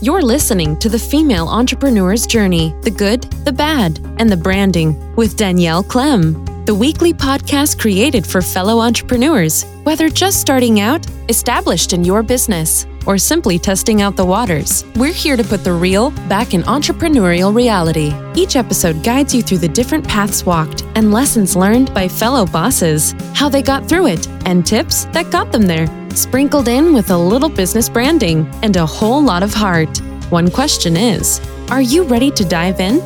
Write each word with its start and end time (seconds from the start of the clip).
You're 0.00 0.22
listening 0.22 0.76
to 0.76 0.88
the 0.88 0.98
Female 0.98 1.48
Entrepreneur's 1.48 2.24
Journey 2.24 2.72
the 2.82 2.90
good, 2.90 3.22
the 3.44 3.52
bad, 3.52 3.98
and 4.18 4.30
the 4.30 4.36
branding 4.36 4.94
with 5.16 5.36
Danielle 5.36 5.82
Clem, 5.82 6.44
the 6.66 6.74
weekly 6.74 7.12
podcast 7.12 7.80
created 7.80 8.24
for 8.24 8.40
fellow 8.40 8.78
entrepreneurs, 8.78 9.64
whether 9.82 10.08
just 10.08 10.40
starting 10.40 10.78
out, 10.78 11.04
established 11.28 11.92
in 11.92 12.04
your 12.04 12.22
business, 12.22 12.86
or 13.06 13.18
simply 13.18 13.58
testing 13.58 14.00
out 14.00 14.14
the 14.14 14.24
waters. 14.24 14.84
We're 14.94 15.12
here 15.12 15.36
to 15.36 15.42
put 15.42 15.64
the 15.64 15.72
real 15.72 16.12
back 16.28 16.54
in 16.54 16.62
entrepreneurial 16.62 17.52
reality. 17.52 18.14
Each 18.40 18.54
episode 18.54 19.02
guides 19.02 19.34
you 19.34 19.42
through 19.42 19.58
the 19.58 19.68
different 19.68 20.06
paths 20.06 20.46
walked 20.46 20.84
and 20.94 21.10
lessons 21.12 21.56
learned 21.56 21.92
by 21.92 22.06
fellow 22.06 22.46
bosses, 22.46 23.16
how 23.34 23.48
they 23.48 23.62
got 23.62 23.88
through 23.88 24.06
it, 24.06 24.28
and 24.46 24.64
tips 24.64 25.06
that 25.06 25.32
got 25.32 25.50
them 25.50 25.62
there 25.62 25.88
sprinkled 26.18 26.66
in 26.66 26.92
with 26.92 27.10
a 27.10 27.16
little 27.16 27.48
business 27.48 27.88
branding 27.88 28.44
and 28.62 28.76
a 28.76 28.84
whole 28.84 29.22
lot 29.22 29.42
of 29.42 29.54
heart. 29.54 29.98
One 30.30 30.50
question 30.50 30.96
is 30.96 31.40
Are 31.70 31.80
you 31.80 32.02
ready 32.02 32.30
to 32.32 32.44
dive 32.44 32.80
in? 32.80 33.00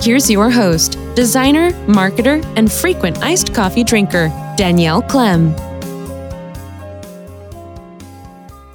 Here's 0.00 0.30
your 0.30 0.50
host, 0.50 0.98
designer, 1.14 1.70
marketer, 1.86 2.42
and 2.56 2.72
frequent 2.72 3.22
iced 3.22 3.54
coffee 3.54 3.84
drinker, 3.84 4.28
Danielle 4.56 5.02
Clem. 5.02 5.54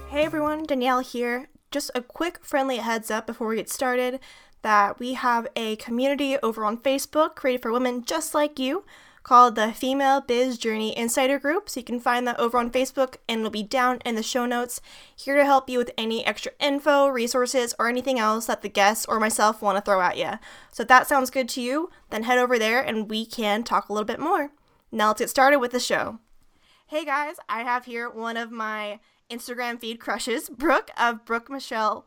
Hey 0.09 0.25
everyone, 0.25 0.63
Danielle 0.65 0.99
here. 0.99 1.47
Just 1.71 1.89
a 1.95 2.01
quick 2.01 2.39
friendly 2.43 2.77
heads 2.77 3.09
up 3.09 3.25
before 3.25 3.47
we 3.47 3.55
get 3.55 3.69
started 3.69 4.19
that 4.61 4.99
we 4.99 5.13
have 5.13 5.47
a 5.55 5.75
community 5.77 6.37
over 6.43 6.65
on 6.65 6.77
Facebook 6.77 7.35
created 7.35 7.61
for 7.63 7.71
women 7.71 8.03
just 8.05 8.35
like 8.35 8.59
you 8.59 8.83
called 9.23 9.55
the 9.55 9.73
Female 9.73 10.21
Biz 10.21 10.57
Journey 10.57 10.97
Insider 10.97 11.39
Group. 11.39 11.69
So 11.69 11.79
you 11.79 11.83
can 11.83 11.99
find 11.99 12.27
that 12.27 12.39
over 12.39 12.57
on 12.57 12.71
Facebook 12.71 13.17
and 13.27 13.39
it'll 13.39 13.51
be 13.51 13.63
down 13.63 13.99
in 14.05 14.15
the 14.15 14.23
show 14.23 14.45
notes. 14.45 14.81
Here 15.15 15.35
to 15.35 15.45
help 15.45 15.69
you 15.69 15.77
with 15.77 15.91
any 15.97 16.25
extra 16.25 16.51
info, 16.59 17.07
resources, 17.07 17.73
or 17.77 17.87
anything 17.87 18.19
else 18.19 18.47
that 18.47 18.61
the 18.61 18.69
guests 18.69 19.05
or 19.05 19.19
myself 19.19 19.61
want 19.61 19.77
to 19.77 19.81
throw 19.81 20.01
at 20.01 20.17
you. 20.17 20.31
So 20.71 20.83
if 20.83 20.87
that 20.89 21.07
sounds 21.07 21.29
good 21.29 21.49
to 21.49 21.61
you, 21.61 21.89
then 22.09 22.23
head 22.23 22.39
over 22.39 22.57
there 22.57 22.81
and 22.81 23.09
we 23.09 23.25
can 23.25 23.63
talk 23.63 23.89
a 23.89 23.93
little 23.93 24.05
bit 24.05 24.19
more. 24.19 24.51
Now 24.91 25.07
let's 25.07 25.21
get 25.21 25.29
started 25.29 25.59
with 25.59 25.71
the 25.71 25.79
show. 25.79 26.19
Hey 26.87 27.05
guys, 27.05 27.35
I 27.47 27.61
have 27.61 27.85
here 27.85 28.09
one 28.09 28.35
of 28.35 28.51
my 28.51 28.99
Instagram 29.29 29.79
feed 29.79 29.99
crushes, 29.99 30.49
Brooke 30.49 30.91
of 30.97 31.23
Brooke 31.23 31.49
Michelle 31.49 32.05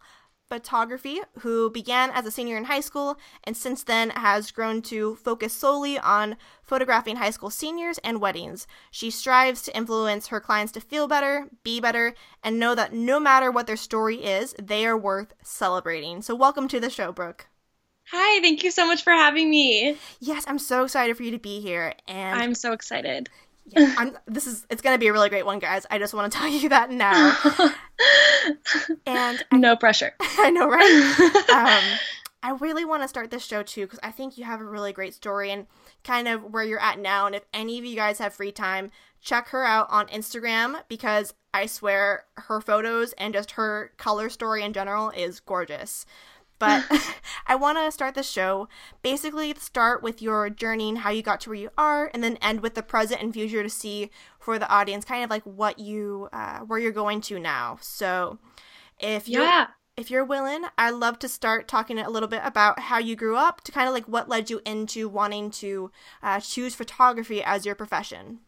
photography, 0.54 1.18
who 1.40 1.68
began 1.68 2.12
as 2.12 2.24
a 2.24 2.30
senior 2.30 2.56
in 2.56 2.64
high 2.64 2.80
school 2.80 3.18
and 3.42 3.56
since 3.56 3.82
then 3.82 4.10
has 4.10 4.52
grown 4.52 4.80
to 4.82 5.16
focus 5.16 5.52
solely 5.52 5.98
on 5.98 6.36
photographing 6.62 7.16
high 7.16 7.30
school 7.30 7.50
seniors 7.50 7.98
and 7.98 8.20
weddings. 8.20 8.68
She 8.92 9.10
strives 9.10 9.62
to 9.62 9.76
influence 9.76 10.28
her 10.28 10.38
clients 10.38 10.70
to 10.74 10.80
feel 10.80 11.08
better, 11.08 11.48
be 11.64 11.80
better, 11.80 12.14
and 12.40 12.60
know 12.60 12.76
that 12.76 12.92
no 12.92 13.18
matter 13.18 13.50
what 13.50 13.66
their 13.66 13.76
story 13.76 14.24
is, 14.24 14.54
they 14.62 14.86
are 14.86 14.96
worth 14.96 15.34
celebrating. 15.42 16.22
So, 16.22 16.36
welcome 16.36 16.68
to 16.68 16.78
the 16.78 16.88
show, 16.88 17.10
Brooke. 17.10 17.48
Hi, 18.12 18.40
thank 18.40 18.62
you 18.62 18.70
so 18.70 18.86
much 18.86 19.02
for 19.02 19.12
having 19.12 19.50
me. 19.50 19.96
Yes, 20.20 20.44
I'm 20.46 20.60
so 20.60 20.84
excited 20.84 21.16
for 21.16 21.24
you 21.24 21.32
to 21.32 21.38
be 21.38 21.60
here. 21.60 21.94
And 22.06 22.40
I'm 22.40 22.54
so 22.54 22.72
excited. 22.72 23.28
Yeah, 23.66 23.94
I'm, 23.96 24.16
this 24.26 24.46
is 24.46 24.66
it's 24.70 24.82
gonna 24.82 24.98
be 24.98 25.08
a 25.08 25.12
really 25.12 25.30
great 25.30 25.46
one, 25.46 25.58
guys. 25.58 25.86
I 25.90 25.98
just 25.98 26.14
want 26.14 26.30
to 26.32 26.38
tell 26.38 26.48
you 26.48 26.68
that 26.68 26.90
now. 26.90 27.36
and 29.06 29.44
I, 29.50 29.56
no 29.56 29.76
pressure. 29.76 30.12
I 30.20 30.50
know, 30.50 30.68
right? 30.68 31.50
um, 31.50 31.98
I 32.42 32.50
really 32.60 32.84
want 32.84 33.02
to 33.02 33.08
start 33.08 33.30
this 33.30 33.44
show 33.44 33.62
too 33.62 33.86
because 33.86 34.00
I 34.02 34.10
think 34.10 34.36
you 34.36 34.44
have 34.44 34.60
a 34.60 34.64
really 34.64 34.92
great 34.92 35.14
story 35.14 35.50
and 35.50 35.66
kind 36.02 36.28
of 36.28 36.52
where 36.52 36.62
you're 36.62 36.80
at 36.80 36.98
now. 36.98 37.26
And 37.26 37.34
if 37.34 37.44
any 37.54 37.78
of 37.78 37.86
you 37.86 37.96
guys 37.96 38.18
have 38.18 38.34
free 38.34 38.52
time, 38.52 38.90
check 39.22 39.48
her 39.48 39.64
out 39.64 39.86
on 39.88 40.06
Instagram 40.08 40.82
because 40.88 41.32
I 41.54 41.64
swear 41.64 42.24
her 42.34 42.60
photos 42.60 43.14
and 43.14 43.32
just 43.32 43.52
her 43.52 43.92
color 43.96 44.28
story 44.28 44.62
in 44.62 44.74
general 44.74 45.08
is 45.10 45.40
gorgeous. 45.40 46.04
But 46.58 46.84
I 47.46 47.54
want 47.54 47.78
to 47.78 47.90
start 47.92 48.14
the 48.14 48.22
show 48.22 48.68
basically 49.02 49.54
start 49.58 50.02
with 50.02 50.22
your 50.22 50.50
journey 50.50 50.88
and 50.88 50.98
how 50.98 51.10
you 51.10 51.22
got 51.22 51.40
to 51.42 51.50
where 51.50 51.58
you 51.58 51.70
are, 51.76 52.10
and 52.12 52.22
then 52.22 52.36
end 52.38 52.60
with 52.60 52.74
the 52.74 52.82
present 52.82 53.22
and 53.22 53.32
future 53.32 53.62
to 53.62 53.70
see 53.70 54.10
for 54.38 54.58
the 54.58 54.68
audience 54.68 55.04
kind 55.04 55.24
of 55.24 55.30
like 55.30 55.42
what 55.44 55.78
you 55.78 56.28
uh, 56.32 56.60
where 56.60 56.78
you're 56.78 56.92
going 56.92 57.20
to 57.22 57.38
now. 57.38 57.78
So 57.80 58.38
if 58.98 59.28
you 59.28 59.40
yeah. 59.40 59.68
if 59.96 60.10
you're 60.10 60.24
willing, 60.24 60.64
I'd 60.78 60.90
love 60.90 61.18
to 61.20 61.28
start 61.28 61.68
talking 61.68 61.98
a 61.98 62.10
little 62.10 62.28
bit 62.28 62.42
about 62.44 62.78
how 62.78 62.98
you 62.98 63.16
grew 63.16 63.36
up 63.36 63.62
to 63.62 63.72
kind 63.72 63.88
of 63.88 63.94
like 63.94 64.06
what 64.06 64.28
led 64.28 64.50
you 64.50 64.60
into 64.64 65.08
wanting 65.08 65.50
to 65.52 65.90
uh, 66.22 66.40
choose 66.40 66.74
photography 66.74 67.42
as 67.42 67.66
your 67.66 67.74
profession. 67.74 68.40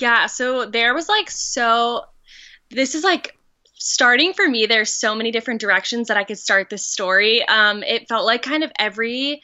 Yeah, 0.00 0.26
so 0.26 0.64
there 0.64 0.94
was 0.94 1.08
like 1.08 1.30
so 1.30 2.04
this 2.70 2.94
is 2.94 3.04
like 3.04 3.37
starting 3.78 4.32
for 4.32 4.48
me, 4.48 4.66
there's 4.66 4.92
so 4.92 5.14
many 5.14 5.30
different 5.30 5.60
directions 5.60 6.08
that 6.08 6.16
I 6.16 6.24
could 6.24 6.38
start 6.38 6.68
this 6.70 6.86
story. 6.86 7.46
Um, 7.46 7.82
it 7.82 8.08
felt 8.08 8.26
like 8.26 8.42
kind 8.42 8.64
of 8.64 8.72
every 8.78 9.40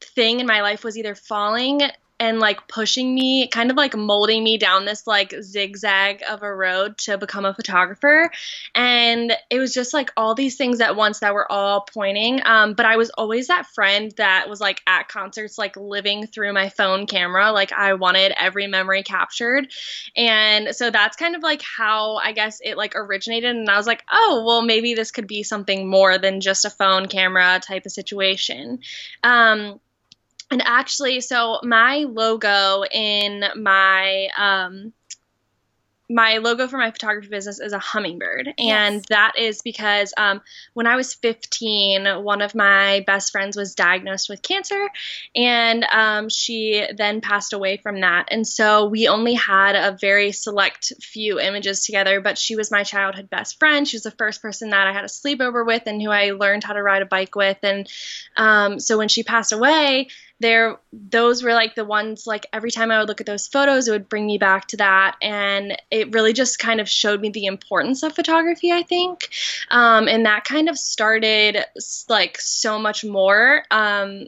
thing 0.00 0.40
in 0.40 0.46
my 0.46 0.62
life 0.62 0.84
was 0.84 0.96
either 0.96 1.14
falling 1.14 1.80
and 2.18 2.38
like 2.38 2.68
pushing 2.68 3.14
me, 3.14 3.48
kind 3.48 3.70
of 3.70 3.76
like 3.76 3.96
molding 3.96 4.44
me 4.44 4.56
down 4.56 4.84
this 4.84 5.06
like 5.06 5.34
zigzag 5.42 6.22
of 6.28 6.42
a 6.42 6.54
road 6.54 6.96
to 6.98 7.18
become 7.18 7.44
a 7.44 7.54
photographer. 7.54 8.30
And 8.74 9.32
it 9.50 9.58
was 9.58 9.74
just 9.74 9.92
like 9.92 10.12
all 10.16 10.34
these 10.34 10.56
things 10.56 10.80
at 10.80 10.94
once 10.94 11.20
that 11.20 11.34
were 11.34 11.50
all 11.50 11.80
pointing. 11.92 12.40
Um, 12.44 12.74
but 12.74 12.86
I 12.86 12.96
was 12.96 13.10
always 13.10 13.48
that 13.48 13.66
friend 13.66 14.12
that 14.18 14.48
was 14.48 14.60
like 14.60 14.80
at 14.86 15.08
concerts, 15.08 15.58
like 15.58 15.76
living 15.76 16.26
through 16.28 16.52
my 16.52 16.68
phone 16.68 17.06
camera. 17.06 17.50
Like 17.50 17.72
I 17.72 17.94
wanted 17.94 18.32
every 18.38 18.68
memory 18.68 19.02
captured. 19.02 19.66
And 20.16 20.74
so 20.76 20.90
that's 20.90 21.16
kind 21.16 21.34
of 21.34 21.42
like 21.42 21.62
how 21.62 22.16
I 22.16 22.32
guess 22.32 22.60
it 22.62 22.76
like 22.76 22.94
originated. 22.94 23.56
And 23.56 23.68
I 23.68 23.76
was 23.76 23.86
like, 23.86 24.04
oh, 24.12 24.44
well, 24.46 24.62
maybe 24.62 24.94
this 24.94 25.10
could 25.10 25.26
be 25.26 25.42
something 25.42 25.88
more 25.88 26.18
than 26.18 26.40
just 26.40 26.64
a 26.64 26.70
phone 26.70 27.06
camera 27.06 27.60
type 27.60 27.84
of 27.84 27.92
situation. 27.92 28.78
Um, 29.24 29.80
and 30.52 30.62
actually, 30.66 31.22
so 31.22 31.60
my 31.62 32.04
logo 32.06 32.84
in 32.84 33.42
my 33.56 34.28
um, 34.36 34.92
my 36.12 36.38
logo 36.38 36.68
for 36.68 36.76
my 36.76 36.90
photography 36.90 37.28
business 37.28 37.58
is 37.58 37.72
a 37.72 37.78
hummingbird. 37.78 38.52
And 38.58 38.96
yes. 38.96 39.04
that 39.08 39.32
is 39.38 39.62
because 39.62 40.12
um, 40.16 40.42
when 40.74 40.86
I 40.86 40.96
was 40.96 41.14
15, 41.14 42.22
one 42.22 42.42
of 42.42 42.54
my 42.54 43.02
best 43.06 43.32
friends 43.32 43.56
was 43.56 43.74
diagnosed 43.74 44.28
with 44.28 44.42
cancer. 44.42 44.88
And 45.34 45.84
um, 45.84 46.28
she 46.28 46.86
then 46.96 47.20
passed 47.20 47.52
away 47.52 47.78
from 47.78 48.00
that. 48.00 48.28
And 48.30 48.46
so 48.46 48.86
we 48.86 49.08
only 49.08 49.34
had 49.34 49.74
a 49.74 49.96
very 49.96 50.32
select 50.32 50.92
few 51.00 51.40
images 51.40 51.86
together, 51.86 52.20
but 52.20 52.36
she 52.36 52.56
was 52.56 52.70
my 52.70 52.82
childhood 52.82 53.30
best 53.30 53.58
friend. 53.58 53.88
She 53.88 53.96
was 53.96 54.02
the 54.02 54.10
first 54.10 54.42
person 54.42 54.70
that 54.70 54.86
I 54.86 54.92
had 54.92 55.04
a 55.04 55.08
sleepover 55.08 55.66
with 55.66 55.84
and 55.86 56.02
who 56.02 56.10
I 56.10 56.32
learned 56.32 56.64
how 56.64 56.74
to 56.74 56.82
ride 56.82 57.02
a 57.02 57.06
bike 57.06 57.34
with. 57.34 57.58
And 57.62 57.88
um, 58.36 58.78
so 58.80 58.98
when 58.98 59.08
she 59.08 59.22
passed 59.22 59.52
away, 59.52 60.08
there 60.42 60.78
those 60.92 61.42
were 61.42 61.54
like 61.54 61.74
the 61.74 61.84
ones 61.84 62.26
like 62.26 62.46
every 62.52 62.70
time 62.70 62.90
I 62.90 62.98
would 62.98 63.08
look 63.08 63.20
at 63.20 63.26
those 63.26 63.48
photos 63.48 63.88
it 63.88 63.92
would 63.92 64.08
bring 64.08 64.26
me 64.26 64.38
back 64.38 64.68
to 64.68 64.76
that. 64.78 65.16
And 65.22 65.76
it 65.90 66.12
really 66.12 66.32
just 66.32 66.58
kind 66.58 66.80
of 66.80 66.88
showed 66.88 67.20
me 67.20 67.30
the 67.30 67.46
importance 67.46 68.02
of 68.02 68.14
photography 68.14 68.72
I 68.72 68.82
think. 68.82 69.30
Um, 69.70 70.08
and 70.08 70.26
that 70.26 70.44
kind 70.44 70.68
of 70.68 70.78
started 70.78 71.64
like 72.08 72.38
so 72.40 72.78
much 72.78 73.04
more. 73.04 73.64
Um, 73.70 74.26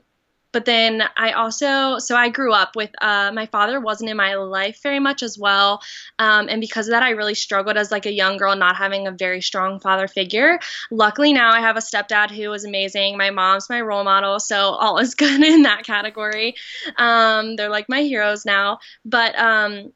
but 0.55 0.67
then 0.67 1.03
I 1.17 1.33
also, 1.33 1.99
so 1.99 2.15
I 2.15 2.29
grew 2.29 2.53
up 2.53 2.77
with, 2.77 2.91
uh, 3.03 3.33
my 3.35 3.47
father 3.47 3.81
wasn't 3.81 4.09
in 4.09 4.17
my 4.17 4.37
life 4.37 4.81
very 4.85 5.01
much 5.01 5.25
as 5.25 5.37
well. 5.37 5.83
Um, 6.21 6.49
and 6.49 6.61
because 6.61 6.87
of 6.87 6.93
that, 6.93 7.03
I 7.03 7.11
really 7.11 7.35
struggled 7.35 7.77
as 7.77 7.91
like 7.91 8.07
a 8.07 8.13
young 8.13 8.37
girl, 8.37 8.55
not 8.55 8.77
having 8.77 9.09
a 9.09 9.11
very 9.11 9.43
strong 9.43 9.81
father 9.81 10.07
figure. 10.07 10.61
Luckily 10.93 11.33
now 11.33 11.51
I 11.51 11.61
have 11.61 11.77
a 11.77 11.81
stepdad 11.81 12.31
who 12.31 12.53
is 12.53 12.65
amazing. 12.65 13.19
My 13.19 13.31
mom's 13.31 13.69
my 13.69 13.81
role 13.81 14.05
model. 14.05 14.39
So 14.39 14.57
all 14.57 14.99
is 14.99 15.15
good 15.17 15.43
in 15.43 15.63
that 15.63 15.83
category. 15.83 16.55
Um, 16.99 17.57
they're 17.57 17.69
like 17.69 17.89
my 17.89 18.03
heroes 18.03 18.47
now. 18.47 18.79
But, 19.05 19.37
um, 19.37 19.93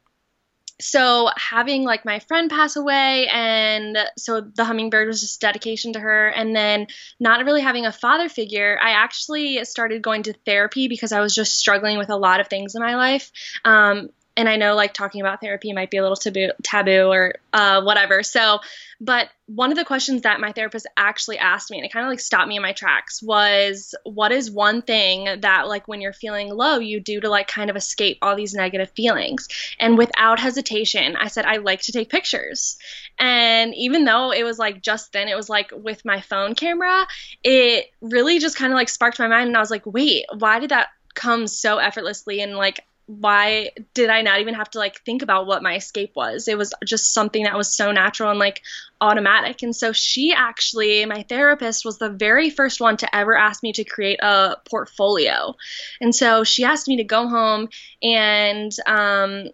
so 0.80 1.28
having 1.36 1.82
like 1.82 2.04
my 2.04 2.20
friend 2.20 2.50
pass 2.50 2.76
away 2.76 3.28
and 3.32 3.98
so 4.16 4.40
the 4.40 4.64
hummingbird 4.64 5.08
was 5.08 5.20
just 5.20 5.40
dedication 5.40 5.92
to 5.94 6.00
her. 6.00 6.28
And 6.28 6.54
then 6.54 6.86
not 7.18 7.44
really 7.44 7.62
having 7.62 7.86
a 7.86 7.92
father 7.92 8.28
figure 8.28 8.78
i 8.82 8.90
actually 8.90 9.64
started 9.64 10.02
going 10.02 10.22
to 10.24 10.32
therapy 10.46 10.88
because 10.88 11.12
i 11.12 11.20
was 11.20 11.34
just 11.34 11.56
struggling 11.56 11.98
with 11.98 12.10
a 12.10 12.16
lot 12.16 12.40
of 12.40 12.48
things 12.48 12.74
in 12.74 12.82
my 12.82 12.96
life. 12.96 13.30
Um, 13.64 14.10
and 14.38 14.48
I 14.48 14.54
know 14.54 14.76
like 14.76 14.94
talking 14.94 15.20
about 15.20 15.40
therapy 15.40 15.72
might 15.72 15.90
be 15.90 15.96
a 15.96 16.02
little 16.02 16.16
taboo, 16.16 16.50
taboo 16.62 17.08
or 17.08 17.34
uh, 17.52 17.82
whatever. 17.82 18.22
So, 18.22 18.60
but 19.00 19.28
one 19.46 19.72
of 19.72 19.76
the 19.76 19.84
questions 19.84 20.22
that 20.22 20.38
my 20.38 20.52
therapist 20.52 20.86
actually 20.96 21.38
asked 21.38 21.72
me, 21.72 21.78
and 21.78 21.84
it 21.84 21.92
kind 21.92 22.06
of 22.06 22.10
like 22.10 22.20
stopped 22.20 22.46
me 22.46 22.54
in 22.54 22.62
my 22.62 22.72
tracks, 22.72 23.20
was 23.20 23.96
what 24.04 24.30
is 24.30 24.48
one 24.48 24.82
thing 24.82 25.40
that 25.40 25.66
like 25.66 25.88
when 25.88 26.00
you're 26.00 26.12
feeling 26.12 26.54
low, 26.54 26.78
you 26.78 27.00
do 27.00 27.20
to 27.20 27.28
like 27.28 27.48
kind 27.48 27.68
of 27.68 27.74
escape 27.74 28.18
all 28.22 28.36
these 28.36 28.54
negative 28.54 28.90
feelings? 28.90 29.48
And 29.80 29.98
without 29.98 30.38
hesitation, 30.38 31.16
I 31.16 31.26
said 31.26 31.44
I 31.44 31.56
like 31.56 31.82
to 31.82 31.92
take 31.92 32.08
pictures. 32.08 32.78
And 33.18 33.74
even 33.74 34.04
though 34.04 34.30
it 34.30 34.44
was 34.44 34.56
like 34.56 34.80
just 34.82 35.12
then, 35.12 35.26
it 35.26 35.36
was 35.36 35.48
like 35.48 35.72
with 35.74 36.04
my 36.04 36.20
phone 36.20 36.54
camera, 36.54 37.08
it 37.42 37.86
really 38.00 38.38
just 38.38 38.56
kind 38.56 38.72
of 38.72 38.76
like 38.76 38.88
sparked 38.88 39.18
my 39.18 39.26
mind, 39.26 39.48
and 39.48 39.56
I 39.56 39.60
was 39.60 39.72
like, 39.72 39.84
wait, 39.84 40.26
why 40.38 40.60
did 40.60 40.70
that 40.70 40.90
come 41.14 41.48
so 41.48 41.78
effortlessly 41.78 42.40
and 42.40 42.54
like 42.54 42.84
why 43.08 43.70
did 43.94 44.10
I 44.10 44.20
not 44.20 44.40
even 44.40 44.52
have 44.52 44.68
to 44.72 44.78
like 44.78 45.00
think 45.00 45.22
about 45.22 45.46
what 45.46 45.62
my 45.62 45.76
escape 45.76 46.12
was? 46.14 46.46
It 46.46 46.58
was 46.58 46.74
just 46.84 47.14
something 47.14 47.44
that 47.44 47.56
was 47.56 47.74
so 47.74 47.90
natural 47.90 48.28
and 48.28 48.38
like 48.38 48.60
automatic. 49.00 49.62
And 49.62 49.74
so 49.74 49.92
she 49.92 50.34
actually, 50.34 51.06
my 51.06 51.22
therapist, 51.22 51.86
was 51.86 51.96
the 51.96 52.10
very 52.10 52.50
first 52.50 52.82
one 52.82 52.98
to 52.98 53.16
ever 53.16 53.34
ask 53.34 53.62
me 53.62 53.72
to 53.72 53.84
create 53.84 54.20
a 54.22 54.56
portfolio. 54.68 55.54
And 56.02 56.14
so 56.14 56.44
she 56.44 56.64
asked 56.64 56.86
me 56.86 56.98
to 56.98 57.04
go 57.04 57.28
home 57.28 57.70
and 58.02 58.72
um, 58.86 59.48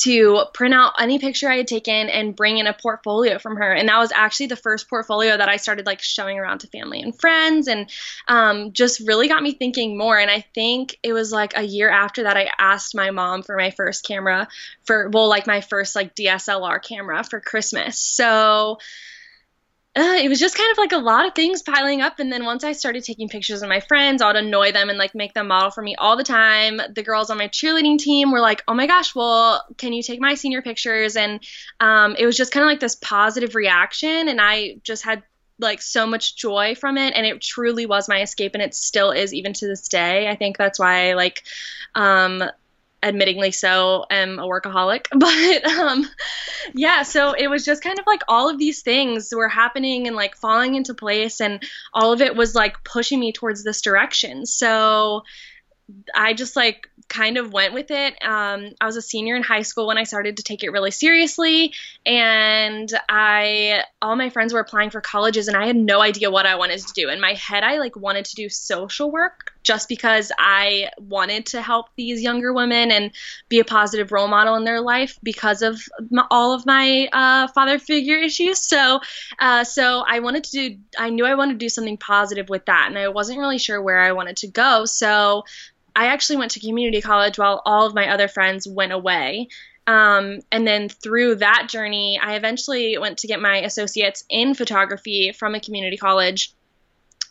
to 0.00 0.44
print 0.54 0.72
out 0.72 0.94
any 0.98 1.18
picture 1.18 1.48
I 1.48 1.58
had 1.58 1.68
taken 1.68 2.08
and 2.08 2.34
bring 2.34 2.56
in 2.56 2.66
a 2.66 2.72
portfolio 2.72 3.38
from 3.38 3.56
her. 3.56 3.72
And 3.72 3.88
that 3.88 3.98
was 3.98 4.12
actually 4.12 4.46
the 4.46 4.56
first 4.56 4.88
portfolio 4.88 5.36
that 5.36 5.48
I 5.48 5.56
started 5.56 5.84
like 5.84 6.00
showing 6.00 6.38
around 6.38 6.60
to 6.60 6.68
family 6.68 7.02
and 7.02 7.18
friends 7.18 7.68
and 7.68 7.90
um, 8.26 8.72
just 8.72 9.00
really 9.00 9.28
got 9.28 9.42
me 9.42 9.52
thinking 9.52 9.98
more. 9.98 10.18
And 10.18 10.30
I 10.30 10.40
think 10.54 10.98
it 11.02 11.12
was 11.12 11.32
like 11.32 11.52
a 11.54 11.62
year 11.62 11.90
after 11.90 12.22
that 12.22 12.36
I 12.36 12.50
asked 12.58 12.94
my 12.94 13.10
mom 13.10 13.42
for 13.42 13.56
my 13.56 13.70
first 13.72 14.06
camera 14.06 14.48
for, 14.84 15.10
well, 15.10 15.28
like 15.28 15.46
my 15.46 15.60
first 15.60 15.94
like 15.94 16.14
DSLR 16.14 16.82
camera 16.82 17.22
for 17.22 17.40
Christmas. 17.40 17.98
So 17.98 18.78
uh, 19.96 20.18
it 20.22 20.28
was 20.28 20.38
just 20.38 20.56
kind 20.56 20.70
of 20.70 20.78
like 20.78 20.92
a 20.92 20.98
lot 20.98 21.26
of 21.26 21.34
things 21.34 21.62
piling 21.62 22.00
up. 22.00 22.20
And 22.20 22.32
then 22.32 22.44
once 22.44 22.62
I 22.62 22.72
started 22.72 23.02
taking 23.02 23.28
pictures 23.28 23.62
of 23.62 23.68
my 23.68 23.80
friends, 23.80 24.22
I 24.22 24.28
would 24.28 24.36
annoy 24.36 24.70
them 24.70 24.88
and 24.88 24.96
like 24.96 25.16
make 25.16 25.34
them 25.34 25.48
model 25.48 25.72
for 25.72 25.82
me 25.82 25.96
all 25.96 26.16
the 26.16 26.22
time. 26.22 26.80
The 26.94 27.02
girls 27.02 27.28
on 27.28 27.38
my 27.38 27.48
cheerleading 27.48 27.98
team 27.98 28.30
were 28.30 28.40
like, 28.40 28.62
oh 28.68 28.74
my 28.74 28.86
gosh, 28.86 29.16
well, 29.16 29.64
can 29.78 29.92
you 29.92 30.04
take 30.04 30.20
my 30.20 30.34
senior 30.34 30.62
pictures? 30.62 31.16
And 31.16 31.42
um, 31.80 32.14
it 32.16 32.24
was 32.24 32.36
just 32.36 32.52
kind 32.52 32.62
of 32.62 32.68
like 32.68 32.78
this 32.78 32.94
positive 32.94 33.56
reaction. 33.56 34.28
And 34.28 34.40
I 34.40 34.76
just 34.84 35.04
had 35.04 35.24
like 35.58 35.82
so 35.82 36.06
much 36.06 36.36
joy 36.36 36.74
from 36.74 36.96
it 36.96 37.12
and 37.14 37.26
it 37.26 37.40
truly 37.40 37.84
was 37.84 38.08
my 38.08 38.22
escape 38.22 38.52
and 38.54 38.62
it 38.62 38.74
still 38.74 39.10
is 39.10 39.34
even 39.34 39.52
to 39.52 39.66
this 39.66 39.88
day 39.88 40.26
i 40.26 40.34
think 40.34 40.56
that's 40.56 40.78
why 40.78 41.12
like 41.12 41.42
um 41.94 42.42
admittingly 43.02 43.54
so 43.54 44.04
am 44.10 44.38
a 44.38 44.42
workaholic 44.42 45.06
but 45.16 45.64
um 45.78 46.08
yeah 46.74 47.02
so 47.02 47.32
it 47.32 47.48
was 47.48 47.64
just 47.64 47.82
kind 47.82 47.98
of 47.98 48.06
like 48.06 48.20
all 48.28 48.48
of 48.48 48.58
these 48.58 48.82
things 48.82 49.32
were 49.34 49.48
happening 49.48 50.06
and 50.06 50.16
like 50.16 50.36
falling 50.36 50.74
into 50.74 50.94
place 50.94 51.40
and 51.40 51.62
all 51.94 52.12
of 52.12 52.20
it 52.20 52.36
was 52.36 52.54
like 52.54 52.82
pushing 52.84 53.18
me 53.18 53.32
towards 53.32 53.64
this 53.64 53.80
direction 53.80 54.44
so 54.44 55.22
I 56.14 56.34
just 56.34 56.56
like 56.56 56.88
kind 57.08 57.36
of 57.36 57.52
went 57.52 57.74
with 57.74 57.90
it. 57.90 58.14
Um, 58.22 58.70
I 58.80 58.86
was 58.86 58.96
a 58.96 59.02
senior 59.02 59.36
in 59.36 59.42
high 59.42 59.62
school 59.62 59.86
when 59.86 59.98
I 59.98 60.04
started 60.04 60.36
to 60.36 60.42
take 60.42 60.62
it 60.62 60.70
really 60.70 60.90
seriously, 60.90 61.72
and 62.06 62.90
I 63.08 63.84
all 64.00 64.16
my 64.16 64.30
friends 64.30 64.52
were 64.52 64.60
applying 64.60 64.90
for 64.90 65.00
colleges, 65.00 65.48
and 65.48 65.56
I 65.56 65.66
had 65.66 65.76
no 65.76 66.00
idea 66.00 66.30
what 66.30 66.46
I 66.46 66.56
wanted 66.56 66.80
to 66.80 66.92
do. 66.94 67.08
In 67.08 67.20
my 67.20 67.34
head, 67.34 67.64
I 67.64 67.78
like 67.78 67.96
wanted 67.96 68.26
to 68.26 68.36
do 68.36 68.48
social 68.48 69.10
work 69.10 69.52
just 69.62 69.88
because 69.88 70.32
I 70.38 70.90
wanted 70.98 71.46
to 71.46 71.62
help 71.62 71.86
these 71.96 72.22
younger 72.22 72.52
women 72.52 72.90
and 72.90 73.10
be 73.48 73.60
a 73.60 73.64
positive 73.64 74.12
role 74.12 74.28
model 74.28 74.54
in 74.56 74.64
their 74.64 74.80
life 74.80 75.18
because 75.22 75.62
of 75.62 75.80
my, 76.10 76.26
all 76.30 76.54
of 76.54 76.64
my 76.66 77.08
uh, 77.12 77.48
father 77.48 77.78
figure 77.78 78.16
issues. 78.16 78.60
So, 78.60 79.00
uh, 79.38 79.64
so 79.64 80.02
I 80.06 80.20
wanted 80.20 80.44
to 80.44 80.50
do. 80.50 80.78
I 80.98 81.10
knew 81.10 81.24
I 81.24 81.34
wanted 81.34 81.54
to 81.54 81.58
do 81.58 81.68
something 81.68 81.98
positive 81.98 82.48
with 82.48 82.66
that, 82.66 82.86
and 82.88 82.98
I 82.98 83.08
wasn't 83.08 83.38
really 83.38 83.58
sure 83.58 83.80
where 83.80 84.00
I 84.00 84.12
wanted 84.12 84.38
to 84.38 84.48
go. 84.48 84.84
So 84.84 85.44
I 85.94 86.06
actually 86.06 86.36
went 86.36 86.52
to 86.52 86.60
community 86.60 87.00
college 87.00 87.38
while 87.38 87.62
all 87.66 87.86
of 87.86 87.94
my 87.94 88.08
other 88.08 88.28
friends 88.28 88.66
went 88.66 88.92
away. 88.92 89.48
Um, 89.86 90.40
and 90.52 90.66
then 90.66 90.88
through 90.88 91.36
that 91.36 91.68
journey, 91.68 92.18
I 92.22 92.36
eventually 92.36 92.96
went 92.96 93.18
to 93.18 93.26
get 93.26 93.40
my 93.40 93.56
associates 93.62 94.24
in 94.28 94.54
photography 94.54 95.32
from 95.32 95.54
a 95.54 95.60
community 95.60 95.96
college. 95.96 96.54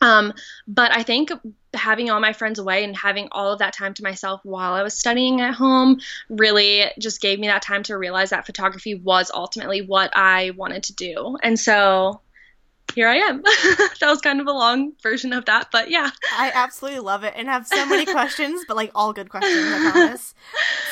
Um, 0.01 0.33
but 0.67 0.95
I 0.95 1.03
think 1.03 1.31
having 1.73 2.09
all 2.09 2.19
my 2.19 2.33
friends 2.33 2.59
away 2.59 2.83
and 2.83 2.95
having 2.95 3.27
all 3.31 3.51
of 3.53 3.59
that 3.59 3.73
time 3.73 3.93
to 3.93 4.03
myself 4.03 4.41
while 4.43 4.73
I 4.73 4.83
was 4.83 4.93
studying 4.93 5.41
at 5.41 5.53
home 5.53 5.99
really 6.29 6.85
just 6.99 7.21
gave 7.21 7.39
me 7.39 7.47
that 7.47 7.61
time 7.61 7.83
to 7.83 7.97
realize 7.97 8.31
that 8.31 8.45
photography 8.45 8.95
was 8.95 9.31
ultimately 9.33 9.81
what 9.81 10.11
I 10.15 10.51
wanted 10.51 10.83
to 10.83 10.95
do. 10.95 11.37
And 11.43 11.59
so 11.59 12.21
here 12.95 13.07
I 13.07 13.17
am. 13.17 13.41
that 13.99 14.09
was 14.09 14.21
kind 14.21 14.41
of 14.41 14.47
a 14.47 14.51
long 14.51 14.93
version 15.01 15.33
of 15.33 15.45
that, 15.45 15.69
but 15.71 15.89
yeah. 15.89 16.09
I 16.37 16.51
absolutely 16.53 17.01
love 17.01 17.23
it 17.23 17.33
and 17.35 17.47
have 17.47 17.67
so 17.67 17.85
many 17.85 18.05
questions, 18.11 18.63
but 18.67 18.75
like 18.75 18.91
all 18.95 19.13
good 19.13 19.29
questions, 19.29 19.65
I 19.71 19.91
promise. 19.91 20.33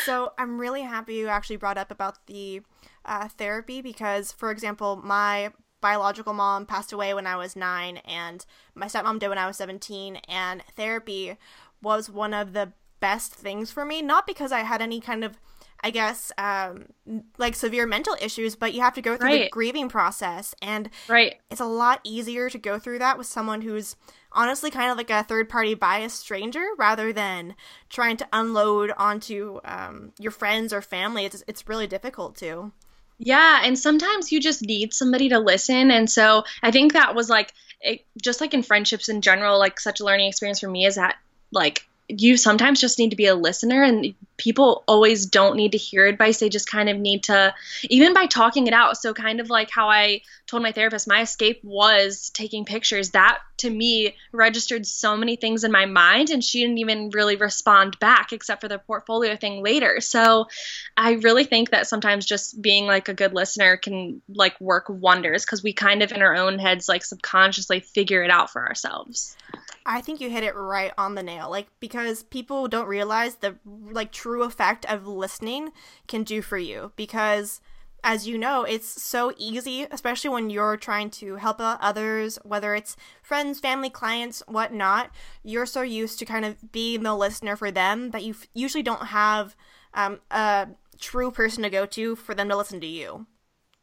So 0.05 0.33
I'm 0.37 0.59
really 0.59 0.83
happy 0.83 1.15
you 1.15 1.27
actually 1.27 1.57
brought 1.57 1.77
up 1.77 1.91
about 1.91 2.25
the 2.27 2.61
uh, 3.05 3.27
therapy 3.29 3.81
because, 3.81 4.31
for 4.31 4.51
example, 4.51 4.97
my 4.97 5.51
biological 5.81 6.33
mom 6.33 6.65
passed 6.65 6.91
away 6.91 7.13
when 7.13 7.27
I 7.27 7.35
was 7.35 7.55
nine, 7.55 7.97
and 7.97 8.45
my 8.75 8.87
stepmom 8.87 9.19
did 9.19 9.29
when 9.29 9.37
I 9.37 9.47
was 9.47 9.57
17, 9.57 10.17
and 10.27 10.63
therapy 10.75 11.37
was 11.81 12.09
one 12.09 12.33
of 12.33 12.53
the 12.53 12.73
best 12.99 13.33
things 13.33 13.71
for 13.71 13.85
me, 13.85 14.01
not 14.01 14.25
because 14.25 14.51
I 14.51 14.61
had 14.61 14.81
any 14.81 14.99
kind 14.99 15.23
of 15.23 15.37
I 15.83 15.91
guess, 15.91 16.31
um, 16.37 16.87
like 17.37 17.55
severe 17.55 17.85
mental 17.85 18.15
issues, 18.19 18.55
but 18.55 18.73
you 18.73 18.81
have 18.81 18.95
to 18.95 19.01
go 19.01 19.15
through 19.15 19.27
right. 19.27 19.43
the 19.43 19.49
grieving 19.49 19.89
process. 19.89 20.55
And 20.61 20.89
right. 21.07 21.35
it's 21.51 21.61
a 21.61 21.65
lot 21.65 22.01
easier 22.03 22.49
to 22.49 22.57
go 22.57 22.79
through 22.79 22.99
that 22.99 23.17
with 23.17 23.27
someone 23.27 23.61
who's 23.61 23.95
honestly 24.31 24.71
kind 24.71 24.91
of 24.91 24.97
like 24.97 25.09
a 25.09 25.23
third 25.23 25.49
party 25.49 25.75
biased 25.75 26.19
stranger 26.19 26.65
rather 26.77 27.13
than 27.13 27.55
trying 27.89 28.17
to 28.17 28.27
unload 28.33 28.91
onto 28.97 29.59
um, 29.65 30.13
your 30.19 30.31
friends 30.31 30.73
or 30.73 30.81
family. 30.81 31.25
It's, 31.25 31.43
it's 31.47 31.69
really 31.69 31.87
difficult 31.87 32.35
to. 32.37 32.71
Yeah, 33.19 33.61
and 33.63 33.77
sometimes 33.77 34.31
you 34.31 34.39
just 34.39 34.61
need 34.61 34.93
somebody 34.93 35.29
to 35.29 35.39
listen. 35.39 35.91
And 35.91 36.09
so 36.09 36.43
I 36.61 36.71
think 36.71 36.93
that 36.93 37.15
was 37.15 37.29
like, 37.29 37.53
it, 37.81 38.05
just 38.21 38.41
like 38.41 38.53
in 38.53 38.63
friendships 38.63 39.09
in 39.09 39.21
general, 39.21 39.59
like 39.59 39.79
such 39.79 39.99
a 39.99 40.05
learning 40.05 40.27
experience 40.27 40.59
for 40.59 40.69
me 40.69 40.85
is 40.85 40.95
that 40.95 41.17
like 41.51 41.87
you 42.09 42.37
sometimes 42.37 42.79
just 42.79 42.99
need 42.99 43.09
to 43.09 43.15
be 43.15 43.25
a 43.25 43.35
listener 43.35 43.83
and 43.83 44.13
people 44.37 44.83
always 44.87 45.25
don't 45.25 45.57
need 45.57 45.73
to 45.73 45.77
hear 45.77 46.05
advice 46.05 46.39
they 46.39 46.47
just 46.47 46.69
kind 46.69 46.87
of 46.87 46.97
need 46.97 47.23
to 47.23 47.53
even 47.89 48.13
by 48.13 48.25
talking 48.25 48.67
it 48.67 48.73
out 48.73 48.97
so 48.97 49.13
kind 49.13 49.41
of 49.41 49.49
like 49.49 49.69
how 49.69 49.89
i 49.89 50.21
told 50.45 50.63
my 50.63 50.71
therapist 50.71 51.07
my 51.07 51.21
escape 51.21 51.59
was 51.63 52.29
taking 52.29 52.63
pictures 52.63 53.11
that 53.11 53.39
to 53.57 53.69
me 53.69 54.15
registered 54.31 54.85
so 54.85 55.17
many 55.17 55.35
things 55.35 55.63
in 55.63 55.71
my 55.71 55.85
mind 55.85 56.29
and 56.29 56.43
she 56.43 56.61
didn't 56.61 56.77
even 56.77 57.09
really 57.11 57.35
respond 57.35 57.97
back 57.99 58.31
except 58.33 58.61
for 58.61 58.67
the 58.67 58.79
portfolio 58.79 59.35
thing 59.35 59.63
later 59.63 59.99
so 59.99 60.47
i 60.95 61.13
really 61.13 61.43
think 61.43 61.69
that 61.71 61.87
sometimes 61.87 62.25
just 62.25 62.61
being 62.61 62.85
like 62.85 63.09
a 63.09 63.13
good 63.13 63.33
listener 63.33 63.77
can 63.77 64.21
like 64.29 64.59
work 64.61 64.85
wonders 64.89 65.45
because 65.45 65.63
we 65.63 65.73
kind 65.73 66.01
of 66.01 66.11
in 66.11 66.21
our 66.21 66.35
own 66.35 66.59
heads 66.59 66.87
like 66.87 67.03
subconsciously 67.03 67.79
figure 67.79 68.23
it 68.23 68.31
out 68.31 68.49
for 68.49 68.65
ourselves 68.67 69.35
I 69.89 70.01
think 70.01 70.19
you 70.19 70.29
hit 70.29 70.43
it 70.43 70.53
right 70.53 70.91
on 70.97 71.15
the 71.15 71.23
nail. 71.23 71.49
Like 71.49 71.67
because 71.79 72.23
people 72.23 72.67
don't 72.67 72.89
realize 72.89 73.35
the 73.35 73.55
like 73.65 74.11
true 74.11 74.43
effect 74.43 74.85
of 74.85 75.07
listening 75.07 75.71
can 76.09 76.23
do 76.23 76.41
for 76.41 76.57
you 76.57 76.91
because 76.97 77.61
as 78.03 78.27
you 78.27 78.37
know, 78.37 78.63
it's 78.63 79.01
so 79.01 79.33
easy, 79.37 79.87
especially 79.91 80.29
when 80.29 80.49
you're 80.49 80.77
trying 80.77 81.09
to 81.11 81.35
help 81.35 81.59
out 81.59 81.79
others, 81.81 82.39
whether 82.43 82.75
it's 82.75 82.95
friends, 83.21 83.59
family, 83.59 83.89
clients, 83.89 84.43
whatnot. 84.47 85.11
You're 85.43 85.65
so 85.65 85.81
used 85.81 86.19
to 86.19 86.25
kind 86.25 86.45
of 86.45 86.71
being 86.71 87.03
the 87.03 87.15
listener 87.15 87.55
for 87.55 87.71
them 87.71 88.11
that 88.11 88.23
you 88.23 88.35
usually 88.53 88.83
don't 88.83 89.07
have 89.07 89.55
um, 89.93 90.19
a 90.31 90.67
true 90.99 91.31
person 91.31 91.63
to 91.63 91.69
go 91.69 91.85
to 91.85 92.15
for 92.15 92.33
them 92.33 92.49
to 92.49 92.57
listen 92.57 92.79
to 92.81 92.87
you. 92.87 93.25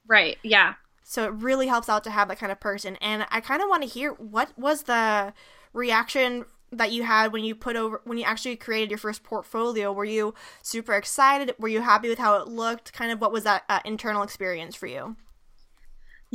Right. 0.06 0.38
Yeah. 0.42 0.74
So 1.02 1.24
it 1.24 1.32
really 1.34 1.66
helps 1.66 1.88
out 1.88 2.04
to 2.04 2.10
have 2.10 2.28
that 2.28 2.38
kind 2.38 2.52
of 2.52 2.60
person. 2.60 2.96
And 2.96 3.26
I 3.30 3.40
kind 3.40 3.62
of 3.62 3.68
want 3.68 3.82
to 3.82 3.88
hear 3.88 4.12
what 4.12 4.56
was 4.58 4.84
the 4.84 5.34
reaction 5.72 6.46
that 6.78 6.92
you 6.92 7.02
had 7.02 7.32
when 7.32 7.44
you 7.44 7.54
put 7.54 7.76
over 7.76 8.00
when 8.04 8.18
you 8.18 8.24
actually 8.24 8.56
created 8.56 8.90
your 8.90 8.98
first 8.98 9.22
portfolio 9.22 9.92
were 9.92 10.04
you 10.04 10.34
super 10.62 10.94
excited? 10.94 11.54
Were 11.58 11.68
you 11.68 11.80
happy 11.80 12.08
with 12.08 12.18
how 12.18 12.40
it 12.40 12.48
looked? 12.48 12.92
Kind 12.92 13.12
of 13.12 13.20
what 13.20 13.32
was 13.32 13.44
that 13.44 13.64
uh, 13.68 13.80
internal 13.84 14.22
experience 14.22 14.74
for 14.74 14.86
you? 14.86 15.16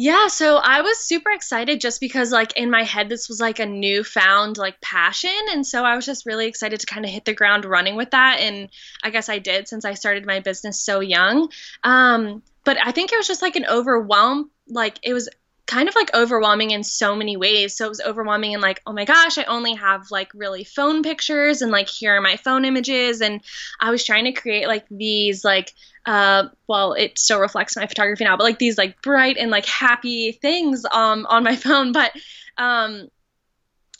Yeah, 0.01 0.27
so 0.27 0.55
I 0.55 0.79
was 0.79 0.97
super 0.97 1.29
excited 1.29 1.81
just 1.81 1.99
because 1.99 2.31
like 2.31 2.55
in 2.55 2.71
my 2.71 2.83
head 2.83 3.09
this 3.09 3.27
was 3.27 3.41
like 3.41 3.59
a 3.59 3.65
newfound 3.65 4.57
like 4.57 4.79
passion. 4.79 5.29
And 5.51 5.67
so 5.67 5.83
I 5.83 5.97
was 5.97 6.05
just 6.05 6.25
really 6.25 6.47
excited 6.47 6.79
to 6.79 6.85
kind 6.85 7.03
of 7.03 7.11
hit 7.11 7.25
the 7.25 7.33
ground 7.33 7.65
running 7.65 7.97
with 7.97 8.11
that. 8.11 8.39
And 8.39 8.69
I 9.03 9.09
guess 9.09 9.27
I 9.27 9.39
did 9.39 9.67
since 9.67 9.83
I 9.83 9.95
started 9.95 10.25
my 10.25 10.39
business 10.39 10.79
so 10.79 11.01
young. 11.01 11.49
Um 11.83 12.43
but 12.63 12.77
I 12.81 12.93
think 12.93 13.11
it 13.11 13.17
was 13.17 13.27
just 13.27 13.41
like 13.41 13.57
an 13.57 13.65
overwhelm 13.65 14.51
like 14.69 14.99
it 15.03 15.13
was 15.13 15.27
kind 15.69 15.87
of 15.87 15.93
like 15.93 16.09
overwhelming 16.15 16.71
in 16.71 16.83
so 16.83 17.15
many 17.15 17.37
ways. 17.37 17.75
So 17.77 17.85
it 17.85 17.89
was 17.89 18.01
overwhelming 18.01 18.53
in 18.53 18.59
like, 18.59 18.81
oh 18.87 18.91
my 18.91 19.05
gosh, 19.05 19.37
I 19.37 19.43
only 19.43 19.75
have 19.75 20.09
like 20.09 20.31
really 20.33 20.63
phone 20.63 21.03
pictures 21.03 21.61
and 21.61 21.71
like 21.71 21.87
here 21.87 22.15
are 22.15 22.21
my 22.21 22.37
phone 22.37 22.65
images. 22.65 23.21
And 23.21 23.41
I 23.79 23.91
was 23.91 24.03
trying 24.03 24.25
to 24.25 24.31
create 24.31 24.67
like 24.67 24.85
these 24.89 25.45
like 25.45 25.73
uh 26.05 26.45
well 26.67 26.93
it 26.93 27.19
still 27.19 27.39
reflects 27.39 27.75
my 27.75 27.85
photography 27.85 28.23
now, 28.23 28.35
but 28.35 28.45
like 28.45 28.57
these 28.57 28.79
like 28.79 28.99
bright 29.03 29.37
and 29.37 29.51
like 29.51 29.65
happy 29.67 30.31
things 30.31 30.85
um 30.91 31.27
on 31.29 31.43
my 31.43 31.55
phone. 31.67 31.91
But 31.91 32.13
um 32.57 33.07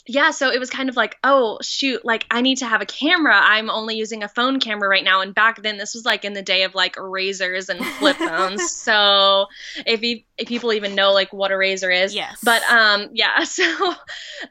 yeah, 0.09 0.31
so 0.31 0.49
it 0.49 0.59
was 0.59 0.71
kind 0.71 0.89
of 0.89 0.95
like, 0.95 1.17
oh, 1.23 1.59
shoot, 1.61 2.03
like 2.03 2.25
I 2.31 2.41
need 2.41 2.57
to 2.57 2.65
have 2.65 2.81
a 2.81 2.85
camera. 2.87 3.39
I'm 3.39 3.69
only 3.69 3.95
using 3.95 4.23
a 4.23 4.27
phone 4.27 4.59
camera 4.59 4.89
right 4.89 5.03
now. 5.03 5.21
And 5.21 5.35
back 5.35 5.61
then, 5.61 5.77
this 5.77 5.93
was 5.93 6.03
like 6.03 6.25
in 6.25 6.33
the 6.33 6.41
day 6.41 6.63
of 6.63 6.73
like 6.73 6.95
Razrs 6.95 7.69
and 7.69 7.85
flip 7.85 8.15
phones. 8.17 8.71
so 8.71 9.45
if, 9.85 10.01
you, 10.01 10.21
if 10.39 10.47
people 10.47 10.73
even 10.73 10.95
know 10.95 11.13
like 11.13 11.31
what 11.31 11.51
a 11.51 11.53
Razr 11.53 11.95
is. 12.05 12.15
Yes. 12.15 12.39
But 12.43 12.63
um, 12.71 13.09
yeah, 13.13 13.43
so 13.43 13.93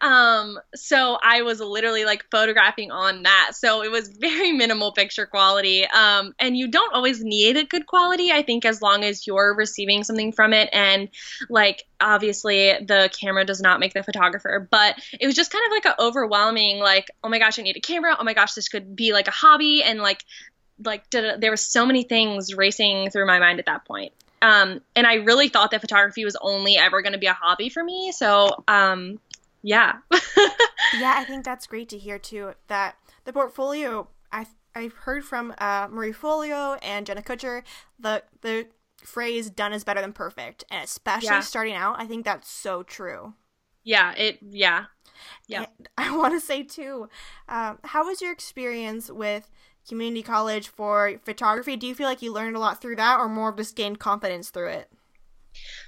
um, 0.00 0.60
so 0.76 1.18
I 1.20 1.42
was 1.42 1.58
literally 1.58 2.04
like 2.04 2.24
photographing 2.30 2.92
on 2.92 3.24
that. 3.24 3.50
So 3.54 3.82
it 3.82 3.90
was 3.90 4.10
very 4.10 4.52
minimal 4.52 4.92
picture 4.92 5.26
quality. 5.26 5.86
Um, 5.86 6.34
and 6.38 6.56
you 6.56 6.68
don't 6.68 6.94
always 6.94 7.24
need 7.24 7.56
a 7.56 7.64
good 7.64 7.86
quality, 7.88 8.30
I 8.30 8.42
think, 8.42 8.64
as 8.64 8.80
long 8.80 9.02
as 9.02 9.26
you're 9.26 9.56
receiving 9.56 10.04
something 10.04 10.30
from 10.30 10.52
it. 10.52 10.68
And 10.72 11.08
like, 11.50 11.82
obviously, 12.00 12.74
the 12.80 13.10
camera 13.18 13.44
does 13.44 13.60
not 13.60 13.80
make 13.80 13.94
the 13.94 14.02
photographer, 14.02 14.66
but 14.70 14.96
it 15.18 15.26
was 15.26 15.34
just 15.34 15.50
kind 15.50 15.64
of 15.66 15.70
like 15.72 15.86
an 15.86 15.94
overwhelming 15.98 16.78
like 16.78 17.10
oh 17.22 17.28
my 17.28 17.38
gosh 17.38 17.58
i 17.58 17.62
need 17.62 17.76
a 17.76 17.80
camera. 17.80 18.16
Oh 18.18 18.24
my 18.24 18.34
gosh 18.34 18.54
this 18.54 18.68
could 18.68 18.94
be 18.96 19.12
like 19.12 19.28
a 19.28 19.32
hobby. 19.32 19.82
And 19.82 20.00
like 20.00 20.24
like 20.84 21.08
there 21.10 21.50
was 21.50 21.64
so 21.64 21.84
many 21.84 22.04
things 22.04 22.54
racing 22.54 23.10
through 23.10 23.26
my 23.26 23.38
mind 23.38 23.58
at 23.58 23.66
that 23.66 23.84
point. 23.84 24.12
Um, 24.40 24.80
and 24.94 25.06
i 25.06 25.14
really 25.14 25.48
thought 25.48 25.72
that 25.72 25.80
photography 25.80 26.24
was 26.24 26.36
only 26.40 26.76
ever 26.76 27.02
going 27.02 27.12
to 27.12 27.18
be 27.18 27.26
a 27.26 27.32
hobby 27.32 27.68
for 27.68 27.82
me. 27.82 28.12
So 28.12 28.64
um, 28.68 29.18
yeah. 29.62 29.96
Yeah 30.98 31.14
i 31.16 31.24
think 31.24 31.44
that's 31.44 31.66
great 31.66 31.88
to 31.90 31.98
hear 31.98 32.18
too 32.18 32.52
that 32.68 32.96
the 33.24 33.32
portfolio 33.32 34.08
i 34.32 34.46
i've 34.74 34.94
heard 34.94 35.24
from 35.24 35.54
uh, 35.58 35.88
Marie 35.90 36.12
Forleo 36.12 36.78
and 36.82 37.04
jenna 37.04 37.20
kutcher 37.20 37.62
the 37.98 38.22
the 38.40 38.66
phrase 39.08 39.50
done 39.50 39.72
is 39.72 39.84
better 39.84 40.00
than 40.00 40.12
perfect 40.12 40.64
and 40.70 40.84
especially 40.84 41.28
yeah. 41.28 41.40
starting 41.40 41.74
out 41.74 41.96
i 41.98 42.06
think 42.06 42.24
that's 42.24 42.50
so 42.50 42.82
true 42.82 43.34
yeah 43.84 44.12
it 44.12 44.38
yeah 44.42 44.84
yeah. 45.46 45.66
I 45.98 46.16
want 46.16 46.34
to 46.34 46.40
say 46.40 46.62
too, 46.62 47.08
um, 47.48 47.78
how 47.84 48.06
was 48.06 48.20
your 48.20 48.32
experience 48.32 49.10
with 49.10 49.50
community 49.88 50.22
college 50.22 50.68
for 50.68 51.18
photography? 51.24 51.76
Do 51.76 51.86
you 51.86 51.94
feel 51.94 52.06
like 52.06 52.22
you 52.22 52.32
learned 52.32 52.56
a 52.56 52.60
lot 52.60 52.80
through 52.80 52.96
that, 52.96 53.18
or 53.18 53.28
more 53.28 53.50
of 53.50 53.56
just 53.56 53.76
gained 53.76 53.98
confidence 53.98 54.50
through 54.50 54.68
it? 54.68 54.90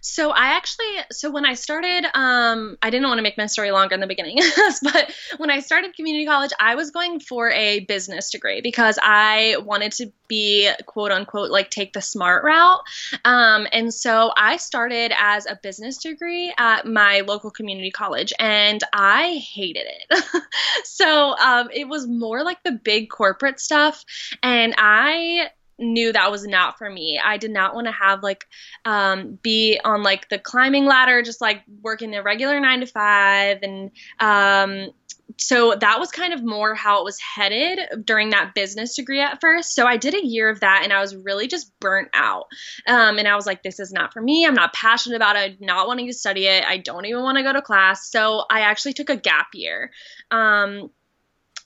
So 0.02 0.31
I 0.31 0.57
actually, 0.57 0.87
so 1.12 1.31
when 1.31 1.45
I 1.45 1.55
started, 1.55 2.07
um, 2.14 2.76
I 2.81 2.90
didn't 2.90 3.09
want 3.09 3.19
to 3.19 3.23
make 3.23 3.37
my 3.37 3.47
story 3.47 3.71
longer 3.71 3.95
in 3.95 4.00
the 4.00 4.07
beginning, 4.07 4.38
but 4.83 5.12
when 5.37 5.50
I 5.50 5.61
started 5.61 5.95
community 5.95 6.26
college, 6.26 6.52
I 6.59 6.75
was 6.75 6.90
going 6.90 7.21
for 7.21 7.50
a 7.50 7.81
business 7.81 8.31
degree 8.31 8.61
because 8.62 8.99
I 9.02 9.57
wanted 9.64 9.93
to 9.93 10.12
be 10.26 10.71
quote 10.87 11.11
unquote 11.11 11.50
like 11.50 11.71
take 11.71 11.93
the 11.93 12.00
smart 12.00 12.45
route. 12.45 12.81
Um, 13.25 13.67
and 13.73 13.93
so 13.93 14.33
I 14.37 14.57
started 14.57 15.12
as 15.19 15.47
a 15.47 15.59
business 15.62 15.99
degree 15.99 16.52
at 16.57 16.87
my 16.87 17.21
local 17.21 17.50
community 17.50 17.90
college, 17.90 18.33
and 18.38 18.83
I 18.93 19.35
hated 19.35 19.87
it. 19.87 20.25
so 20.85 21.37
um, 21.37 21.69
it 21.75 21.88
was 21.88 22.07
more 22.07 22.43
like 22.43 22.62
the 22.62 22.73
big 22.73 23.11
corporate 23.11 23.61
stuff, 23.61 24.05
and 24.43 24.75
I 24.79 25.50
knew 25.81 26.13
that 26.13 26.31
was 26.31 26.47
not 26.47 26.79
for 26.79 26.89
me. 26.89 27.21
I 27.23 27.37
did 27.39 27.51
not 27.51 27.75
want 27.75 27.87
to 27.87 27.93
have 27.93 28.23
like 28.23 28.47
um, 28.85 29.39
be 29.43 29.81
on 29.85 30.03
like 30.03 30.29
the 30.29 30.39
climbing 30.39 30.85
ladder, 30.85 31.23
just 31.23 31.41
like 31.41 31.63
working 31.83 32.11
the 32.11 32.23
regular 32.23 32.61
nine 32.61 32.81
to 32.81 32.87
five, 32.87 33.59
and 33.63 33.91
um, 34.21 34.91
so 35.37 35.75
that 35.75 35.99
was 35.99 36.11
kind 36.11 36.33
of 36.33 36.45
more 36.45 36.75
how 36.75 37.01
it 37.01 37.05
was 37.05 37.19
headed 37.21 38.05
during 38.05 38.31
that 38.31 38.55
business 38.55 38.97
degree 38.97 39.21
at 39.21 39.41
first. 39.41 39.75
So 39.75 39.87
I 39.87 39.97
did 39.97 40.15
a 40.15 40.27
year 40.27 40.49
of 40.49 40.61
that, 40.61 40.81
and 40.85 40.93
I 40.93 41.01
was 41.01 41.17
really 41.17 41.49
just 41.49 41.73
burnt 41.81 42.09
out. 42.15 42.45
Um, 42.87 43.19
and 43.19 43.27
I 43.27 43.37
was 43.37 43.47
like, 43.47 43.63
this 43.63 43.81
is 43.81 43.93
not 43.93 44.13
for 44.13 44.21
me. 44.21 44.47
I'm 44.47 44.55
not 44.55 44.73
passionate 44.73 45.17
about 45.17 45.37
it. 45.37 45.61
Not 45.61 45.87
wanting 45.87 46.07
to 46.09 46.13
study 46.13 46.47
it. 46.47 46.65
I 46.65 46.79
don't 46.79 47.07
even 47.07 47.23
want 47.23 47.39
to 47.39 47.43
go 47.45 47.53
to 47.53 47.63
class. 47.63 48.11
So 48.11 48.45
I 48.51 48.61
actually 48.61 48.95
took 48.95 49.11
a 49.11 49.17
gap 49.17 49.49
year. 49.55 49.91
Um, 50.31 50.91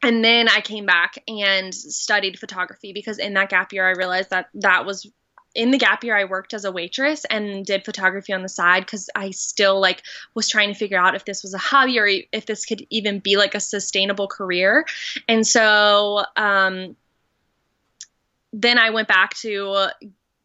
and 0.05 0.23
then 0.23 0.49
I 0.49 0.61
came 0.61 0.85
back 0.85 1.19
and 1.27 1.75
studied 1.75 2.39
photography 2.39 2.93
because 2.93 3.19
in 3.19 3.35
that 3.35 3.49
gap 3.49 3.73
year 3.73 3.87
I 3.87 3.93
realized 3.93 4.31
that 4.31 4.51
that 4.55 4.85
was 4.85 5.11
in 5.55 5.71
the 5.71 5.79
gap 5.79 6.05
year 6.05 6.17
I 6.17 6.25
worked 6.25 6.53
as 6.53 6.65
a 6.65 6.73
waitress 6.73 7.25
and 7.25 7.65
did 7.65 7.85
photography 7.85 8.35
on 8.35 8.43
the 8.43 8.49
side 8.49 8.87
cuz 8.87 9.09
I 9.15 9.31
still 9.31 9.81
like 9.81 10.03
was 10.35 10.49
trying 10.49 10.69
to 10.69 10.79
figure 10.79 10.99
out 10.99 11.15
if 11.15 11.25
this 11.25 11.43
was 11.43 11.55
a 11.55 11.59
hobby 11.59 11.99
or 11.99 12.07
if 12.07 12.45
this 12.45 12.67
could 12.67 12.87
even 12.91 13.21
be 13.21 13.37
like 13.37 13.55
a 13.55 13.61
sustainable 13.61 14.29
career. 14.29 14.85
And 15.27 15.47
so 15.47 16.25
um 16.37 16.97
then 18.53 18.79
I 18.79 18.91
went 18.91 19.09
back 19.09 19.35
to 19.39 19.89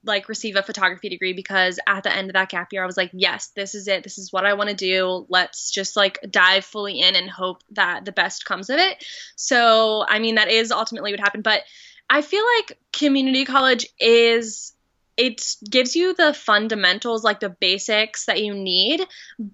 like 0.10 0.28
receive 0.28 0.58
a 0.58 0.63
photography 0.63 1.08
degree 1.08 1.32
because 1.32 1.80
at 1.88 2.04
the 2.04 2.13
end 2.13 2.30
of 2.30 2.34
that 2.34 2.50
gap 2.50 2.74
year 2.74 2.84
I 2.84 2.86
was 2.86 2.98
like, 2.98 3.12
yes, 3.13 3.51
this 3.56 3.74
is 3.75 3.88
it. 3.88 4.04
This 4.04 4.18
is 4.18 4.34
what 4.34 4.46
I 4.46 4.56
want 4.56 4.70
to 4.70 4.75
do. 4.75 5.25
Let's 5.30 5.72
just 5.72 5.96
like 5.96 6.20
dive 6.30 6.66
fully 6.66 7.00
in 7.00 7.16
and 7.16 7.30
hope 7.30 7.63
that 7.72 8.04
the 8.04 8.12
best 8.12 8.44
comes 8.44 8.70
of 8.70 8.80
it. 8.80 9.01
So, 9.38 10.04
I 10.06 10.20
mean, 10.20 10.36
that 10.36 10.50
is 10.50 10.72
ultimately 10.72 11.12
what 11.12 11.22
happened, 11.22 11.46
but 11.46 11.63
I 12.10 12.22
feel 12.22 12.44
like 12.58 12.78
community 12.92 13.46
college 13.46 13.88
is 14.00 14.74
it 15.16 15.46
gives 15.70 15.96
you 15.96 16.13
the 16.13 16.34
fundamentals, 16.34 17.24
like 17.24 17.39
the 17.39 17.50
basics 17.50 18.25
that 18.25 18.42
you 18.42 18.54
need, 18.54 19.01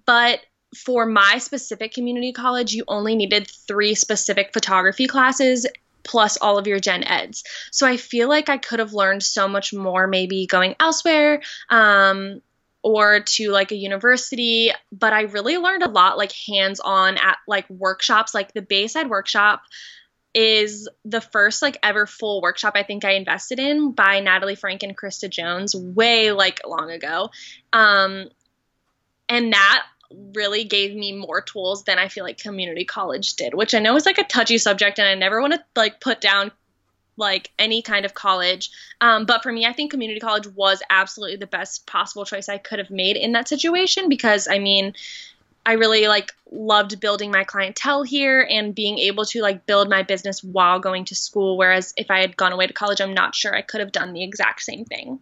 but 0.05 0.39
for 0.75 1.05
my 1.05 1.37
specific 1.37 1.93
community 1.93 2.33
college, 2.33 2.73
you 2.73 2.83
only 2.87 3.15
needed 3.15 3.49
three 3.67 3.95
specific 3.95 4.51
photography 4.53 5.07
classes 5.07 5.65
plus 6.05 6.37
all 6.37 6.57
of 6.57 6.67
your 6.67 6.79
gen 6.79 7.03
eds. 7.03 7.43
So 7.71 7.85
I 7.85 7.97
feel 7.97 8.29
like 8.29 8.47
I 8.47 8.57
could 8.57 8.79
have 8.79 8.93
learned 8.93 9.23
so 9.23 9.47
much 9.47 9.73
more 9.73 10.07
maybe 10.07 10.45
going 10.45 10.75
elsewhere. 10.79 11.41
Um, 11.69 12.41
or 12.83 13.21
to 13.21 13.49
like 13.49 13.71
a 13.71 13.75
university, 13.75 14.69
but 14.91 15.11
I 15.11 15.21
really 15.21 15.57
learned 15.57 15.81
a 15.81 15.89
lot 15.89 16.19
like 16.19 16.31
hands 16.47 16.79
on 16.79 17.17
at 17.17 17.37
like 17.47 17.67
workshops, 17.67 18.35
like 18.35 18.53
the 18.53 18.61
Bayside 18.61 19.09
workshop 19.09 19.63
is 20.35 20.87
the 21.03 21.21
first 21.21 21.63
like 21.63 21.77
ever 21.81 22.05
full 22.05 22.41
workshop 22.41 22.73
I 22.75 22.83
think 22.83 23.03
I 23.03 23.13
invested 23.13 23.57
in 23.57 23.93
by 23.93 24.19
Natalie 24.19 24.53
Frank 24.53 24.83
and 24.83 24.95
Krista 24.95 25.29
Jones 25.29 25.73
way 25.75 26.31
like 26.31 26.61
long 26.67 26.91
ago. 26.91 27.31
Um, 27.73 28.29
and 29.29 29.53
that 29.53 29.85
really 30.33 30.63
gave 30.63 30.95
me 30.95 31.13
more 31.13 31.41
tools 31.41 31.83
than 31.83 31.99
I 31.99 32.07
feel 32.07 32.23
like 32.23 32.37
community 32.37 32.85
college 32.85 33.35
did, 33.35 33.53
which 33.53 33.73
I 33.73 33.79
know 33.79 33.95
is 33.95 34.05
like 34.05 34.17
a 34.17 34.23
touchy 34.23 34.57
subject 34.57 34.99
and 34.99 35.07
I 35.07 35.15
never 35.15 35.41
want 35.41 35.53
to 35.53 35.63
like 35.75 35.99
put 35.99 36.21
down 36.21 36.51
like 37.17 37.51
any 37.57 37.81
kind 37.81 38.05
of 38.05 38.13
college. 38.13 38.71
Um, 39.01 39.25
but 39.25 39.43
for 39.43 39.51
me, 39.51 39.65
I 39.65 39.73
think 39.73 39.91
community 39.91 40.19
college 40.19 40.47
was 40.47 40.81
absolutely 40.89 41.37
the 41.37 41.47
best 41.47 41.87
possible 41.87 42.25
choice 42.25 42.49
I 42.49 42.57
could 42.57 42.79
have 42.79 42.89
made 42.89 43.15
in 43.15 43.33
that 43.33 43.47
situation 43.47 44.09
because 44.09 44.47
I 44.47 44.59
mean, 44.59 44.93
I 45.65 45.73
really 45.73 46.07
like 46.07 46.31
loved 46.51 46.99
building 46.99 47.31
my 47.31 47.43
clientele 47.43 48.03
here 48.03 48.45
and 48.47 48.75
being 48.75 48.99
able 48.99 49.25
to 49.25 49.41
like 49.41 49.65
build 49.65 49.89
my 49.89 50.03
business 50.03 50.43
while 50.43 50.79
going 50.79 51.05
to 51.05 51.15
school. 51.15 51.57
Whereas 51.57 51.93
if 51.97 52.11
I 52.11 52.19
had 52.19 52.37
gone 52.37 52.51
away 52.51 52.67
to 52.67 52.73
college, 52.73 53.01
I'm 53.01 53.13
not 53.13 53.33
sure 53.33 53.55
I 53.55 53.61
could 53.61 53.79
have 53.79 53.91
done 53.91 54.13
the 54.13 54.23
exact 54.23 54.61
same 54.61 54.85
thing. 54.85 55.19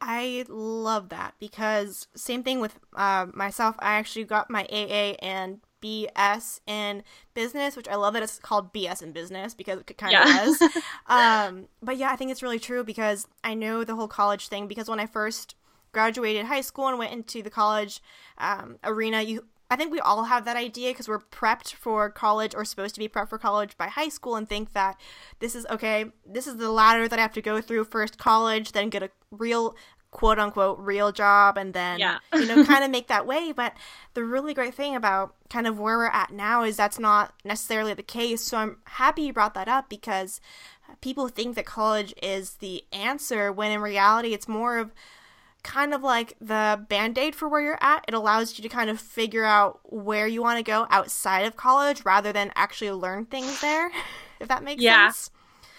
I 0.00 0.44
love 0.48 1.08
that 1.08 1.34
because 1.38 2.06
same 2.14 2.42
thing 2.42 2.60
with 2.60 2.78
uh, 2.94 3.26
myself. 3.34 3.76
I 3.80 3.94
actually 3.94 4.24
got 4.24 4.50
my 4.50 4.64
AA 4.70 5.16
and 5.20 5.60
BS 5.82 6.60
in 6.66 7.02
business, 7.34 7.76
which 7.76 7.88
I 7.88 7.96
love 7.96 8.14
that 8.14 8.22
it's 8.22 8.38
called 8.38 8.72
BS 8.72 9.02
in 9.02 9.12
business 9.12 9.54
because 9.54 9.80
it 9.80 9.98
kind 9.98 10.16
of 10.16 10.26
yeah. 10.26 10.44
is. 10.44 10.62
um, 11.06 11.68
but 11.82 11.96
yeah, 11.96 12.10
I 12.10 12.16
think 12.16 12.30
it's 12.30 12.42
really 12.42 12.58
true 12.58 12.84
because 12.84 13.26
I 13.42 13.54
know 13.54 13.84
the 13.84 13.94
whole 13.94 14.08
college 14.08 14.48
thing 14.48 14.68
because 14.68 14.88
when 14.88 15.00
I 15.00 15.06
first 15.06 15.54
graduated 15.92 16.46
high 16.46 16.60
school 16.60 16.88
and 16.88 16.98
went 16.98 17.12
into 17.12 17.42
the 17.42 17.50
college 17.50 18.00
um, 18.38 18.78
arena, 18.84 19.22
you 19.22 19.44
I 19.70 19.76
think 19.76 19.92
we 19.92 20.00
all 20.00 20.24
have 20.24 20.44
that 20.46 20.56
idea 20.56 20.90
because 20.90 21.08
we're 21.08 21.18
prepped 21.18 21.74
for 21.74 22.08
college 22.08 22.54
or 22.54 22.64
supposed 22.64 22.94
to 22.94 22.98
be 22.98 23.08
prepped 23.08 23.28
for 23.28 23.38
college 23.38 23.76
by 23.76 23.88
high 23.88 24.08
school 24.08 24.36
and 24.36 24.48
think 24.48 24.72
that 24.72 24.98
this 25.40 25.54
is 25.54 25.66
okay, 25.70 26.06
this 26.26 26.46
is 26.46 26.56
the 26.56 26.70
ladder 26.70 27.06
that 27.06 27.18
I 27.18 27.22
have 27.22 27.34
to 27.34 27.42
go 27.42 27.60
through 27.60 27.84
first 27.84 28.18
college, 28.18 28.72
then 28.72 28.88
get 28.88 29.02
a 29.02 29.10
real 29.30 29.76
quote 30.10 30.38
unquote 30.38 30.78
real 30.78 31.12
job 31.12 31.58
and 31.58 31.74
then 31.74 31.98
yeah. 31.98 32.18
you 32.32 32.46
know 32.46 32.64
kind 32.66 32.82
of 32.82 32.90
make 32.90 33.08
that 33.08 33.26
way 33.26 33.52
but 33.52 33.74
the 34.14 34.24
really 34.24 34.54
great 34.54 34.74
thing 34.74 34.96
about 34.96 35.34
kind 35.50 35.66
of 35.66 35.78
where 35.78 35.98
we're 35.98 36.06
at 36.06 36.32
now 36.32 36.62
is 36.62 36.78
that's 36.78 36.98
not 36.98 37.34
necessarily 37.44 37.92
the 37.92 38.02
case 38.02 38.42
so 38.42 38.56
i'm 38.56 38.78
happy 38.84 39.22
you 39.22 39.32
brought 39.34 39.52
that 39.52 39.68
up 39.68 39.90
because 39.90 40.40
people 41.02 41.28
think 41.28 41.54
that 41.54 41.66
college 41.66 42.14
is 42.22 42.54
the 42.54 42.82
answer 42.90 43.52
when 43.52 43.70
in 43.70 43.82
reality 43.82 44.32
it's 44.32 44.48
more 44.48 44.78
of 44.78 44.92
kind 45.68 45.92
of 45.92 46.02
like 46.02 46.34
the 46.40 46.82
band-aid 46.88 47.34
for 47.34 47.46
where 47.46 47.60
you're 47.60 47.78
at 47.82 48.02
it 48.08 48.14
allows 48.14 48.58
you 48.58 48.62
to 48.62 48.70
kind 48.70 48.88
of 48.88 48.98
figure 48.98 49.44
out 49.44 49.80
where 49.84 50.26
you 50.26 50.40
want 50.40 50.56
to 50.56 50.62
go 50.62 50.86
outside 50.88 51.40
of 51.40 51.56
college 51.56 52.02
rather 52.06 52.32
than 52.32 52.50
actually 52.56 52.90
learn 52.90 53.26
things 53.26 53.60
there 53.60 53.90
if 54.40 54.48
that 54.48 54.64
makes 54.64 54.82
yeah. 54.82 55.08
sense 55.08 55.30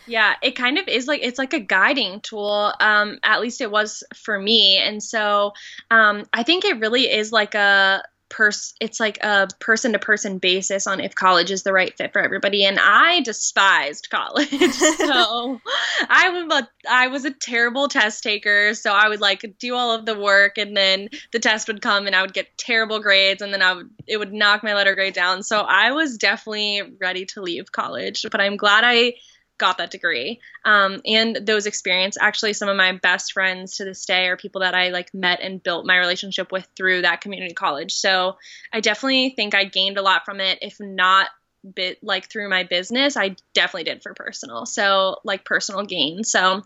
yeah, 0.10 0.34
it 0.42 0.56
kind 0.56 0.80
of 0.80 0.88
is 0.88 1.08
like 1.08 1.22
it's 1.24 1.38
like 1.38 1.54
a 1.54 1.60
guiding 1.60 2.20
tool. 2.22 2.74
Um, 2.80 3.20
at 3.24 3.42
least 3.42 3.62
it 3.62 3.70
was 3.70 4.04
for 4.16 4.40
me, 4.40 4.78
and 4.78 5.02
so 5.04 5.54
um, 5.92 6.26
I 6.34 6.42
think 6.42 6.66
it 6.66 6.80
really 6.80 7.04
is 7.04 7.32
like 7.32 7.54
a 7.54 8.02
pers 8.30 8.74
it's 8.80 9.00
like 9.00 9.18
a 9.24 9.48
person 9.60 9.94
to 9.94 10.00
person 10.00 10.38
basis 10.38 10.88
on 10.88 11.00
if 11.00 11.16
college 11.16 11.52
is 11.52 11.64
the 11.64 11.74
right 11.74 11.98
fit 11.98 12.14
for 12.14 12.22
everybody 12.22 12.64
and 12.64 12.80
I 12.80 13.22
despised 13.22 14.10
college. 14.10 14.50
so 14.50 15.60
I 16.10 16.30
was 16.30 16.64
a, 16.64 16.70
I 16.90 17.08
was 17.08 17.26
a 17.26 17.32
terrible 17.32 17.88
test 17.88 18.24
taker, 18.24 18.74
so 18.74 18.94
I 18.94 19.10
would 19.10 19.22
like 19.22 19.46
do 19.60 19.76
all 19.76 19.94
of 19.94 20.06
the 20.06 20.18
work 20.18 20.58
and 20.58 20.76
then 20.78 21.10
the 21.32 21.40
test 21.40 21.68
would 21.68 21.82
come 21.82 22.08
and 22.08 22.16
I 22.16 22.22
would 22.22 22.34
get 22.34 22.58
terrible 22.58 23.00
grades 23.00 23.42
and 23.42 23.54
then 23.54 23.62
I 23.62 23.74
would 23.74 23.90
it 24.08 24.18
would 24.18 24.34
knock 24.34 24.64
my 24.64 24.76
letter 24.76 24.96
grade 24.96 25.14
down. 25.14 25.44
So 25.44 25.62
I 25.62 25.92
was 25.92 26.18
definitely 26.18 26.84
ready 27.00 27.26
to 27.28 27.42
leave 27.42 27.72
college, 27.72 28.26
but 28.32 28.42
I'm 28.42 28.58
glad 28.58 28.84
I 28.86 29.16
got 29.60 29.78
that 29.78 29.92
degree. 29.92 30.40
Um, 30.66 31.02
and 31.06 31.38
those 31.46 31.66
experience 31.68 32.18
actually 32.20 32.54
some 32.54 32.70
of 32.70 32.78
my 32.78 32.94
best 32.94 33.34
friends 33.34 33.76
to 33.78 33.86
this 33.86 34.06
day 34.06 34.28
are 34.28 34.38
people 34.38 34.62
that 34.62 34.74
i 34.74 34.90
like 34.90 35.14
met 35.14 35.42
and 35.42 35.62
built 35.62 35.86
my 35.86 35.98
relationship 35.98 36.52
with 36.52 36.68
through 36.76 37.04
that 37.04 37.22
community 37.22 37.54
college. 37.54 37.94
So 37.94 38.38
i 38.74 38.80
definitely 38.80 39.34
think 39.36 39.54
i 39.54 39.66
gained 39.66 39.98
a 39.98 40.02
lot 40.02 40.26
from 40.26 40.40
it 40.40 40.60
if 40.62 40.80
not 40.80 41.28
bit 41.76 42.02
like 42.02 42.30
through 42.30 42.50
my 42.50 42.64
business 42.64 43.18
i 43.18 43.36
definitely 43.54 43.84
did 43.84 44.02
for 44.02 44.14
personal. 44.14 44.66
So 44.66 45.18
like 45.24 45.46
personal 45.46 45.86
gain. 45.86 46.24
So 46.24 46.64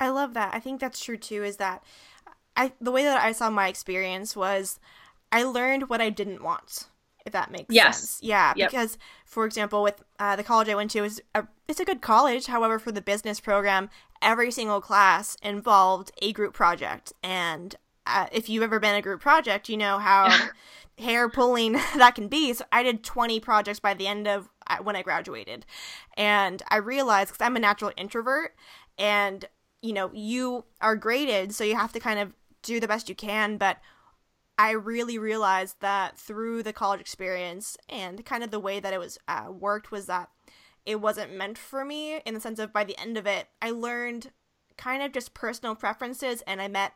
i 0.00 0.08
love 0.08 0.34
that. 0.34 0.54
I 0.54 0.60
think 0.60 0.80
that's 0.80 1.04
true 1.04 1.18
too 1.18 1.44
is 1.44 1.58
that 1.58 1.84
i 2.56 2.72
the 2.80 2.90
way 2.90 3.04
that 3.04 3.22
i 3.22 3.32
saw 3.32 3.50
my 3.50 3.68
experience 3.68 4.34
was 4.34 4.80
i 5.30 5.42
learned 5.42 5.88
what 5.88 6.00
i 6.00 6.10
didn't 6.10 6.42
want 6.42 6.86
if 7.26 7.32
that 7.32 7.50
makes 7.50 7.74
yes. 7.74 7.98
sense. 7.98 8.18
Yeah, 8.22 8.52
yep. 8.56 8.70
because 8.70 8.98
for 9.24 9.44
example, 9.44 9.82
with 9.82 10.02
uh, 10.18 10.36
the 10.36 10.44
college 10.44 10.68
I 10.68 10.74
went 10.74 10.90
to 10.92 11.04
is 11.04 11.22
a, 11.34 11.46
it's 11.68 11.80
a 11.80 11.84
good 11.84 12.00
college. 12.00 12.46
However, 12.46 12.78
for 12.78 12.92
the 12.92 13.00
business 13.00 13.40
program, 13.40 13.90
every 14.22 14.50
single 14.50 14.80
class 14.80 15.36
involved 15.42 16.10
a 16.20 16.32
group 16.32 16.54
project, 16.54 17.12
and 17.22 17.76
uh, 18.06 18.26
if 18.32 18.48
you've 18.48 18.62
ever 18.62 18.80
been 18.80 18.94
a 18.94 19.02
group 19.02 19.20
project, 19.20 19.68
you 19.68 19.76
know 19.76 19.98
how 19.98 20.48
hair 20.98 21.28
pulling 21.28 21.72
that 21.96 22.14
can 22.14 22.28
be. 22.28 22.52
So 22.52 22.64
I 22.72 22.82
did 22.82 23.04
20 23.04 23.40
projects 23.40 23.80
by 23.80 23.94
the 23.94 24.06
end 24.06 24.26
of 24.26 24.48
uh, 24.66 24.78
when 24.78 24.96
I 24.96 25.02
graduated, 25.02 25.66
and 26.16 26.62
I 26.68 26.76
realized 26.76 27.32
because 27.32 27.44
I'm 27.44 27.56
a 27.56 27.60
natural 27.60 27.92
introvert, 27.96 28.54
and 28.98 29.44
you 29.82 29.92
know 29.92 30.10
you 30.12 30.64
are 30.80 30.96
graded, 30.96 31.54
so 31.54 31.64
you 31.64 31.76
have 31.76 31.92
to 31.92 32.00
kind 32.00 32.18
of 32.18 32.34
do 32.62 32.80
the 32.80 32.88
best 32.88 33.08
you 33.08 33.14
can, 33.14 33.56
but 33.56 33.78
I 34.60 34.72
really 34.72 35.16
realized 35.16 35.76
that 35.80 36.18
through 36.18 36.64
the 36.64 36.74
college 36.74 37.00
experience 37.00 37.78
and 37.88 38.26
kind 38.26 38.44
of 38.44 38.50
the 38.50 38.60
way 38.60 38.78
that 38.78 38.92
it 38.92 39.00
was 39.00 39.18
uh, 39.26 39.46
worked 39.50 39.90
was 39.90 40.04
that 40.04 40.28
it 40.84 41.00
wasn't 41.00 41.34
meant 41.34 41.56
for 41.56 41.82
me 41.82 42.20
in 42.26 42.34
the 42.34 42.40
sense 42.40 42.58
of 42.58 42.70
by 42.70 42.84
the 42.84 42.98
end 43.00 43.16
of 43.16 43.26
it, 43.26 43.48
I 43.62 43.70
learned 43.70 44.32
kind 44.76 45.02
of 45.02 45.12
just 45.12 45.32
personal 45.32 45.74
preferences 45.74 46.42
and 46.46 46.60
I 46.60 46.68
met 46.68 46.92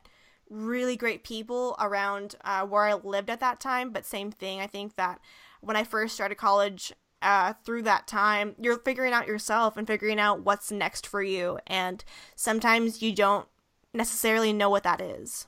really 0.51 0.95
great 0.95 1.25
people 1.25 1.75
around 1.81 2.35
uh, 2.45 2.67
where 2.67 2.85
I 2.85 2.93
lived 2.93 3.31
at 3.31 3.41
that 3.41 3.61
time. 3.61 3.93
But 3.93 4.05
same 4.05 4.31
thing, 4.31 4.61
I 4.61 4.67
think 4.67 4.97
that 4.97 5.19
when 5.63 5.75
I 5.75 5.85
first 5.85 6.15
started 6.15 6.35
college, 6.35 6.93
uh, 7.23 7.55
through 7.65 7.85
that 7.85 8.07
time, 8.07 8.57
you're 8.61 8.77
figuring 8.77 9.15
out 9.15 9.27
yourself 9.27 9.79
and 9.79 9.87
figuring 9.87 10.21
out 10.21 10.45
what's 10.45 10.71
next 10.71 11.07
for 11.07 11.23
you. 11.23 11.59
And 11.67 12.05
sometimes 12.37 13.01
you 13.01 13.15
don't 13.15 13.49
necessarily 13.95 14.53
know 14.53 14.69
what 14.69 14.83
that 14.83 15.01
is. 15.01 15.47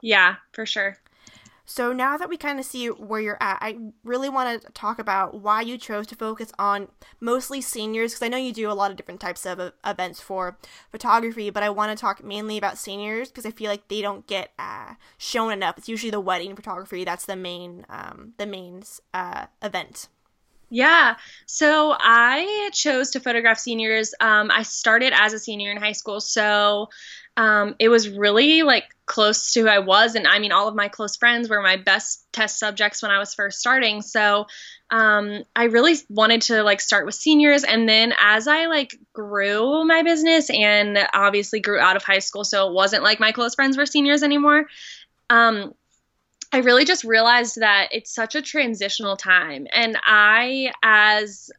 Yeah, 0.00 0.36
for 0.52 0.64
sure. 0.64 0.98
So 1.66 1.92
now 1.92 2.16
that 2.16 2.28
we 2.28 2.36
kind 2.36 2.60
of 2.60 2.64
see 2.64 2.86
where 2.86 3.20
you're 3.20 3.42
at, 3.42 3.58
I 3.60 3.76
really 4.04 4.28
want 4.28 4.62
to 4.62 4.72
talk 4.72 5.00
about 5.00 5.40
why 5.40 5.60
you 5.62 5.76
chose 5.76 6.06
to 6.06 6.14
focus 6.14 6.52
on 6.58 6.88
mostly 7.20 7.60
seniors 7.60 8.12
because 8.12 8.22
I 8.22 8.28
know 8.28 8.36
you 8.36 8.52
do 8.52 8.70
a 8.70 8.72
lot 8.72 8.92
of 8.92 8.96
different 8.96 9.20
types 9.20 9.44
of 9.44 9.58
uh, 9.58 9.72
events 9.84 10.20
for 10.20 10.56
photography, 10.92 11.50
but 11.50 11.64
I 11.64 11.70
want 11.70 11.96
to 11.96 12.00
talk 12.00 12.22
mainly 12.22 12.56
about 12.56 12.78
seniors 12.78 13.28
because 13.28 13.44
I 13.44 13.50
feel 13.50 13.68
like 13.68 13.88
they 13.88 14.00
don't 14.00 14.26
get 14.28 14.52
uh, 14.60 14.94
shown 15.18 15.52
enough. 15.52 15.76
It's 15.76 15.88
usually 15.88 16.10
the 16.10 16.20
wedding 16.20 16.54
photography 16.54 17.04
that's 17.04 17.26
the 17.26 17.36
main 17.36 17.84
um, 17.88 18.34
the 18.38 18.46
main 18.46 18.84
uh, 19.12 19.46
event. 19.60 20.08
Yeah. 20.68 21.16
So 21.46 21.96
I 21.98 22.70
chose 22.72 23.10
to 23.10 23.20
photograph 23.20 23.58
seniors. 23.58 24.14
Um, 24.20 24.50
I 24.50 24.62
started 24.62 25.12
as 25.14 25.32
a 25.32 25.38
senior 25.38 25.70
in 25.70 25.76
high 25.76 25.92
school. 25.92 26.20
So 26.20 26.88
um, 27.36 27.76
it 27.78 27.88
was 27.88 28.08
really 28.08 28.62
like 28.62 28.84
close 29.04 29.52
to 29.52 29.60
who 29.60 29.68
I 29.68 29.80
was. 29.80 30.14
And 30.14 30.26
I 30.26 30.38
mean, 30.38 30.52
all 30.52 30.68
of 30.68 30.74
my 30.74 30.88
close 30.88 31.16
friends 31.16 31.48
were 31.48 31.62
my 31.62 31.76
best 31.76 32.26
test 32.32 32.58
subjects 32.58 33.02
when 33.02 33.10
I 33.10 33.18
was 33.18 33.34
first 33.34 33.60
starting. 33.60 34.02
So 34.02 34.46
um, 34.90 35.44
I 35.54 35.64
really 35.64 35.96
wanted 36.08 36.42
to 36.42 36.62
like 36.62 36.80
start 36.80 37.06
with 37.06 37.14
seniors. 37.14 37.62
And 37.62 37.88
then 37.88 38.14
as 38.20 38.48
I 38.48 38.66
like 38.66 38.96
grew 39.12 39.84
my 39.84 40.02
business 40.02 40.48
and 40.50 40.98
obviously 41.12 41.60
grew 41.60 41.78
out 41.78 41.96
of 41.96 42.02
high 42.02 42.20
school, 42.20 42.44
so 42.44 42.68
it 42.68 42.74
wasn't 42.74 43.02
like 43.02 43.20
my 43.20 43.32
close 43.32 43.54
friends 43.54 43.76
were 43.76 43.86
seniors 43.86 44.22
anymore. 44.22 44.66
Um, 45.28 45.74
I 46.52 46.58
really 46.58 46.84
just 46.84 47.04
realized 47.04 47.60
that 47.60 47.88
it's 47.90 48.14
such 48.14 48.34
a 48.34 48.42
transitional 48.42 49.16
time. 49.16 49.66
And 49.72 49.98
I, 50.02 50.72
as 50.82 51.50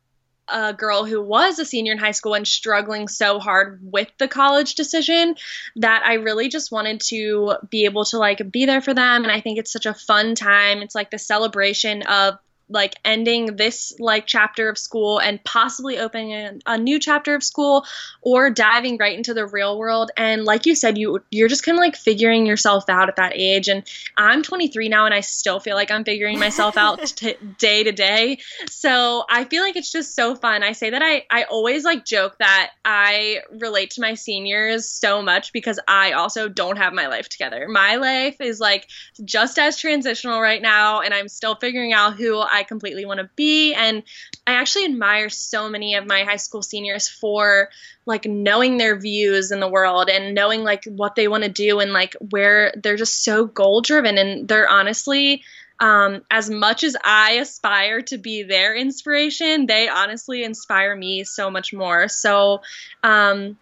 a 0.50 0.74
girl 0.74 1.06
who 1.06 1.22
was 1.22 1.60
a 1.60 1.66
senior 1.66 1.92
in 1.92 1.98
high 1.98 2.12
school 2.12 2.34
and 2.34 2.48
struggling 2.48 3.08
so 3.08 3.39
hard 3.39 3.80
with 3.82 4.10
the 4.18 4.27
college 4.27 4.75
decision 4.75 5.36
that 5.75 6.04
I 6.06 6.16
really 6.16 6.50
just 6.50 6.72
wanted 6.72 7.01
to 7.08 7.56
be 7.70 7.86
able 7.86 8.06
to 8.06 8.18
like 8.18 8.51
be 8.51 8.66
there 8.66 8.82
for 8.82 8.94
them 8.94 9.24
and 9.24 9.32
I 9.32 9.42
think 9.42 9.60
it's 9.60 9.72
such 9.72 9.86
a 9.86 9.94
fun 9.94 10.36
time. 10.36 10.82
It's 10.82 10.96
like 10.96 11.12
the 11.12 11.20
celebration 11.20 12.04
of 12.04 12.36
like 12.69 12.95
ending 13.05 13.55
this 13.55 13.93
like 14.00 14.27
chapter 14.27 14.67
of 14.67 14.77
school 14.77 15.19
and 15.19 15.41
possibly 15.43 15.97
opening 15.97 16.33
a, 16.33 16.59
a, 16.65 16.77
new 16.77 17.00
chapter 17.00 17.33
of 17.33 17.44
school 17.44 17.85
or 18.22 18.50
diving 18.50 18.98
right 18.98 19.18
into 19.18 19.33
the 19.33 19.46
real 19.46 19.77
world. 19.77 20.11
And 20.18 20.44
like 20.44 20.65
you 20.65 20.75
said 20.75 20.98
you 20.98 21.24
you're 21.31 21.48
just 21.48 21.63
kind 21.63 21.77
of 21.77 21.81
like 21.81 21.96
figuring 21.96 22.46
yourself 22.46 22.89
out 22.89 23.07
at 23.07 23.15
that 23.15 23.33
age. 23.35 23.70
And 23.70 23.83
I'm 24.18 24.44
23 24.44 24.89
now 24.89 25.05
and 25.05 25.13
I 25.13 25.22
still 25.22 25.59
feel 25.59 25.75
like 25.75 25.92
I'm 25.92 26.03
figuring 26.03 26.39
myself 26.39 26.77
out 26.77 27.05
t- 27.05 27.35
day 27.57 27.83
to 27.83 27.92
day. 27.92 28.39
So 28.70 29.24
I 29.29 29.46
feel 29.46 29.63
like 29.63 29.77
it's 29.77 29.92
just 29.92 30.13
so 30.13 30.35
fun. 30.35 30.63
I 30.63 30.74
say 30.74 30.89
that 30.89 31.01
I 31.01 31.25
I 31.29 31.44
always 31.44 31.85
like 31.85 32.05
joke 32.05 32.37
that 32.39 32.72
I 32.83 33.39
relate 33.51 33.92
to 33.92 34.01
my 34.01 34.13
seniors 34.15 34.87
so 34.89 35.22
much 35.22 35.53
because 35.53 35.79
I 35.87 36.11
also 36.11 36.50
don't 36.50 36.77
have 36.77 36.94
my 36.94 37.07
life 37.07 37.29
together. 37.29 37.68
My 37.70 37.96
life 37.96 38.42
is 38.42 38.59
like 38.59 38.87
just 39.24 39.57
as 39.57 39.77
transitional 39.77 40.42
right 40.42 40.61
now 40.61 41.00
and 41.00 41.13
I'm 41.13 41.29
still 41.29 41.55
figuring 41.55 41.94
out 41.94 42.15
who 42.15 42.39
I 42.39 42.56
I 42.57 42.63
completely 42.63 43.05
want 43.05 43.20
to 43.20 43.29
be. 43.35 43.74
And 43.74 44.03
I 44.46 44.53
actually 44.53 44.85
admire 44.85 45.29
so 45.29 45.70
many 45.70 45.96
of 45.96 46.07
my 46.07 46.24
high 46.24 46.37
school 46.37 46.61
seniors 46.63 47.07
for 47.07 47.70
like 48.05 48.25
knowing 48.25 48.77
their 48.77 48.98
views 49.00 49.51
in 49.51 49.59
the 49.59 49.67
world 49.67 50.09
and 50.09 50.33
knowing 50.33 50.63
like 50.63 50.85
what 50.85 51.15
they 51.15 51.27
want 51.27 51.43
to 51.43 51.50
do 51.50 51.79
and 51.79 51.93
like 51.93 52.15
where 52.31 52.74
they're 52.81 52.98
just 52.98 53.24
so 53.24 53.46
goal 53.46 53.81
driven 53.81 54.17
and 54.17 54.48
they're 54.48 54.70
honestly 54.70 55.43
um, 55.79 56.24
as 56.31 56.50
much 56.50 56.83
as 56.83 56.98
I 57.03 57.33
aspire 57.33 58.01
to 58.03 58.17
be 58.17 58.41
their 58.41 58.75
inspiration, 58.75 59.67
they 59.67 59.87
honestly 59.87 60.43
inspire 60.43 60.96
me 60.96 61.24
so 61.24 61.51
much 61.51 61.72
more. 61.72 62.07
So, 62.07 62.61
um, 63.03 63.57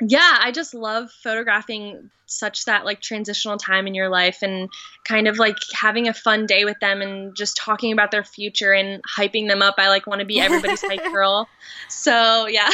yeah, 0.00 0.38
I 0.40 0.50
just 0.52 0.74
love 0.74 1.10
photographing 1.10 2.10
such 2.26 2.64
that 2.64 2.84
like 2.84 3.00
transitional 3.00 3.58
time 3.58 3.86
in 3.86 3.94
your 3.94 4.08
life 4.08 4.38
and 4.42 4.70
kind 5.04 5.26
of 5.26 5.38
like 5.38 5.56
having 5.74 6.08
a 6.08 6.14
fun 6.14 6.46
day 6.46 6.64
with 6.64 6.78
them 6.80 7.02
and 7.02 7.36
just 7.36 7.56
talking 7.56 7.92
about 7.92 8.10
their 8.10 8.24
future 8.24 8.72
and 8.72 9.02
hyping 9.02 9.48
them 9.48 9.62
up. 9.62 9.74
I 9.78 9.88
like 9.88 10.06
want 10.06 10.20
to 10.20 10.24
be 10.24 10.40
everybody's 10.40 10.82
hype 10.82 11.04
girl. 11.12 11.48
So, 11.88 12.46
yeah. 12.46 12.70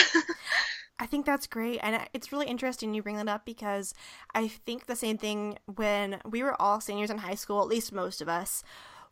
I 0.99 1.07
think 1.07 1.27
that's 1.27 1.47
great. 1.47 1.81
And 1.83 1.97
uh, 1.97 2.05
it's 2.13 2.33
really 2.33 2.47
interesting 2.47 2.95
you 2.95 3.03
bring 3.03 3.17
that 3.17 3.29
up 3.29 3.45
because 3.45 3.93
I 4.35 4.49
think 4.49 4.87
the 4.87 4.97
same 4.97 5.19
thing 5.19 5.59
when 5.75 6.21
we 6.25 6.43
were 6.43 6.61
all 6.61 6.81
seniors 6.81 7.11
in 7.11 7.19
high 7.19 7.35
school, 7.35 7.61
at 7.61 7.69
least 7.69 7.93
most 7.93 8.21
of 8.21 8.29
us, 8.29 8.63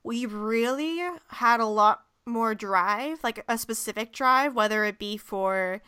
we 0.03 0.25
really 0.27 1.01
had 1.29 1.61
a 1.61 1.67
lot 1.67 2.05
more 2.27 2.55
drive, 2.55 3.23
like 3.23 3.45
a 3.49 3.59
specific 3.59 4.13
drive, 4.13 4.55
whether 4.55 4.85
it 4.85 4.99
be 4.99 5.17
for 5.17 5.83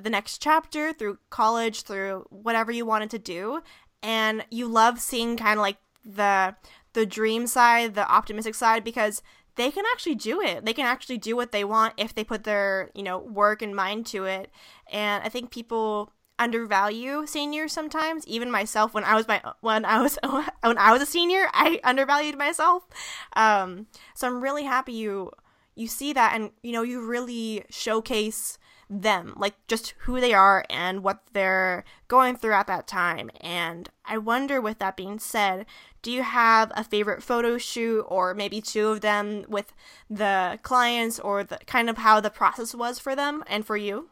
the 0.00 0.10
next 0.10 0.38
chapter, 0.42 0.92
through 0.92 1.18
college, 1.30 1.82
through 1.82 2.26
whatever 2.30 2.72
you 2.72 2.86
wanted 2.86 3.10
to 3.10 3.18
do. 3.18 3.62
And 4.02 4.44
you 4.50 4.66
love 4.66 5.00
seeing 5.00 5.36
kind 5.36 5.58
of 5.58 5.62
like 5.62 5.78
the 6.04 6.56
the 6.94 7.06
dream 7.06 7.46
side, 7.46 7.94
the 7.94 8.10
optimistic 8.10 8.54
side 8.54 8.84
because 8.84 9.22
they 9.56 9.70
can 9.70 9.84
actually 9.92 10.14
do 10.14 10.40
it. 10.40 10.64
They 10.64 10.72
can 10.72 10.86
actually 10.86 11.18
do 11.18 11.36
what 11.36 11.52
they 11.52 11.64
want 11.64 11.94
if 11.96 12.14
they 12.14 12.24
put 12.24 12.44
their, 12.44 12.90
you 12.94 13.02
know, 13.02 13.18
work 13.18 13.62
and 13.62 13.74
mind 13.74 14.06
to 14.06 14.24
it. 14.24 14.50
And 14.90 15.22
I 15.22 15.28
think 15.28 15.50
people 15.50 16.12
undervalue 16.38 17.26
seniors 17.26 17.72
sometimes. 17.72 18.26
Even 18.26 18.50
myself, 18.50 18.94
when 18.94 19.04
I 19.04 19.14
was 19.14 19.28
my 19.28 19.40
when 19.60 19.84
I 19.84 20.00
was 20.00 20.18
when 20.62 20.78
I 20.78 20.92
was 20.92 21.02
a 21.02 21.06
senior, 21.06 21.46
I 21.52 21.80
undervalued 21.84 22.36
myself. 22.36 22.84
Um, 23.34 23.86
so 24.14 24.26
I'm 24.26 24.42
really 24.42 24.64
happy 24.64 24.92
you 24.92 25.30
you 25.74 25.86
see 25.86 26.12
that, 26.12 26.34
and 26.34 26.50
you 26.62 26.72
know, 26.72 26.82
you 26.82 27.06
really 27.06 27.64
showcase 27.70 28.58
them, 29.00 29.34
like 29.36 29.54
just 29.68 29.94
who 30.00 30.20
they 30.20 30.34
are 30.34 30.64
and 30.68 31.02
what 31.02 31.22
they're 31.32 31.84
going 32.08 32.36
through 32.36 32.52
at 32.52 32.66
that 32.66 32.86
time. 32.86 33.30
And 33.40 33.88
I 34.04 34.18
wonder, 34.18 34.60
with 34.60 34.78
that 34.80 34.96
being 34.96 35.18
said, 35.18 35.66
do 36.02 36.10
you 36.10 36.22
have 36.22 36.70
a 36.74 36.84
favorite 36.84 37.22
photo 37.22 37.56
shoot 37.58 38.02
or 38.02 38.34
maybe 38.34 38.60
two 38.60 38.88
of 38.88 39.00
them 39.00 39.44
with 39.48 39.72
the 40.10 40.58
clients 40.62 41.18
or 41.18 41.42
the 41.44 41.58
kind 41.66 41.88
of 41.88 41.98
how 41.98 42.20
the 42.20 42.30
process 42.30 42.74
was 42.74 42.98
for 42.98 43.16
them 43.16 43.42
and 43.46 43.64
for 43.64 43.76
you? 43.76 44.08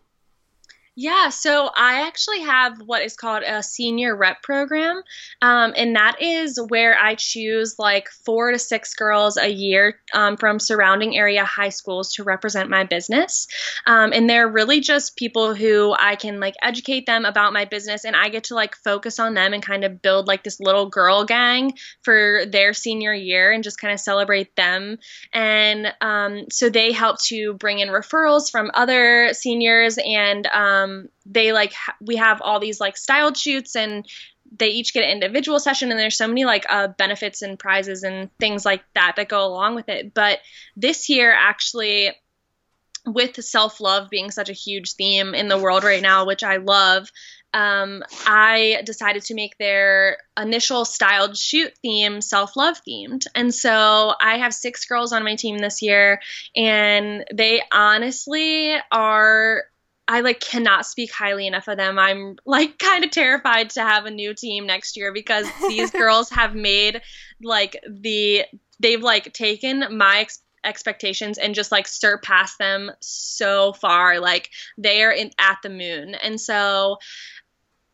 Yeah, 0.97 1.29
so 1.29 1.71
I 1.75 2.07
actually 2.07 2.41
have 2.41 2.81
what 2.83 3.03
is 3.03 3.17
called 3.17 3.45
a 3.45 3.63
senior 3.63 4.15
rep 4.15 4.43
program. 4.43 5.03
Um, 5.41 5.73
and 5.77 5.95
that 5.95 6.21
is 6.21 6.61
where 6.69 6.99
I 6.99 7.15
choose 7.15 7.79
like 7.79 8.11
four 8.11 8.51
to 8.51 8.59
six 8.59 8.95
girls 8.95 9.39
a 9.39 9.49
year 9.49 10.01
um, 10.13 10.37
from 10.37 10.59
surrounding 10.59 11.17
area 11.17 11.45
high 11.45 11.69
schools 11.69 12.15
to 12.15 12.25
represent 12.25 12.69
my 12.71 12.85
business. 12.85 13.47
Um, 13.87 14.13
and 14.13 14.29
they're 14.29 14.49
really 14.49 14.81
just 14.81 15.17
people 15.17 15.55
who 15.55 15.95
I 15.99 16.17
can 16.17 16.41
like 16.41 16.57
educate 16.61 17.07
them 17.07 17.25
about 17.25 17.53
my 17.53 17.65
business 17.65 18.05
and 18.05 18.17
I 18.17 18.29
get 18.29 18.45
to 18.45 18.55
like 18.55 18.75
focus 18.75 19.21
on 19.21 19.35
them 19.35 19.55
and 19.55 19.63
kind 19.63 19.85
of 19.85 20.03
build 20.03 20.27
like 20.27 20.43
this 20.43 20.61
little 20.61 20.87
girl 20.87 21.25
gang 21.25 21.73
for 22.03 22.43
their 22.47 22.75
senior 22.75 23.15
year 23.15 23.53
and 23.53 23.63
just 23.63 23.81
kind 23.81 23.95
of 23.95 24.01
celebrate 24.01 24.55
them. 24.57 24.99
And 25.33 25.95
um, 26.01 26.47
so 26.51 26.69
they 26.69 26.91
help 26.91 27.23
to 27.27 27.55
bring 27.55 27.79
in 27.79 27.89
referrals 27.89 28.51
from 28.51 28.73
other 28.75 29.33
seniors 29.33 29.97
and 30.05 30.47
um, 30.81 31.09
they 31.27 31.53
like 31.53 31.73
ha- 31.73 31.97
we 32.01 32.17
have 32.17 32.41
all 32.43 32.61
these 32.61 32.81
like 32.81 32.97
styled 32.97 33.37
shoots 33.37 33.77
and 33.77 34.07
they 34.57 34.69
each 34.69 34.93
get 34.93 35.05
an 35.05 35.11
individual 35.11 35.59
session 35.59 35.91
and 35.91 35.99
there's 35.99 36.17
so 36.17 36.27
many 36.27 36.45
like 36.45 36.65
uh, 36.69 36.89
benefits 36.89 37.43
and 37.43 37.59
prizes 37.59 38.03
and 38.03 38.31
things 38.39 38.65
like 38.65 38.83
that 38.95 39.15
that 39.17 39.29
go 39.29 39.45
along 39.47 39.75
with 39.75 39.89
it 39.89 40.13
but 40.13 40.39
this 40.77 41.09
year 41.09 41.33
actually 41.33 42.11
with 43.07 43.43
self-love 43.43 44.11
being 44.11 44.31
such 44.31 44.51
a 44.51 44.55
huge 44.55 44.95
theme 44.95 45.35
in 45.35 45.49
the 45.49 45.59
world 45.59 45.85
right 45.85 46.03
now 46.03 46.27
which 46.27 46.43
i 46.43 46.57
love 46.57 47.09
um, 47.53 48.05
I 48.27 48.83
decided 48.85 49.23
to 49.25 49.35
make 49.35 49.59
their 49.59 50.19
initial 50.39 50.85
styled 50.85 51.37
shoot 51.37 51.73
theme 51.83 52.21
self 52.21 52.57
love 52.57 52.81
themed. 52.89 53.27
And 53.35 53.53
so 53.53 54.15
I 54.21 54.39
have 54.39 54.55
six 54.55 54.85
girls 54.85 55.13
on 55.13 55.25
my 55.25 55.35
team 55.35 55.59
this 55.59 55.83
year, 55.83 56.21
and 56.55 57.25
they 57.35 57.63
honestly 57.73 58.77
are 58.93 59.65
I 60.11 60.23
like 60.23 60.41
cannot 60.41 60.87
speak 60.87 61.13
highly 61.13 61.47
enough 61.47 61.69
of 61.69 61.77
them. 61.77 61.97
I'm 61.97 62.35
like 62.45 62.81
kind 62.81 63.05
of 63.05 63.13
terrified 63.13 63.71
to 63.71 63.83
have 63.83 64.07
a 64.07 64.11
new 64.11 64.35
team 64.35 64.67
next 64.67 64.97
year 64.97 65.13
because 65.13 65.47
these 65.69 65.91
girls 65.93 66.29
have 66.31 66.53
made 66.53 67.01
like 67.41 67.81
the 67.89 68.45
they've 68.81 69.03
like 69.03 69.33
taken 69.33 69.97
my 69.97 70.23
ex- 70.23 70.43
expectations 70.65 71.39
and 71.39 71.55
just 71.55 71.71
like 71.71 71.87
surpassed 71.87 72.59
them 72.59 72.91
so 72.99 73.73
far. 73.73 74.19
Like 74.19 74.51
they 74.77 75.05
are 75.05 75.13
in 75.13 75.31
at 75.39 75.59
the 75.63 75.71
moon. 75.71 76.17
And 76.17 76.41
so 76.41 76.99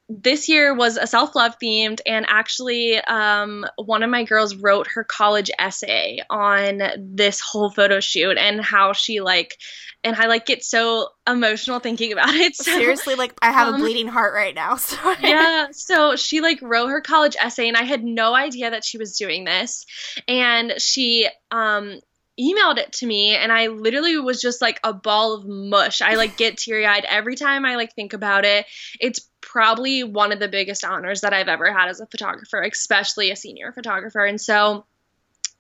this 0.09 0.49
year 0.49 0.73
was 0.73 0.97
a 0.97 1.07
self 1.07 1.35
love 1.35 1.57
themed, 1.63 2.01
and 2.07 2.25
actually, 2.29 2.97
um, 2.99 3.67
one 3.77 4.03
of 4.03 4.11
my 4.11 4.23
girls 4.23 4.55
wrote 4.55 4.87
her 4.87 5.03
college 5.03 5.51
essay 5.59 6.21
on 6.31 6.81
this 6.97 7.41
whole 7.41 7.71
photo 7.71 7.99
shoot 7.99 8.39
and 8.39 8.65
how 8.65 8.93
she 8.93 9.21
like, 9.21 9.59
and 10.07 10.15
I 10.15 10.27
like 10.27 10.47
get 10.47 10.65
so 10.65 11.09
emotional 11.27 11.81
thinking 11.81 12.13
about 12.13 12.33
it. 12.33 12.55
So, 12.55 12.63
Seriously, 12.63 13.17
like 13.17 13.35
I 13.43 13.51
have 13.51 13.69
um, 13.69 13.75
a 13.75 13.79
bleeding 13.79 14.07
heart 14.07 14.33
right 14.35 14.55
now. 14.55 14.77
So 14.87 15.15
yeah, 15.21 15.69
so 15.73 16.17
she 16.17 16.41
like 16.41 16.61
wrote 16.63 16.89
her 16.89 17.01
college 17.01 17.37
essay, 17.43 17.67
and 17.69 17.77
I 17.77 17.83
had 17.83 18.05
no 18.05 18.35
idea 18.35 18.71
that 18.71 18.85
she 18.85 18.99
was 18.99 19.17
doing 19.17 19.45
this, 19.45 19.85
and 20.29 20.75
she 20.79 21.29
um 21.51 22.01
emailed 22.39 22.77
it 22.77 22.93
to 22.93 23.07
me 23.07 23.35
and 23.35 23.51
I 23.51 23.69
literally 23.69 24.19
was 24.19 24.43
just 24.43 24.61
like 24.61 24.79
a 24.85 24.93
ball 24.93 25.33
of 25.33 25.47
mush. 25.47 26.03
I 26.03 26.17
like 26.17 26.37
get 26.37 26.59
teary-eyed 26.59 27.07
every 27.09 27.35
time 27.35 27.65
I 27.65 27.77
like 27.77 27.95
think 27.95 28.13
about 28.13 28.45
it. 28.45 28.67
It's 29.01 29.27
probably 29.41 30.05
one 30.05 30.33
of 30.33 30.39
the 30.39 30.49
biggest 30.49 30.85
honors 30.85 31.23
that 31.23 31.33
I've 31.33 31.49
ever 31.49 31.73
had 31.73 31.89
as 31.89 32.01
a 32.01 32.07
photographer, 32.07 32.61
especially 32.61 33.31
a 33.31 33.37
senior 33.37 33.73
photographer. 33.73 34.23
And 34.23 34.39
so 34.39 34.85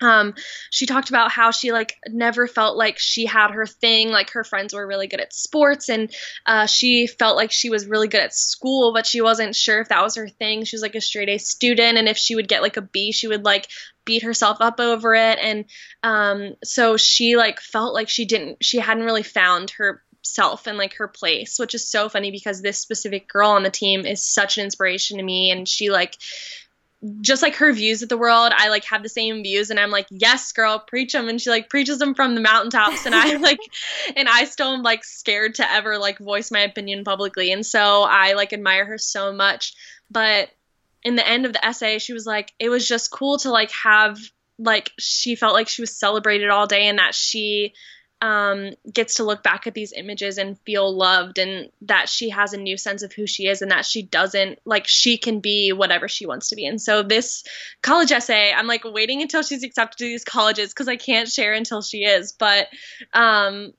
um 0.01 0.35
she 0.71 0.85
talked 0.85 1.09
about 1.09 1.31
how 1.31 1.51
she 1.51 1.73
like 1.73 1.97
never 2.09 2.47
felt 2.47 2.77
like 2.77 2.99
she 2.99 3.25
had 3.25 3.51
her 3.51 3.67
thing 3.67 4.11
like 4.11 4.31
her 4.31 4.45
friends 4.45 4.75
were 4.75 4.87
really 4.87 5.07
good 5.07 5.21
at 5.21 5.33
sports 5.33 5.89
and 5.89 6.15
uh, 6.45 6.67
she 6.67 7.07
felt 7.07 7.37
like 7.37 7.51
she 7.51 7.71
was 7.71 7.87
really 7.87 8.09
good 8.09 8.21
at 8.21 8.35
school 8.35 8.93
but 8.93 9.07
she 9.07 9.21
wasn't 9.23 9.57
sure 9.57 9.81
if 9.81 9.89
that 9.89 10.03
was 10.03 10.17
her 10.17 10.29
thing. 10.29 10.65
She 10.65 10.77
was 10.77 10.83
like 10.83 10.95
a 10.95 11.01
straight 11.01 11.29
a 11.29 11.39
student 11.39 11.97
and 11.97 12.09
if 12.09 12.19
she 12.19 12.35
would 12.35 12.49
get 12.49 12.63
like 12.63 12.77
a 12.77 12.83
b 12.83 13.13
she 13.13 13.27
would 13.27 13.45
like 13.45 13.69
beat 14.05 14.23
herself 14.23 14.59
up 14.61 14.81
over 14.81 15.15
it 15.15 15.39
and 15.41 15.65
um 16.03 16.55
so 16.63 16.97
she 16.97 17.37
like 17.37 17.61
felt 17.61 17.95
like 17.95 18.09
she 18.09 18.27
didn't 18.27 18.63
she 18.63 18.79
hadn't 18.79 19.05
really 19.05 19.23
found 19.23 19.71
her 19.71 20.03
self 20.23 20.67
and 20.67 20.77
like 20.77 20.95
her 20.95 21.09
place 21.09 21.59
which 21.59 21.75
is 21.75 21.89
so 21.89 22.09
funny 22.09 22.31
because 22.31 22.61
this 22.61 22.79
specific 22.79 23.29
girl 23.29 23.51
on 23.51 23.63
the 23.63 23.71
team 23.71 24.05
is 24.05 24.23
such 24.23 24.59
an 24.59 24.65
inspiration 24.65 25.19
to 25.19 25.23
me 25.23 25.51
and 25.51 25.69
she 25.69 25.91
like 25.91 26.17
just 27.21 27.43
like 27.43 27.57
her 27.57 27.73
views 27.73 28.03
of 28.03 28.09
the 28.09 28.17
world, 28.17 28.53
I 28.55 28.69
like 28.69 28.85
have 28.85 29.03
the 29.03 29.09
same 29.09 29.43
views, 29.43 29.71
and 29.71 29.79
I'm 29.79 29.91
like, 29.91 30.07
yes, 30.11 30.53
girl, 30.53 30.79
preach 30.79 31.13
them, 31.13 31.29
and 31.29 31.41
she 31.41 31.51
like 31.51 31.69
preaches 31.69 31.99
them 31.99 32.15
from 32.15 32.35
the 32.35 32.41
mountaintops, 32.41 33.07
and 33.07 33.15
I 33.15 33.37
like, 33.37 33.59
and 34.17 34.29
I 34.29 34.45
still 34.45 34.73
am 34.73 34.83
like 34.83 35.05
scared 35.05 35.57
to 35.57 35.71
ever 35.71 35.99
like 35.99 36.19
voice 36.19 36.51
my 36.51 36.61
opinion 36.61 37.05
publicly, 37.05 37.53
and 37.53 37.65
so 37.65 38.03
I 38.03 38.33
like 38.33 38.53
admire 38.53 38.85
her 38.85 38.99
so 38.99 39.33
much. 39.33 39.75
But 40.11 40.51
in 41.03 41.17
the 41.17 41.27
end 41.27 41.47
of 41.47 41.53
the 41.53 41.65
essay, 41.65 41.99
she 41.99 42.13
was 42.13 42.27
like, 42.27 42.53
it 42.59 42.69
was 42.69 42.87
just 42.87 43.11
cool 43.11 43.39
to 43.39 43.51
like 43.51 43.71
have 43.73 44.19
like 44.59 44.91
she 44.99 45.35
felt 45.37 45.55
like 45.55 45.69
she 45.69 45.83
was 45.83 45.99
celebrated 45.99 46.51
all 46.51 46.67
day, 46.67 46.89
and 46.89 46.99
that 46.99 47.15
she 47.15 47.75
um, 48.23 48.71
gets 48.91 49.15
to 49.15 49.25
look 49.25 49.43
back 49.43 49.67
at 49.67 49.75
these 49.75 49.93
images 49.93 50.39
and 50.39 50.59
feel 50.61 50.95
loved 50.95 51.39
and 51.39 51.71
that 51.83 52.09
she 52.09 52.31
has 52.31 52.53
a 52.53 52.59
new 52.59 52.77
sense 52.77 53.03
of 53.03 53.13
who 53.13 53.27
she 53.27 53.47
is 53.47 53.61
and 53.61 53.71
that 53.71 53.85
she 53.85 54.03
doesn't 54.03 54.59
like 54.65 54.87
she 54.87 55.19
can 55.19 55.41
be 55.41 55.73
whatever 55.73 56.09
she 56.09 56.27
wants 56.27 56.49
to 56.49 56.57
be. 56.57 56.67
And 56.67 56.81
so 56.81 57.03
this 57.03 57.45
college 57.83 58.13
essay, 58.13 58.53
I'm 58.53 58.67
like 58.67 58.85
waiting 58.85 59.21
until 59.21 59.43
she's 59.43 59.63
accepted 59.63 59.99
to 59.99 60.05
these 60.05 60.25
colleges 60.25 60.71
because 60.71 60.89
I 60.89 60.97
can't 60.97 61.29
share 61.29 61.53
until 61.53 61.83
she 61.83 62.05
is. 62.05 62.33
But 62.33 62.69
um, 63.13 63.75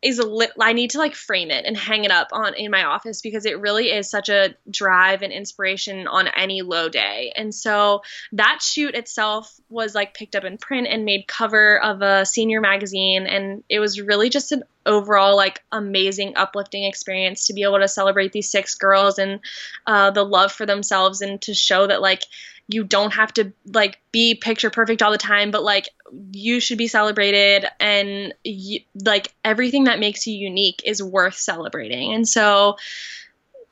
is 0.00 0.18
a 0.20 0.26
lit 0.26 0.52
I 0.60 0.72
need 0.74 0.90
to 0.90 0.98
like 0.98 1.14
frame 1.14 1.50
it 1.50 1.64
and 1.64 1.76
hang 1.76 2.04
it 2.04 2.10
up 2.10 2.28
on 2.32 2.54
in 2.54 2.70
my 2.70 2.84
office 2.84 3.20
because 3.20 3.44
it 3.44 3.60
really 3.60 3.90
is 3.90 4.08
such 4.08 4.28
a 4.28 4.54
drive 4.70 5.22
and 5.22 5.32
inspiration 5.32 6.06
on 6.06 6.28
any 6.28 6.62
low 6.62 6.88
day. 6.88 7.32
And 7.34 7.52
so 7.52 8.02
that 8.32 8.60
shoot 8.62 8.94
itself 8.94 9.58
was 9.68 9.94
like 9.94 10.14
picked 10.14 10.36
up 10.36 10.44
in 10.44 10.56
print 10.56 10.86
and 10.88 11.04
made 11.04 11.26
cover 11.26 11.82
of 11.82 12.00
a 12.00 12.24
senior 12.24 12.60
magazine 12.60 13.26
and 13.26 13.64
it 13.68 13.80
was 13.80 14.00
really 14.00 14.30
just 14.30 14.52
an 14.52 14.62
overall 14.86 15.36
like 15.36 15.62
amazing 15.72 16.34
uplifting 16.36 16.84
experience 16.84 17.46
to 17.46 17.52
be 17.52 17.62
able 17.62 17.78
to 17.78 17.88
celebrate 17.88 18.32
these 18.32 18.50
six 18.50 18.76
girls 18.76 19.18
and 19.18 19.40
uh, 19.86 20.10
the 20.10 20.24
love 20.24 20.52
for 20.52 20.64
themselves 20.64 21.20
and 21.20 21.42
to 21.42 21.52
show 21.52 21.86
that 21.86 22.00
like 22.00 22.22
you 22.68 22.84
don't 22.84 23.14
have 23.14 23.32
to 23.32 23.52
like 23.72 23.98
be 24.12 24.34
picture 24.34 24.70
perfect 24.70 25.02
all 25.02 25.10
the 25.10 25.18
time 25.18 25.50
but 25.50 25.62
like 25.62 25.88
you 26.32 26.60
should 26.60 26.78
be 26.78 26.86
celebrated 26.86 27.66
and 27.80 28.34
you, 28.44 28.80
like 29.04 29.34
everything 29.44 29.84
that 29.84 29.98
makes 29.98 30.26
you 30.26 30.34
unique 30.34 30.82
is 30.84 31.02
worth 31.02 31.34
celebrating 31.34 32.12
and 32.12 32.28
so 32.28 32.76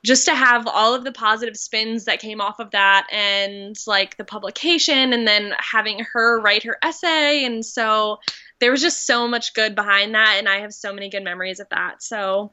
just 0.03 0.25
to 0.25 0.35
have 0.35 0.67
all 0.67 0.93
of 0.93 1.03
the 1.03 1.11
positive 1.11 1.57
spins 1.57 2.05
that 2.05 2.19
came 2.19 2.41
off 2.41 2.59
of 2.59 2.71
that 2.71 3.07
and 3.11 3.77
like 3.87 4.17
the 4.17 4.23
publication 4.23 5.13
and 5.13 5.27
then 5.27 5.53
having 5.59 6.05
her 6.13 6.39
write 6.41 6.63
her 6.63 6.77
essay 6.81 7.45
and 7.45 7.65
so 7.65 8.19
there 8.59 8.71
was 8.71 8.81
just 8.81 9.05
so 9.05 9.27
much 9.27 9.53
good 9.53 9.75
behind 9.75 10.15
that 10.15 10.35
and 10.37 10.49
i 10.49 10.59
have 10.59 10.73
so 10.73 10.91
many 10.91 11.09
good 11.09 11.23
memories 11.23 11.59
of 11.59 11.69
that 11.69 12.01
so 12.01 12.51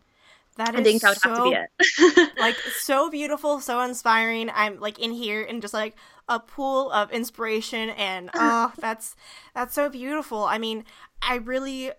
that 0.57 0.75
is 0.75 0.81
I 0.81 0.83
think 0.85 1.03
that 1.03 1.09
would 1.11 1.19
so, 1.19 1.29
have 1.31 1.39
to 1.39 1.43
be 1.45 2.23
it. 2.23 2.31
like 2.39 2.57
so 2.79 3.11
beautiful, 3.11 3.59
so 3.61 3.81
inspiring. 3.81 4.51
I'm 4.55 4.79
like 4.79 5.01
in 5.01 5.11
here 5.11 5.43
and 5.43 5.61
just 5.61 5.75
like 5.75 5.97
a 6.29 6.41
pool 6.41 6.91
of 6.91 7.11
inspiration 7.11 7.91
and 7.91 8.31
oh 8.35 8.73
that's 8.79 9.17
that's 9.55 9.75
so 9.75 9.89
beautiful 9.89 10.45
i 10.45 10.59
mean 10.59 10.85
i 11.23 11.37
really 11.37 11.91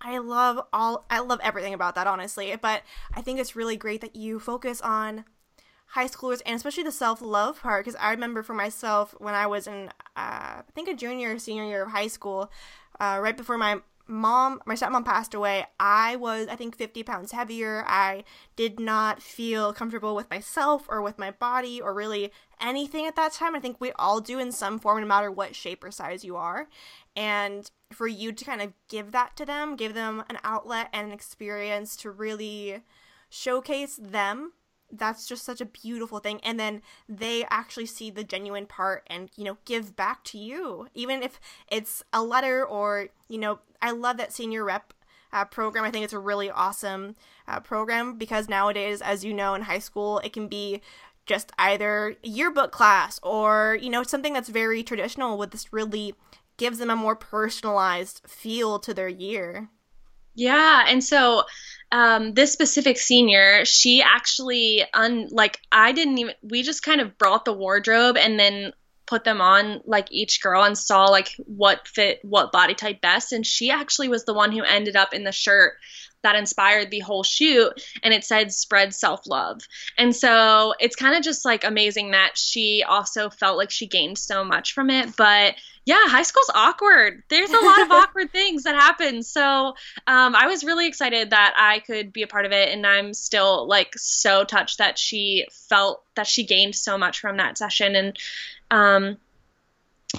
i 0.00 0.18
love 0.18 0.60
all 0.72 1.04
i 1.10 1.20
love 1.20 1.40
everything 1.42 1.74
about 1.74 1.94
that 1.94 2.06
honestly 2.06 2.54
but 2.60 2.82
i 3.14 3.20
think 3.20 3.38
it's 3.38 3.56
really 3.56 3.76
great 3.76 4.00
that 4.00 4.16
you 4.16 4.38
focus 4.38 4.80
on 4.80 5.24
high 5.88 6.06
schoolers 6.06 6.40
and 6.46 6.56
especially 6.56 6.82
the 6.82 6.92
self-love 6.92 7.60
part 7.60 7.84
because 7.84 7.98
i 8.00 8.10
remember 8.10 8.42
for 8.42 8.54
myself 8.54 9.14
when 9.18 9.34
i 9.34 9.46
was 9.46 9.66
in 9.66 9.88
uh, 10.16 10.60
i 10.60 10.62
think 10.74 10.88
a 10.88 10.94
junior 10.94 11.34
or 11.34 11.38
senior 11.38 11.64
year 11.64 11.84
of 11.84 11.90
high 11.90 12.08
school 12.08 12.50
uh, 13.00 13.18
right 13.20 13.36
before 13.36 13.58
my 13.58 13.80
mom, 14.06 14.60
my 14.66 14.74
stepmom 14.74 15.04
passed 15.04 15.34
away, 15.34 15.66
I 15.80 16.16
was, 16.16 16.48
I 16.48 16.56
think, 16.56 16.76
50 16.76 17.02
pounds 17.02 17.32
heavier. 17.32 17.84
I 17.86 18.24
did 18.56 18.78
not 18.78 19.22
feel 19.22 19.72
comfortable 19.72 20.14
with 20.14 20.30
myself 20.30 20.86
or 20.88 21.02
with 21.02 21.18
my 21.18 21.30
body 21.30 21.80
or 21.80 21.94
really 21.94 22.30
anything 22.60 23.06
at 23.06 23.16
that 23.16 23.32
time. 23.32 23.54
I 23.54 23.60
think 23.60 23.80
we 23.80 23.92
all 23.92 24.20
do 24.20 24.38
in 24.38 24.52
some 24.52 24.78
form, 24.78 25.00
no 25.00 25.06
matter 25.06 25.30
what 25.30 25.54
shape 25.54 25.84
or 25.84 25.90
size 25.90 26.24
you 26.24 26.36
are. 26.36 26.68
And 27.16 27.70
for 27.92 28.06
you 28.06 28.32
to 28.32 28.44
kind 28.44 28.60
of 28.62 28.72
give 28.88 29.12
that 29.12 29.36
to 29.36 29.46
them, 29.46 29.76
give 29.76 29.94
them 29.94 30.24
an 30.28 30.38
outlet 30.44 30.88
and 30.92 31.06
an 31.06 31.12
experience 31.12 31.96
to 31.96 32.10
really 32.10 32.82
showcase 33.28 33.98
them 34.00 34.52
that's 34.98 35.26
just 35.26 35.44
such 35.44 35.60
a 35.60 35.66
beautiful 35.66 36.18
thing 36.18 36.40
and 36.42 36.58
then 36.58 36.82
they 37.08 37.44
actually 37.50 37.86
see 37.86 38.10
the 38.10 38.24
genuine 38.24 38.66
part 38.66 39.02
and 39.08 39.30
you 39.36 39.44
know 39.44 39.56
give 39.64 39.96
back 39.96 40.22
to 40.24 40.38
you 40.38 40.88
even 40.94 41.22
if 41.22 41.40
it's 41.68 42.02
a 42.12 42.22
letter 42.22 42.64
or 42.64 43.08
you 43.28 43.38
know 43.38 43.58
i 43.82 43.90
love 43.90 44.16
that 44.16 44.32
senior 44.32 44.64
rep 44.64 44.92
uh, 45.32 45.44
program 45.44 45.84
i 45.84 45.90
think 45.90 46.04
it's 46.04 46.12
a 46.12 46.18
really 46.18 46.50
awesome 46.50 47.16
uh, 47.48 47.58
program 47.60 48.16
because 48.16 48.48
nowadays 48.48 49.02
as 49.02 49.24
you 49.24 49.34
know 49.34 49.54
in 49.54 49.62
high 49.62 49.78
school 49.78 50.18
it 50.20 50.32
can 50.32 50.46
be 50.46 50.80
just 51.26 51.52
either 51.58 52.16
yearbook 52.22 52.72
class 52.72 53.18
or 53.22 53.78
you 53.80 53.90
know 53.90 54.02
something 54.02 54.32
that's 54.32 54.48
very 54.48 54.82
traditional 54.82 55.38
with 55.38 55.50
this 55.50 55.72
really 55.72 56.14
gives 56.56 56.78
them 56.78 56.90
a 56.90 56.96
more 56.96 57.16
personalized 57.16 58.22
feel 58.26 58.78
to 58.78 58.94
their 58.94 59.08
year. 59.08 59.68
Yeah, 60.36 60.84
and 60.88 61.02
so 61.02 61.44
um, 61.92 62.34
this 62.34 62.52
specific 62.52 62.98
senior, 62.98 63.64
she 63.64 64.02
actually 64.02 64.84
un 64.92 65.28
like 65.30 65.60
I 65.70 65.92
didn't 65.92 66.18
even 66.18 66.34
we 66.42 66.62
just 66.62 66.82
kind 66.82 67.00
of 67.00 67.16
brought 67.18 67.44
the 67.44 67.52
wardrobe 67.52 68.16
and 68.16 68.38
then 68.38 68.72
put 69.06 69.24
them 69.24 69.40
on 69.40 69.80
like 69.84 70.08
each 70.10 70.42
girl 70.42 70.62
and 70.64 70.76
saw 70.76 71.06
like 71.06 71.36
what 71.38 71.86
fit 71.86 72.20
what 72.22 72.52
body 72.52 72.74
type 72.74 73.00
best 73.02 73.32
and 73.32 73.44
she 73.44 73.70
actually 73.70 74.08
was 74.08 74.24
the 74.24 74.32
one 74.32 74.50
who 74.50 74.62
ended 74.62 74.96
up 74.96 75.12
in 75.12 75.24
the 75.24 75.32
shirt 75.32 75.74
that 76.24 76.34
inspired 76.34 76.90
the 76.90 76.98
whole 76.98 77.22
shoot 77.22 77.72
and 78.02 78.12
it 78.12 78.24
said 78.24 78.52
spread 78.52 78.92
self-love 78.92 79.60
and 79.96 80.14
so 80.14 80.74
it's 80.80 80.96
kind 80.96 81.16
of 81.16 81.22
just 81.22 81.44
like 81.44 81.62
amazing 81.62 82.10
that 82.10 82.36
she 82.36 82.82
also 82.86 83.30
felt 83.30 83.56
like 83.56 83.70
she 83.70 83.86
gained 83.86 84.18
so 84.18 84.44
much 84.44 84.72
from 84.72 84.90
it 84.90 85.14
but 85.16 85.54
yeah, 85.86 86.06
high 86.06 86.22
school's 86.22 86.50
awkward. 86.54 87.22
There's 87.28 87.50
a 87.50 87.60
lot 87.60 87.82
of 87.82 87.90
awkward 87.90 88.32
things 88.32 88.62
that 88.62 88.74
happen. 88.74 89.22
So 89.22 89.74
um, 90.06 90.34
I 90.34 90.46
was 90.46 90.64
really 90.64 90.86
excited 90.86 91.30
that 91.30 91.54
I 91.58 91.80
could 91.80 92.12
be 92.12 92.22
a 92.22 92.26
part 92.26 92.46
of 92.46 92.52
it, 92.52 92.70
and 92.70 92.86
I'm 92.86 93.12
still 93.12 93.68
like 93.68 93.92
so 93.96 94.44
touched 94.44 94.78
that 94.78 94.98
she 94.98 95.46
felt 95.52 96.02
that 96.16 96.26
she 96.26 96.46
gained 96.46 96.74
so 96.74 96.96
much 96.96 97.20
from 97.20 97.36
that 97.36 97.58
session. 97.58 97.94
And 97.96 98.18
um, 98.70 99.16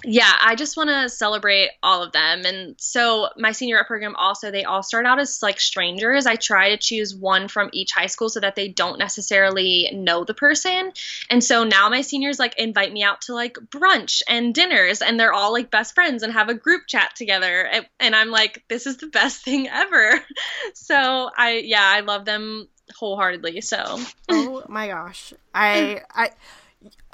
yeah, 0.03 0.31
I 0.41 0.55
just 0.55 0.77
want 0.77 0.89
to 0.89 1.09
celebrate 1.09 1.69
all 1.81 2.03
of 2.03 2.11
them. 2.11 2.43
And 2.45 2.75
so 2.79 3.29
my 3.37 3.51
senior 3.51 3.77
rep 3.77 3.87
program 3.87 4.15
also, 4.15 4.51
they 4.51 4.63
all 4.63 4.83
start 4.83 5.05
out 5.05 5.19
as 5.19 5.41
like 5.41 5.59
strangers. 5.59 6.25
I 6.25 6.35
try 6.35 6.69
to 6.69 6.77
choose 6.77 7.15
one 7.15 7.47
from 7.47 7.69
each 7.73 7.91
high 7.91 8.07
school 8.07 8.29
so 8.29 8.39
that 8.39 8.55
they 8.55 8.67
don't 8.67 8.99
necessarily 8.99 9.89
know 9.93 10.23
the 10.23 10.33
person. 10.33 10.91
And 11.29 11.43
so 11.43 11.63
now 11.63 11.89
my 11.89 12.01
seniors 12.01 12.39
like 12.39 12.57
invite 12.57 12.91
me 12.91 13.03
out 13.03 13.21
to 13.21 13.33
like 13.33 13.55
brunch 13.55 14.21
and 14.27 14.53
dinners 14.53 15.01
and 15.01 15.19
they're 15.19 15.33
all 15.33 15.53
like 15.53 15.71
best 15.71 15.95
friends 15.95 16.23
and 16.23 16.33
have 16.33 16.49
a 16.49 16.53
group 16.53 16.83
chat 16.87 17.15
together. 17.15 17.69
And 17.99 18.15
I'm 18.15 18.29
like, 18.29 18.63
this 18.67 18.87
is 18.87 18.97
the 18.97 19.07
best 19.07 19.43
thing 19.43 19.67
ever. 19.67 20.11
So 20.73 21.29
I, 21.35 21.61
yeah, 21.63 21.83
I 21.83 22.01
love 22.01 22.25
them 22.25 22.67
wholeheartedly. 22.95 23.61
So, 23.61 23.99
oh 24.29 24.63
my 24.67 24.87
gosh. 24.87 25.33
I, 25.53 26.01
I, 26.13 26.29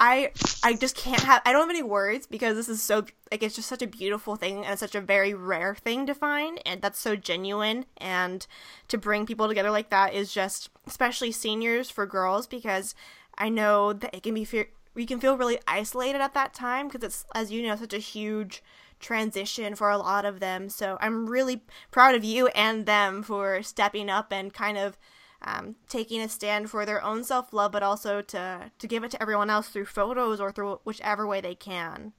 I 0.00 0.30
I 0.62 0.74
just 0.74 0.96
can't 0.96 1.22
have 1.22 1.42
I 1.44 1.52
don't 1.52 1.62
have 1.62 1.70
any 1.70 1.82
words 1.82 2.26
because 2.26 2.56
this 2.56 2.68
is 2.68 2.82
so 2.82 3.04
like 3.30 3.42
it's 3.42 3.54
just 3.54 3.68
such 3.68 3.82
a 3.82 3.86
beautiful 3.86 4.36
thing 4.36 4.64
and 4.64 4.78
such 4.78 4.94
a 4.94 5.00
very 5.00 5.34
rare 5.34 5.74
thing 5.74 6.06
to 6.06 6.14
find 6.14 6.60
and 6.66 6.82
that's 6.82 6.98
so 6.98 7.16
genuine. 7.16 7.86
And 7.96 8.46
to 8.88 8.98
bring 8.98 9.26
people 9.26 9.48
together 9.48 9.70
like 9.70 9.90
that 9.90 10.14
is 10.14 10.32
just 10.32 10.70
especially 10.86 11.32
seniors 11.32 11.90
for 11.90 12.06
girls 12.06 12.46
because 12.46 12.94
I 13.38 13.48
know 13.48 13.92
that 13.92 14.14
it 14.14 14.22
can 14.22 14.34
be 14.34 14.44
fe- 14.44 14.70
we 14.94 15.06
can 15.06 15.20
feel 15.20 15.36
really 15.38 15.58
isolated 15.66 16.20
at 16.20 16.34
that 16.34 16.54
time 16.54 16.88
because 16.88 17.02
it's 17.02 17.24
as 17.34 17.50
you 17.50 17.66
know 17.66 17.76
such 17.76 17.94
a 17.94 17.98
huge 17.98 18.62
transition 19.00 19.74
for 19.74 19.90
a 19.90 19.98
lot 19.98 20.24
of 20.24 20.40
them. 20.40 20.68
So 20.68 20.96
I'm 21.00 21.28
really 21.28 21.62
proud 21.90 22.14
of 22.14 22.24
you 22.24 22.48
and 22.48 22.86
them 22.86 23.22
for 23.22 23.62
stepping 23.62 24.08
up 24.08 24.32
and 24.32 24.52
kind 24.52 24.78
of 24.78 24.96
um, 25.42 25.76
taking 25.88 26.20
a 26.20 26.28
stand 26.28 26.70
for 26.70 26.86
their 26.86 27.02
own 27.02 27.24
self 27.24 27.52
love, 27.52 27.72
but 27.72 27.82
also 27.82 28.22
to 28.22 28.70
to 28.78 28.86
give 28.86 29.04
it 29.04 29.10
to 29.12 29.22
everyone 29.22 29.50
else 29.50 29.68
through 29.68 29.86
photos 29.86 30.40
or 30.40 30.52
through 30.52 30.80
whichever 30.84 31.26
way 31.26 31.40
they 31.40 31.54
can. 31.54 32.12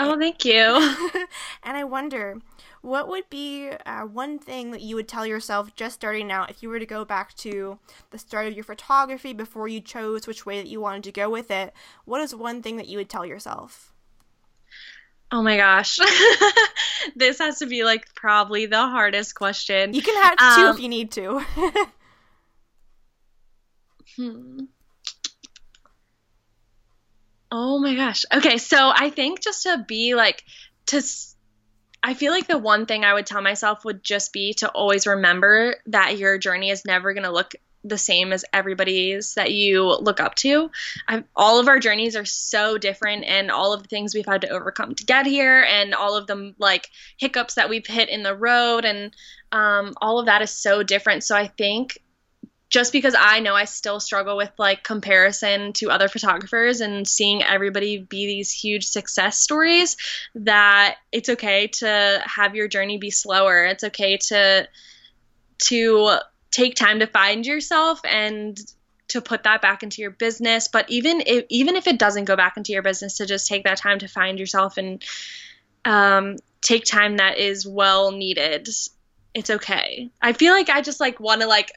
Oh, 0.00 0.16
thank 0.16 0.44
you. 0.44 0.54
and 1.64 1.76
I 1.76 1.82
wonder, 1.82 2.38
what 2.82 3.08
would 3.08 3.28
be 3.28 3.70
uh, 3.84 4.02
one 4.02 4.38
thing 4.38 4.70
that 4.70 4.80
you 4.80 4.94
would 4.94 5.08
tell 5.08 5.26
yourself 5.26 5.74
just 5.74 5.96
starting 5.96 6.30
out 6.30 6.50
if 6.50 6.62
you 6.62 6.68
were 6.68 6.78
to 6.78 6.86
go 6.86 7.04
back 7.04 7.34
to 7.38 7.80
the 8.10 8.18
start 8.18 8.46
of 8.46 8.54
your 8.54 8.62
photography 8.62 9.32
before 9.32 9.66
you 9.66 9.80
chose 9.80 10.28
which 10.28 10.46
way 10.46 10.62
that 10.62 10.68
you 10.68 10.80
wanted 10.80 11.02
to 11.04 11.12
go 11.12 11.28
with 11.28 11.50
it? 11.50 11.74
What 12.04 12.20
is 12.20 12.32
one 12.32 12.62
thing 12.62 12.76
that 12.76 12.86
you 12.86 12.96
would 12.98 13.10
tell 13.10 13.26
yourself? 13.26 13.92
Oh 15.32 15.42
my 15.42 15.56
gosh. 15.56 15.98
this 17.16 17.40
has 17.40 17.58
to 17.58 17.66
be 17.66 17.82
like 17.82 18.14
probably 18.14 18.66
the 18.66 18.76
hardest 18.76 19.34
question. 19.34 19.94
You 19.94 20.02
can 20.02 20.22
have 20.22 20.38
two 20.54 20.62
um, 20.68 20.74
if 20.76 20.80
you 20.80 20.88
need 20.88 21.10
to. 21.12 21.44
Hmm. 24.18 24.64
Oh 27.52 27.78
my 27.78 27.94
gosh. 27.94 28.24
Okay, 28.34 28.58
so 28.58 28.92
I 28.94 29.10
think 29.10 29.40
just 29.40 29.62
to 29.62 29.84
be 29.86 30.16
like 30.16 30.44
to 30.86 31.00
I 32.02 32.14
feel 32.14 32.32
like 32.32 32.48
the 32.48 32.58
one 32.58 32.86
thing 32.86 33.04
I 33.04 33.14
would 33.14 33.26
tell 33.26 33.42
myself 33.42 33.84
would 33.84 34.02
just 34.02 34.32
be 34.32 34.54
to 34.54 34.68
always 34.68 35.06
remember 35.06 35.76
that 35.86 36.18
your 36.18 36.36
journey 36.36 36.70
is 36.70 36.84
never 36.84 37.14
going 37.14 37.24
to 37.24 37.32
look 37.32 37.54
the 37.84 37.98
same 37.98 38.32
as 38.32 38.44
everybody's 38.52 39.34
that 39.34 39.52
you 39.52 39.84
look 39.84 40.18
up 40.18 40.34
to. 40.36 40.70
I've, 41.06 41.24
all 41.36 41.60
of 41.60 41.68
our 41.68 41.78
journeys 41.78 42.16
are 42.16 42.24
so 42.24 42.76
different, 42.76 43.24
and 43.24 43.52
all 43.52 43.72
of 43.72 43.82
the 43.82 43.88
things 43.88 44.14
we've 44.14 44.26
had 44.26 44.42
to 44.42 44.48
overcome 44.48 44.96
to 44.96 45.04
get 45.04 45.26
here, 45.26 45.62
and 45.62 45.94
all 45.94 46.16
of 46.16 46.26
them 46.26 46.56
like 46.58 46.90
hiccups 47.16 47.54
that 47.54 47.68
we've 47.68 47.86
hit 47.86 48.08
in 48.08 48.24
the 48.24 48.34
road, 48.34 48.84
and 48.84 49.14
um, 49.52 49.94
all 50.00 50.18
of 50.18 50.26
that 50.26 50.42
is 50.42 50.50
so 50.50 50.82
different. 50.82 51.22
So 51.22 51.36
I 51.36 51.46
think 51.46 51.98
just 52.68 52.92
because 52.92 53.14
I 53.18 53.40
know 53.40 53.54
I 53.54 53.64
still 53.64 53.98
struggle 53.98 54.36
with 54.36 54.52
like 54.58 54.84
comparison 54.84 55.72
to 55.74 55.90
other 55.90 56.08
photographers 56.08 56.80
and 56.80 57.08
seeing 57.08 57.42
everybody 57.42 57.98
be 57.98 58.26
these 58.26 58.52
huge 58.52 58.84
success 58.84 59.38
stories 59.38 59.96
that 60.34 60.96
it's 61.10 61.30
okay 61.30 61.68
to 61.78 62.22
have 62.24 62.54
your 62.54 62.68
journey 62.68 62.98
be 62.98 63.10
slower. 63.10 63.64
It's 63.64 63.84
okay 63.84 64.18
to 64.28 64.68
to 65.60 66.10
take 66.50 66.74
time 66.74 67.00
to 67.00 67.06
find 67.06 67.46
yourself 67.46 68.00
and 68.04 68.58
to 69.08 69.22
put 69.22 69.44
that 69.44 69.62
back 69.62 69.82
into 69.82 70.02
your 70.02 70.10
business, 70.10 70.68
but 70.68 70.88
even 70.90 71.22
if 71.26 71.46
even 71.48 71.76
if 71.76 71.86
it 71.86 71.98
doesn't 71.98 72.24
go 72.24 72.36
back 72.36 72.58
into 72.58 72.72
your 72.72 72.82
business 72.82 73.16
to 73.16 73.26
just 73.26 73.48
take 73.48 73.64
that 73.64 73.78
time 73.78 73.98
to 74.00 74.08
find 74.08 74.38
yourself 74.38 74.76
and 74.76 75.02
um, 75.86 76.36
take 76.60 76.84
time 76.84 77.16
that 77.16 77.38
is 77.38 77.66
well 77.66 78.12
needed 78.12 78.68
it's 79.34 79.50
okay. 79.50 80.10
I 80.20 80.32
feel 80.32 80.52
like 80.52 80.68
I 80.68 80.80
just 80.80 81.00
like 81.00 81.20
want 81.20 81.42
to 81.42 81.46
like 81.46 81.72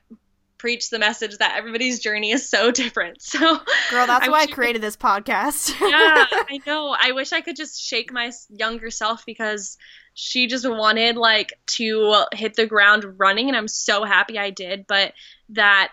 preach 0.62 0.92
the 0.92 1.00
message 1.00 1.40
that 1.40 1.56
everybody's 1.58 2.00
journey 2.00 2.32
is 2.32 2.48
so 2.48 2.70
different. 2.72 3.18
So, 3.32 3.40
girl, 3.40 4.08
that's 4.08 4.28
I 4.28 4.30
why 4.30 4.42
I 4.42 4.48
created 4.48 4.82
this 4.82 4.98
podcast. 4.98 5.80
yeah, 5.82 6.26
I 6.30 6.60
know. 6.68 6.96
I 7.00 7.14
wish 7.14 7.32
I 7.32 7.40
could 7.40 7.56
just 7.56 7.82
shake 7.82 8.12
my 8.12 8.32
younger 8.50 8.92
self 8.92 9.26
because 9.26 9.78
she 10.14 10.48
just 10.48 10.70
wanted 10.70 11.16
like 11.16 11.54
to 11.78 12.26
hit 12.34 12.56
the 12.56 12.66
ground 12.68 13.06
running, 13.18 13.48
and 13.48 13.56
I'm 13.56 13.70
so 13.70 14.04
happy 14.04 14.38
I 14.38 14.50
did. 14.50 14.86
But 14.86 15.14
that 15.50 15.92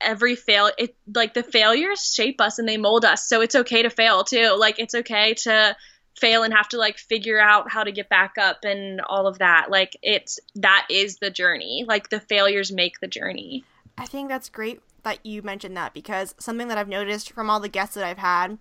every 0.00 0.34
fail 0.34 0.70
it 0.78 0.96
like 1.14 1.34
the 1.34 1.42
failures 1.42 2.12
shape 2.12 2.40
us 2.40 2.58
and 2.58 2.68
they 2.68 2.76
mold 2.76 3.02
us 3.02 3.26
so 3.26 3.40
it's 3.40 3.54
okay 3.54 3.82
to 3.82 3.88
fail 3.88 4.24
too 4.24 4.54
like 4.58 4.78
it's 4.78 4.94
okay 4.94 5.32
to 5.32 5.74
fail 6.20 6.42
and 6.42 6.52
have 6.52 6.68
to 6.68 6.76
like 6.76 6.98
figure 6.98 7.40
out 7.40 7.70
how 7.70 7.82
to 7.82 7.90
get 7.90 8.06
back 8.10 8.34
up 8.38 8.58
and 8.62 9.00
all 9.00 9.26
of 9.26 9.38
that 9.38 9.70
like 9.70 9.96
it's 10.02 10.38
that 10.54 10.86
is 10.90 11.16
the 11.16 11.30
journey 11.30 11.86
like 11.88 12.10
the 12.10 12.20
failures 12.20 12.70
make 12.70 13.00
the 13.00 13.06
journey 13.06 13.64
I 13.98 14.06
think 14.06 14.28
that's 14.28 14.48
great 14.48 14.80
that 15.02 15.24
you 15.24 15.42
mentioned 15.42 15.76
that 15.76 15.94
because 15.94 16.34
something 16.38 16.68
that 16.68 16.78
I've 16.78 16.88
noticed 16.88 17.30
from 17.32 17.48
all 17.48 17.60
the 17.60 17.68
guests 17.68 17.94
that 17.94 18.04
I've 18.04 18.18
had, 18.18 18.58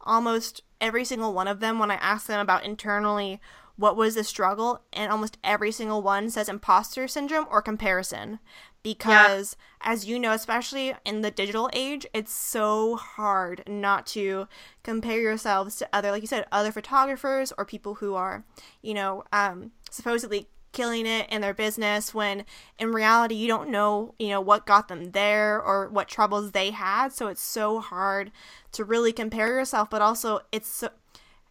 almost 0.00 0.62
every 0.80 1.04
single 1.04 1.34
one 1.34 1.48
of 1.48 1.60
them, 1.60 1.78
when 1.78 1.90
I 1.90 1.96
ask 1.96 2.26
them 2.26 2.40
about 2.40 2.64
internally 2.64 3.40
what 3.76 3.96
was 3.96 4.16
the 4.16 4.24
struggle, 4.24 4.82
and 4.92 5.12
almost 5.12 5.38
every 5.44 5.70
single 5.70 6.02
one 6.02 6.30
says 6.30 6.48
imposter 6.48 7.06
syndrome 7.06 7.46
or 7.48 7.62
comparison. 7.62 8.40
Because, 8.82 9.56
yeah. 9.84 9.92
as 9.92 10.04
you 10.04 10.18
know, 10.18 10.32
especially 10.32 10.94
in 11.04 11.20
the 11.20 11.30
digital 11.30 11.70
age, 11.72 12.06
it's 12.12 12.32
so 12.32 12.96
hard 12.96 13.62
not 13.68 14.06
to 14.08 14.48
compare 14.82 15.20
yourselves 15.20 15.76
to 15.76 15.88
other, 15.92 16.10
like 16.10 16.22
you 16.22 16.28
said, 16.28 16.46
other 16.50 16.72
photographers 16.72 17.52
or 17.56 17.64
people 17.64 17.96
who 17.96 18.14
are, 18.14 18.44
you 18.82 18.94
know, 18.94 19.24
um, 19.32 19.72
supposedly 19.90 20.48
killing 20.78 21.06
it 21.06 21.28
in 21.28 21.40
their 21.40 21.52
business 21.52 22.14
when 22.14 22.44
in 22.78 22.92
reality 22.92 23.34
you 23.34 23.48
don't 23.48 23.68
know 23.68 24.14
you 24.16 24.28
know 24.28 24.40
what 24.40 24.64
got 24.64 24.86
them 24.86 25.10
there 25.10 25.60
or 25.60 25.88
what 25.88 26.06
troubles 26.06 26.52
they 26.52 26.70
had. 26.70 27.12
So 27.12 27.26
it's 27.26 27.42
so 27.42 27.80
hard 27.80 28.30
to 28.70 28.84
really 28.84 29.12
compare 29.12 29.48
yourself 29.48 29.90
but 29.90 30.00
also 30.00 30.38
it's 30.52 30.84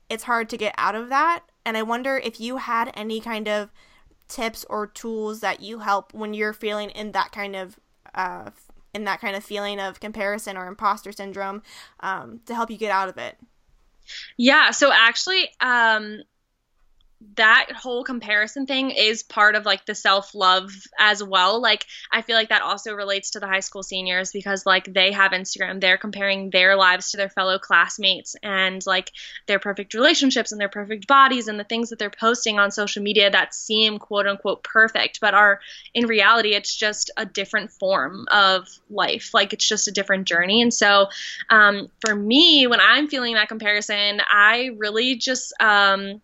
it's 0.10 0.24
hard 0.24 0.48
to 0.50 0.58
get 0.58 0.74
out 0.78 0.96
of 0.96 1.10
that. 1.10 1.44
And 1.66 1.76
i 1.76 1.84
wonder 1.84 2.16
if 2.24 2.40
you 2.40 2.56
had 2.56 2.90
any 2.94 3.20
kind 3.20 3.50
of 3.50 3.70
tips 4.30 4.66
or 4.70 4.88
tools 4.88 5.42
that 5.42 5.60
you 5.60 5.80
help 5.80 6.14
when 6.14 6.34
you're 6.34 6.54
feeling 6.54 6.90
in 6.92 7.12
that 7.12 7.34
kind 7.34 7.54
of 7.54 7.78
uh, 8.16 8.50
in 8.94 9.04
that 9.04 9.20
kind 9.20 9.36
of 9.36 9.44
feeling 9.44 9.78
of 9.78 10.00
comparison 10.00 10.56
or 10.56 10.68
imposter 10.68 11.12
syndrome 11.12 11.62
um, 12.00 12.40
to 12.46 12.56
help 12.56 12.72
you 12.72 12.78
get 12.78 12.92
out 12.92 13.10
of 13.10 13.18
it. 13.18 13.38
Yeah 14.38 14.72
so 14.72 14.90
actually 14.94 15.50
um 15.60 16.22
that 17.36 17.72
whole 17.72 18.04
comparison 18.04 18.68
thing 18.68 18.92
is 18.92 19.24
part 19.24 19.56
of 19.56 19.66
like 19.66 19.86
the 19.86 19.96
self 19.96 20.36
love 20.36 20.72
as 21.00 21.24
well. 21.24 21.60
Like, 21.60 21.86
I 22.12 22.22
feel 22.22 22.36
like 22.36 22.50
that 22.50 22.62
also 22.62 22.94
relates 22.94 23.32
to 23.32 23.40
the 23.40 23.48
high 23.48 23.62
school 23.62 23.82
seniors 23.82 24.32
because 24.32 24.66
like 24.66 24.92
they 24.94 25.12
have 25.14 25.32
Instagram, 25.32 25.82
they're 25.82 25.98
comparing 25.98 26.52
their 26.52 26.76
lives 26.76 27.12
to 27.12 27.18
their 27.18 27.30
fellow 27.30 27.58
classmates 27.58 28.36
and 28.44 28.86
like 28.86 29.12
their 29.48 29.58
perfect 29.58 29.96
relationships 29.96 30.52
and 30.52 30.62
their 30.62 30.70
perfect 30.70 31.08
bodies 31.08 31.48
and 31.48 31.60
the 31.60 31.64
things 31.64 31.90
that 31.90 31.98
they're 31.98 32.12
posting 32.12 32.60
on 32.60 32.70
social 32.70 33.02
media 33.02 33.32
that 33.32 33.56
seem 33.56 33.98
quote 33.98 34.28
unquote 34.28 34.64
perfect, 34.64 35.20
but 35.20 35.34
are 35.34 35.60
in 35.96 36.06
reality, 36.06 36.54
it's 36.54 36.76
just 36.76 37.10
a 37.18 37.26
different 37.26 37.72
form 37.72 38.28
of 38.32 38.68
life. 38.92 39.32
Like, 39.34 39.54
it's 39.54 39.68
just 39.68 39.88
a 39.88 39.92
different 39.92 40.28
journey. 40.28 40.62
And 40.62 40.74
so, 40.74 41.08
um, 41.50 41.88
for 42.06 42.16
me, 42.16 42.68
when 42.68 42.80
I'm 42.80 43.08
feeling 43.08 43.34
that 43.34 43.50
comparison, 43.50 44.22
I 44.30 44.70
really 44.78 45.16
just, 45.16 45.54
um, 45.60 46.22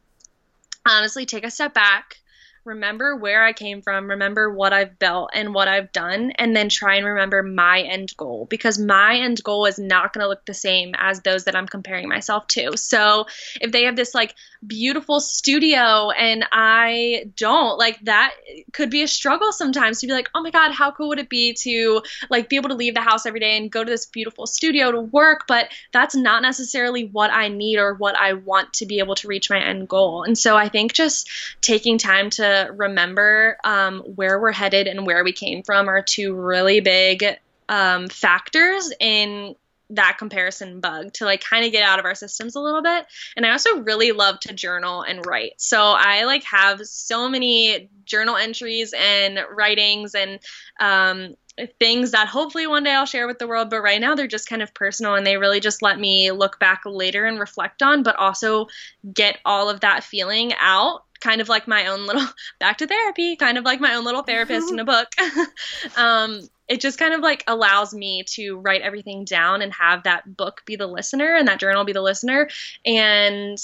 honestly 0.88 1.26
take 1.26 1.46
a 1.46 1.52
step 1.52 1.74
back 1.74 2.18
remember 2.66 3.16
where 3.16 3.44
I 3.44 3.52
came 3.52 3.82
from, 3.82 4.10
remember 4.10 4.50
what 4.50 4.72
I've 4.72 4.98
built 4.98 5.32
and 5.34 5.54
what 5.54 5.68
I've 5.68 5.92
done, 5.92 6.32
and 6.32 6.56
then 6.56 6.70
try 6.70 6.96
and 6.96 7.06
remember 7.06 7.44
my 7.44 7.82
end 7.82 8.16
goal 8.16 8.48
because 8.50 8.80
my 8.80 9.18
end 9.18 9.44
goal 9.44 9.66
is 9.66 9.78
not 9.78 10.14
going 10.14 10.24
to 10.24 10.30
look 10.30 10.46
the 10.46 10.54
same 10.54 10.94
as 10.98 11.22
those 11.22 11.44
that 11.46 11.56
I'm 11.56 11.68
comparing 11.68 12.08
myself 12.08 12.48
to. 12.48 12.78
So 12.78 13.26
if 13.60 13.72
they 13.72 13.84
have 13.84 13.96
this 13.96 14.16
like 14.16 14.36
beautiful 14.66 15.20
studio 15.20 16.12
and 16.12 16.46
I 16.52 17.32
don't, 17.36 17.78
like 17.78 18.00
that 18.06 18.34
could 18.72 18.90
be 18.90 19.04
a 19.04 19.08
struggle 19.08 19.52
sometimes 19.52 20.00
to 20.00 20.08
be 20.08 20.14
like, 20.14 20.30
oh 20.34 20.42
my 20.42 20.52
God, 20.52 20.72
how 20.72 20.92
cool 20.92 21.10
would 21.10 21.20
it 21.20 21.30
be 21.30 21.54
to 21.54 22.02
like 22.30 22.48
be 22.48 22.56
able 22.56 22.70
to 22.70 22.76
leave 22.76 22.96
the 22.96 23.02
house 23.02 23.26
every 23.26 23.42
day 23.42 23.58
and 23.58 23.72
go 23.72 23.84
to 23.84 23.90
this 23.90 24.06
beautiful 24.06 24.48
studio 24.48 24.92
to 24.92 25.02
work? 25.02 25.46
But 25.48 25.68
that's 25.92 26.16
not 26.16 26.42
necessarily 26.42 27.06
what 27.08 27.32
I 27.32 27.50
need 27.50 27.78
or 27.78 27.94
what 27.94 28.16
I 28.16 28.34
want 28.34 28.74
to 28.76 28.86
be 28.86 29.00
able 29.00 29.16
to 29.16 29.28
reach 29.28 29.50
my 29.50 29.60
end 29.60 29.90
goal. 29.90 30.24
And 30.24 30.38
so 30.38 30.56
I 30.56 30.70
think 30.70 30.94
just 30.94 31.30
taking 31.62 31.98
time 31.98 32.30
to 32.32 32.53
remember 32.74 33.58
um, 33.64 34.00
where 34.02 34.40
we're 34.40 34.52
headed 34.52 34.88
and 34.88 35.06
where 35.06 35.24
we 35.24 35.34
came 35.34 35.64
from 35.64 35.88
are 35.90 36.02
two 36.02 36.34
really 36.34 36.80
big 36.80 37.24
um, 37.70 38.08
factors 38.08 38.92
in 39.00 39.56
that 39.90 40.18
comparison 40.18 40.80
bug 40.80 41.14
to 41.14 41.26
like 41.26 41.42
kind 41.42 41.66
of 41.66 41.72
get 41.72 41.84
out 41.84 42.00
of 42.00 42.06
our 42.06 42.16
systems 42.16 42.56
a 42.56 42.60
little 42.60 42.82
bit. 42.82 43.06
And 43.36 43.46
I 43.46 43.52
also 43.52 43.82
really 43.82 44.12
love 44.12 44.40
to 44.42 44.54
journal 44.54 45.04
and 45.04 45.26
write. 45.26 45.54
So 45.58 45.80
I 45.80 46.24
like 46.24 46.44
have 46.46 46.82
so 46.86 47.30
many 47.30 47.90
journal 48.06 48.36
entries 48.36 48.94
and 48.98 49.40
writings 49.52 50.16
and 50.16 50.40
um, 50.80 51.36
things 51.80 52.12
that 52.12 52.28
hopefully 52.28 52.66
one 52.66 52.84
day 52.84 52.94
I'll 52.94 53.06
share 53.06 53.28
with 53.28 53.40
the 53.40 53.48
world. 53.48 53.70
But 53.70 53.82
right 53.82 54.02
now 54.02 54.16
they're 54.16 54.28
just 54.28 54.50
kind 54.50 54.62
of 54.62 54.74
personal 54.74 55.16
and 55.16 55.26
they 55.26 55.38
really 55.38 55.60
just 55.60 55.82
let 55.82 56.00
me 56.00 56.32
look 56.32 56.60
back 56.60 56.82
later 56.86 57.26
and 57.26 57.40
reflect 57.40 57.84
on, 57.84 58.04
but 58.04 58.16
also 58.16 58.68
get 59.14 59.40
all 59.46 59.70
of 59.70 59.82
that 59.82 60.04
feeling 60.04 60.54
out 60.60 61.04
kind 61.24 61.42
of 61.42 61.50
like 61.50 61.68
my 61.68 61.88
own 61.88 62.06
little 62.06 62.26
back 62.60 62.78
to 62.78 62.88
therapy, 62.88 63.36
kind 63.36 63.58
of 63.58 63.64
like 63.64 63.80
my 63.80 63.96
own 63.96 64.04
little 64.04 64.24
therapist 64.24 64.72
in 64.72 64.80
a 64.80 64.86
book. 64.86 65.08
um, 65.98 66.42
it 66.68 66.82
just 66.82 67.00
kind 67.00 67.14
of 67.14 67.22
like 67.22 67.44
allows 67.48 67.94
me 67.94 68.24
to 68.24 68.60
write 68.60 68.82
everything 68.82 69.26
down 69.26 69.62
and 69.62 69.74
have 69.74 70.04
that 70.04 70.38
book 70.38 70.62
be 70.66 70.76
the 70.76 70.88
listener 70.88 71.36
and 71.36 71.48
that 71.48 71.60
journal 71.60 71.84
be 71.84 71.94
the 71.94 72.02
listener 72.02 72.50
and 72.86 73.58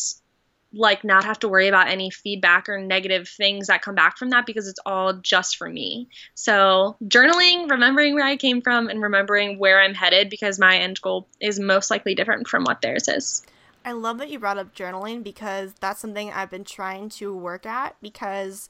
like 0.71 1.03
not 1.03 1.23
have 1.23 1.39
to 1.39 1.49
worry 1.49 1.67
about 1.67 1.87
any 1.87 2.11
feedback 2.11 2.69
or 2.69 2.79
negative 2.79 3.27
things 3.27 3.67
that 3.67 3.81
come 3.81 3.95
back 3.95 4.17
from 4.17 4.29
that 4.29 4.45
because 4.45 4.67
it's 4.67 4.79
all 4.85 5.13
just 5.13 5.57
for 5.57 5.67
me. 5.67 6.07
So, 6.35 6.95
journaling, 7.03 7.69
remembering 7.69 8.13
where 8.13 8.25
I 8.25 8.37
came 8.37 8.61
from 8.61 8.87
and 8.87 9.01
remembering 9.01 9.57
where 9.57 9.81
I'm 9.81 9.95
headed 9.95 10.29
because 10.29 10.59
my 10.59 10.77
end 10.77 11.01
goal 11.01 11.27
is 11.39 11.59
most 11.59 11.89
likely 11.89 12.13
different 12.13 12.47
from 12.47 12.65
what 12.65 12.81
theirs 12.81 13.07
is. 13.07 13.43
I 13.85 13.93
love 13.93 14.17
that 14.19 14.29
you 14.29 14.39
brought 14.39 14.57
up 14.57 14.75
journaling 14.75 15.23
because 15.23 15.73
that's 15.79 15.99
something 15.99 16.31
I've 16.31 16.51
been 16.51 16.63
trying 16.63 17.09
to 17.09 17.35
work 17.35 17.65
at 17.65 17.95
because 18.01 18.69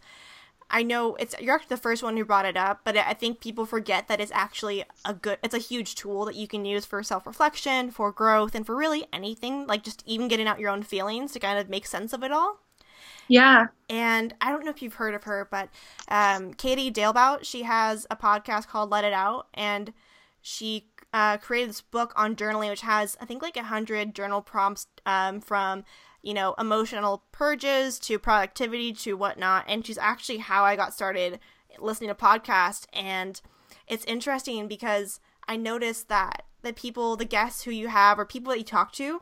I 0.71 0.83
know 0.83 1.15
it's 1.15 1.33
you're 1.39 1.55
actually 1.55 1.75
the 1.75 1.81
first 1.81 2.03
one 2.03 2.15
who 2.15 2.23
brought 2.23 2.45
it 2.45 2.55
up, 2.55 2.81
but 2.83 2.95
I 2.95 3.13
think 3.13 3.39
people 3.39 3.65
forget 3.65 4.07
that 4.07 4.21
it's 4.21 4.31
actually 4.31 4.83
a 5.03 5.13
good 5.13 5.39
it's 5.43 5.55
a 5.55 5.59
huge 5.59 5.95
tool 5.95 6.25
that 6.25 6.35
you 6.35 6.47
can 6.47 6.63
use 6.63 6.85
for 6.85 7.01
self-reflection, 7.01 7.91
for 7.91 8.11
growth, 8.11 8.53
and 8.53 8.65
for 8.65 8.75
really 8.75 9.07
anything, 9.11 9.65
like 9.65 9.83
just 9.83 10.03
even 10.05 10.27
getting 10.27 10.47
out 10.47 10.59
your 10.59 10.69
own 10.69 10.83
feelings 10.83 11.31
to 11.31 11.39
kind 11.39 11.57
of 11.57 11.69
make 11.69 11.87
sense 11.87 12.13
of 12.13 12.23
it 12.23 12.31
all. 12.31 12.59
Yeah. 13.27 13.67
And 13.89 14.33
I 14.41 14.51
don't 14.51 14.63
know 14.63 14.71
if 14.71 14.81
you've 14.81 14.95
heard 14.95 15.15
of 15.15 15.23
her, 15.23 15.47
but 15.49 15.69
um, 16.07 16.53
Katie 16.53 16.91
Dalebout, 16.91 17.45
she 17.45 17.63
has 17.63 18.05
a 18.11 18.15
podcast 18.15 18.67
called 18.67 18.89
Let 18.89 19.05
It 19.05 19.13
Out, 19.13 19.47
and 19.53 19.93
she 20.41 20.87
uh, 21.13 21.37
created 21.37 21.69
this 21.69 21.81
book 21.81 22.13
on 22.15 22.35
journaling, 22.35 22.69
which 22.69 22.81
has 22.81 23.17
I 23.19 23.25
think 23.25 23.41
like 23.41 23.57
a 23.57 23.63
hundred 23.63 24.13
journal 24.13 24.41
prompts 24.41 24.87
um, 25.05 25.41
from 25.41 25.83
you 26.21 26.33
know 26.33 26.55
emotional 26.57 27.23
purges 27.31 27.99
to 27.99 28.19
productivity 28.19 28.93
to 28.93 29.13
whatnot. 29.15 29.65
And 29.67 29.85
she's 29.85 29.97
actually 29.97 30.37
how 30.37 30.63
I 30.63 30.75
got 30.75 30.93
started 30.93 31.39
listening 31.79 32.09
to 32.09 32.15
podcasts, 32.15 32.85
and 32.93 33.41
it's 33.87 34.05
interesting 34.05 34.67
because 34.67 35.19
I 35.47 35.55
noticed 35.55 36.09
that 36.09 36.43
the 36.61 36.73
people, 36.73 37.15
the 37.15 37.25
guests 37.25 37.63
who 37.63 37.71
you 37.71 37.87
have, 37.87 38.19
or 38.19 38.25
people 38.25 38.51
that 38.51 38.59
you 38.59 38.65
talk 38.65 38.91
to, 38.93 39.21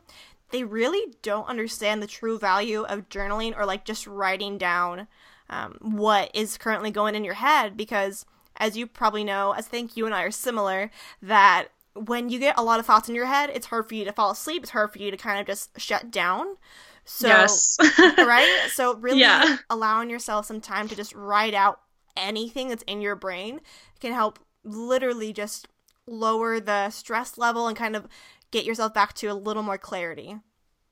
they 0.52 0.64
really 0.64 1.14
don't 1.22 1.48
understand 1.48 2.02
the 2.02 2.08
true 2.08 2.40
value 2.40 2.84
of 2.84 3.10
journaling 3.10 3.58
or 3.58 3.66
like 3.66 3.86
just 3.86 4.08
writing 4.08 4.58
down 4.58 5.08
um, 5.50 5.78
what 5.82 6.32
is 6.34 6.58
currently 6.58 6.92
going 6.92 7.16
in 7.16 7.24
your 7.24 7.36
head 7.36 7.78
because 7.78 8.26
as 8.58 8.76
you 8.76 8.88
probably 8.88 9.24
know, 9.24 9.52
as 9.52 9.68
I 9.68 9.70
think 9.70 9.96
you 9.96 10.06
and 10.06 10.16
I 10.16 10.24
are 10.24 10.32
similar, 10.32 10.90
that 11.22 11.68
when 12.06 12.30
you 12.30 12.40
get 12.40 12.58
a 12.58 12.64
lot 12.64 12.80
of 12.80 12.86
thoughts 12.86 13.10
in 13.10 13.16
your 13.16 13.26
head, 13.26 13.50
it's 13.54 13.68
hard 13.68 13.88
for 13.88 13.96
you 13.96 14.06
to 14.06 14.12
fall 14.12 14.32
asleep. 14.32 14.64
It's 14.64 14.72
hard 14.72 14.92
for 14.92 15.00
you 15.00 15.12
to 15.12 15.18
kind 15.18 15.40
of 15.40 15.46
just 15.46 15.80
shut 15.80 16.12
down. 16.12 16.58
So, 17.06 17.28
yes. 17.28 17.78
right? 18.18 18.68
So, 18.72 18.96
really 18.96 19.22
yeah. 19.22 19.58
allowing 19.70 20.10
yourself 20.10 20.46
some 20.46 20.62
time 20.62 20.88
to 20.90 20.96
just 20.96 21.14
write 21.16 21.54
out 21.54 21.80
anything 22.16 22.70
that's 22.70 22.84
in 22.84 23.02
your 23.02 23.16
brain 23.16 23.62
can 24.00 24.14
help 24.14 24.40
literally 24.64 25.32
just 25.32 25.68
lower 26.06 26.60
the 26.60 26.90
stress 26.90 27.38
level 27.38 27.68
and 27.68 27.78
kind 27.78 27.96
of 27.96 28.08
get 28.52 28.66
yourself 28.66 28.94
back 28.94 29.14
to 29.14 29.28
a 29.28 29.34
little 29.34 29.64
more 29.64 29.78
clarity. 29.78 30.38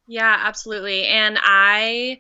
Yeah, 0.08 0.38
absolutely. 0.40 1.06
And 1.08 1.40
I 1.42 2.20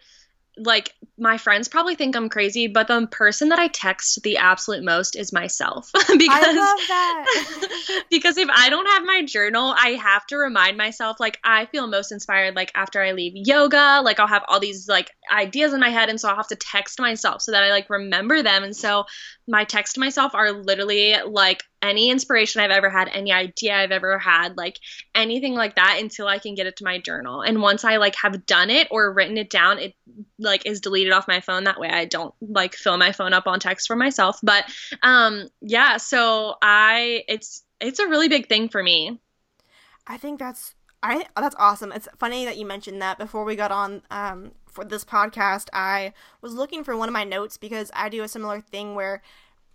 like 0.58 0.94
my 1.18 1.38
friends 1.38 1.68
probably 1.68 1.96
think 1.96 2.16
I'm 2.16 2.30
crazy, 2.30 2.68
but 2.68 2.88
the 2.88 3.08
person 3.08 3.50
that 3.50 3.60
I 3.60 3.68
text 3.68 4.22
the 4.24 4.38
absolute 4.38 4.84
most 4.84 5.16
is 5.16 5.32
myself. 5.32 5.90
because 5.94 6.30
I 6.30 6.52
love 6.52 6.80
that. 6.88 8.04
because 8.10 8.38
if 8.38 8.50
I 8.50 8.70
don't 8.70 8.88
have 8.88 9.06
my 9.06 9.24
journal, 9.24 9.74
I 9.78 9.92
have 9.92 10.26
to 10.28 10.38
remind 10.38 10.78
myself 10.78 11.20
like 11.20 11.40
I 11.44 11.66
feel 11.68 11.88
most 11.88 12.12
inspired 12.12 12.56
like 12.56 12.72
after 12.76 13.02
I 13.02 13.14
leave 13.14 13.34
yoga, 13.36 14.02
like 14.04 14.20
I'll 14.20 14.28
have 14.28 14.44
all 14.48 14.60
these 14.60 14.88
like 14.88 15.12
ideas 15.32 15.74
in 15.74 15.80
my 15.80 15.90
head 15.90 16.10
and 16.10 16.20
so 16.20 16.30
I'll 16.30 16.36
have 16.36 16.48
to 16.50 16.56
text 16.56 17.00
myself 17.00 17.42
so 17.42 17.52
that 17.52 17.64
I 17.64 17.70
like 17.70 17.90
remember 17.90 18.44
them. 18.44 18.64
And 18.64 18.76
so 18.76 19.06
my 19.48 19.64
text 19.64 19.96
to 19.96 20.00
myself 20.00 20.36
are 20.36 20.52
literally 20.52 21.16
like 21.26 21.64
any 21.82 22.10
inspiration 22.10 22.62
I've 22.62 22.72
ever 22.72 22.90
had, 22.90 23.10
any 23.14 23.32
idea 23.32 23.76
I've 23.76 23.92
ever 23.92 24.18
had, 24.18 24.58
like 24.58 24.80
anything 25.14 25.54
like 25.54 25.76
that 25.76 26.00
until 26.02 26.28
I 26.28 26.40
can 26.40 26.56
get 26.56 26.68
it 26.68 26.78
to 26.78 26.84
my 26.84 27.00
journal. 27.00 27.42
And 27.42 27.62
once 27.62 27.84
I 27.84 27.98
like 27.98 28.16
have 28.22 28.46
done 28.46 28.70
it 28.70 28.88
or 28.92 29.14
written 29.14 29.38
it 29.38 29.50
down, 29.50 29.80
it 29.80 29.94
like 30.40 30.66
is 30.66 30.82
deleted 30.82 31.14
off 31.14 31.28
my 31.28 31.42
phone. 31.42 31.66
That 31.66 31.80
way 31.80 31.90
I 31.90 32.06
don't 32.06 32.34
like 32.42 32.76
fill 32.76 32.98
my 32.98 33.12
phone 33.12 33.34
up 33.34 33.48
on 33.48 33.60
text 33.60 33.88
for 33.88 33.96
myself. 33.96 34.40
But 34.42 34.66
um 35.04 35.48
yeah, 35.62 35.98
so 35.98 36.56
I 36.62 37.24
it's 37.28 37.64
it's 37.80 38.00
a 38.00 38.08
really 38.08 38.30
big 38.30 38.48
thing 38.48 38.70
for 38.70 38.82
me. 38.82 39.20
I 40.08 40.18
think 40.18 40.40
that's 40.40 40.76
I 41.04 41.26
that's 41.36 41.56
awesome. 41.60 41.92
It's 41.92 42.08
funny 42.18 42.46
that 42.46 42.58
you 42.58 42.66
mentioned 42.66 43.02
that 43.02 43.18
before 43.18 43.46
we 43.46 43.56
got 43.56 43.72
on 43.72 44.02
um 44.10 44.52
for 44.66 44.84
this 44.84 45.06
podcast. 45.06 45.70
I 45.74 46.14
was 46.42 46.54
looking 46.54 46.84
for 46.84 46.98
one 46.98 47.10
of 47.10 47.14
my 47.14 47.24
notes 47.24 47.58
because 47.58 47.92
I 47.94 48.10
do 48.10 48.24
a 48.24 48.28
similar 48.28 48.62
thing 48.62 48.96
where 48.96 49.22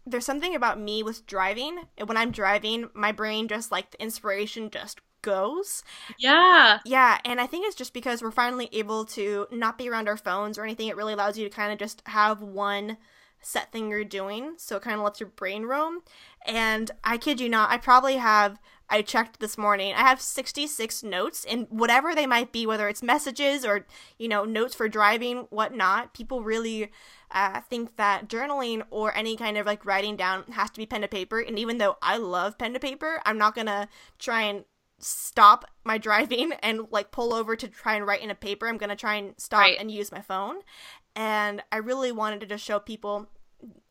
there's 0.06 0.24
something 0.24 0.54
about 0.54 0.80
me 0.80 1.02
with 1.02 1.26
driving. 1.26 1.80
And 1.98 2.08
When 2.08 2.16
I'm 2.16 2.30
driving, 2.30 2.90
my 2.94 3.12
brain 3.12 3.48
just 3.48 3.70
like 3.70 3.90
the 3.90 4.02
inspiration 4.02 4.70
just 4.70 5.00
goes. 5.22 5.82
Yeah. 6.18 6.78
Yeah, 6.84 7.18
and 7.24 7.40
I 7.40 7.46
think 7.46 7.66
it's 7.66 7.76
just 7.76 7.92
because 7.92 8.22
we're 8.22 8.30
finally 8.30 8.68
able 8.72 9.04
to 9.06 9.46
not 9.50 9.78
be 9.78 9.88
around 9.88 10.08
our 10.08 10.16
phones 10.16 10.58
or 10.58 10.64
anything. 10.64 10.88
It 10.88 10.96
really 10.96 11.12
allows 11.12 11.38
you 11.38 11.48
to 11.48 11.54
kind 11.54 11.72
of 11.72 11.78
just 11.78 12.02
have 12.06 12.40
one 12.42 12.96
set 13.42 13.72
thing 13.72 13.88
you're 13.88 14.04
doing, 14.04 14.54
so 14.56 14.76
it 14.76 14.82
kind 14.82 14.96
of 14.96 15.02
lets 15.02 15.20
your 15.20 15.30
brain 15.30 15.64
roam. 15.64 16.00
And 16.44 16.90
I 17.04 17.16
kid 17.18 17.40
you 17.40 17.48
not, 17.48 17.70
I 17.70 17.78
probably 17.78 18.16
have 18.16 18.58
I 18.92 19.02
checked 19.02 19.38
this 19.38 19.56
morning. 19.56 19.94
I 19.94 20.00
have 20.00 20.20
66 20.20 21.02
notes, 21.04 21.46
and 21.48 21.66
whatever 21.70 22.14
they 22.14 22.26
might 22.26 22.52
be, 22.52 22.66
whether 22.66 22.88
it's 22.88 23.02
messages 23.02 23.64
or, 23.64 23.86
you 24.18 24.28
know, 24.28 24.44
notes 24.44 24.74
for 24.74 24.88
driving, 24.88 25.46
whatnot, 25.50 26.12
people 26.12 26.42
really 26.42 26.90
uh, 27.32 27.60
think 27.60 27.96
that 27.96 28.28
journaling 28.28 28.82
or 28.90 29.16
any 29.16 29.36
kind 29.36 29.56
of 29.56 29.66
like 29.66 29.84
writing 29.84 30.16
down 30.16 30.44
has 30.52 30.70
to 30.70 30.78
be 30.78 30.86
pen 30.86 31.02
to 31.02 31.08
paper. 31.08 31.40
And 31.40 31.58
even 31.58 31.78
though 31.78 31.96
I 32.02 32.16
love 32.16 32.58
pen 32.58 32.72
to 32.74 32.80
paper, 32.80 33.20
I'm 33.24 33.38
not 33.38 33.54
gonna 33.54 33.88
try 34.18 34.42
and 34.42 34.64
stop 34.98 35.64
my 35.84 35.98
driving 35.98 36.52
and 36.62 36.86
like 36.90 37.10
pull 37.10 37.32
over 37.32 37.56
to 37.56 37.68
try 37.68 37.94
and 37.94 38.06
write 38.06 38.22
in 38.22 38.30
a 38.30 38.34
paper. 38.34 38.68
I'm 38.68 38.78
gonna 38.78 38.96
try 38.96 39.14
and 39.14 39.34
stop 39.38 39.60
right. 39.60 39.76
and 39.78 39.90
use 39.90 40.12
my 40.12 40.20
phone. 40.20 40.56
And 41.16 41.62
I 41.72 41.78
really 41.78 42.12
wanted 42.12 42.40
to 42.40 42.46
just 42.46 42.64
show 42.64 42.78
people 42.78 43.28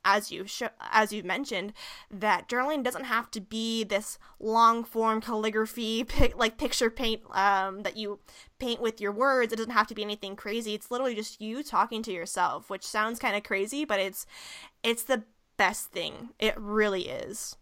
as 0.05 0.31
you 0.31 0.45
sh- 0.47 0.63
as 0.91 1.11
you 1.11 1.23
mentioned 1.23 1.73
that 2.09 2.47
journaling 2.47 2.83
doesn't 2.83 3.03
have 3.03 3.29
to 3.31 3.41
be 3.41 3.83
this 3.83 4.17
long 4.39 4.83
form 4.83 5.21
calligraphy 5.21 6.05
like 6.35 6.57
picture 6.57 6.89
paint 6.89 7.21
um, 7.31 7.83
that 7.83 7.97
you 7.97 8.19
paint 8.59 8.81
with 8.81 9.01
your 9.01 9.11
words. 9.11 9.53
It 9.53 9.57
doesn't 9.57 9.71
have 9.71 9.87
to 9.87 9.95
be 9.95 10.03
anything 10.03 10.35
crazy. 10.35 10.73
It's 10.73 10.89
literally 10.89 11.15
just 11.15 11.41
you 11.41 11.63
talking 11.63 12.01
to 12.03 12.11
yourself 12.11 12.69
which 12.69 12.83
sounds 12.83 13.19
kind 13.19 13.35
of 13.35 13.43
crazy 13.43 13.85
but 13.85 13.99
it's 13.99 14.25
it's 14.83 15.03
the 15.03 15.23
best 15.57 15.91
thing. 15.91 16.29
It 16.39 16.57
really 16.57 17.09
is. 17.09 17.55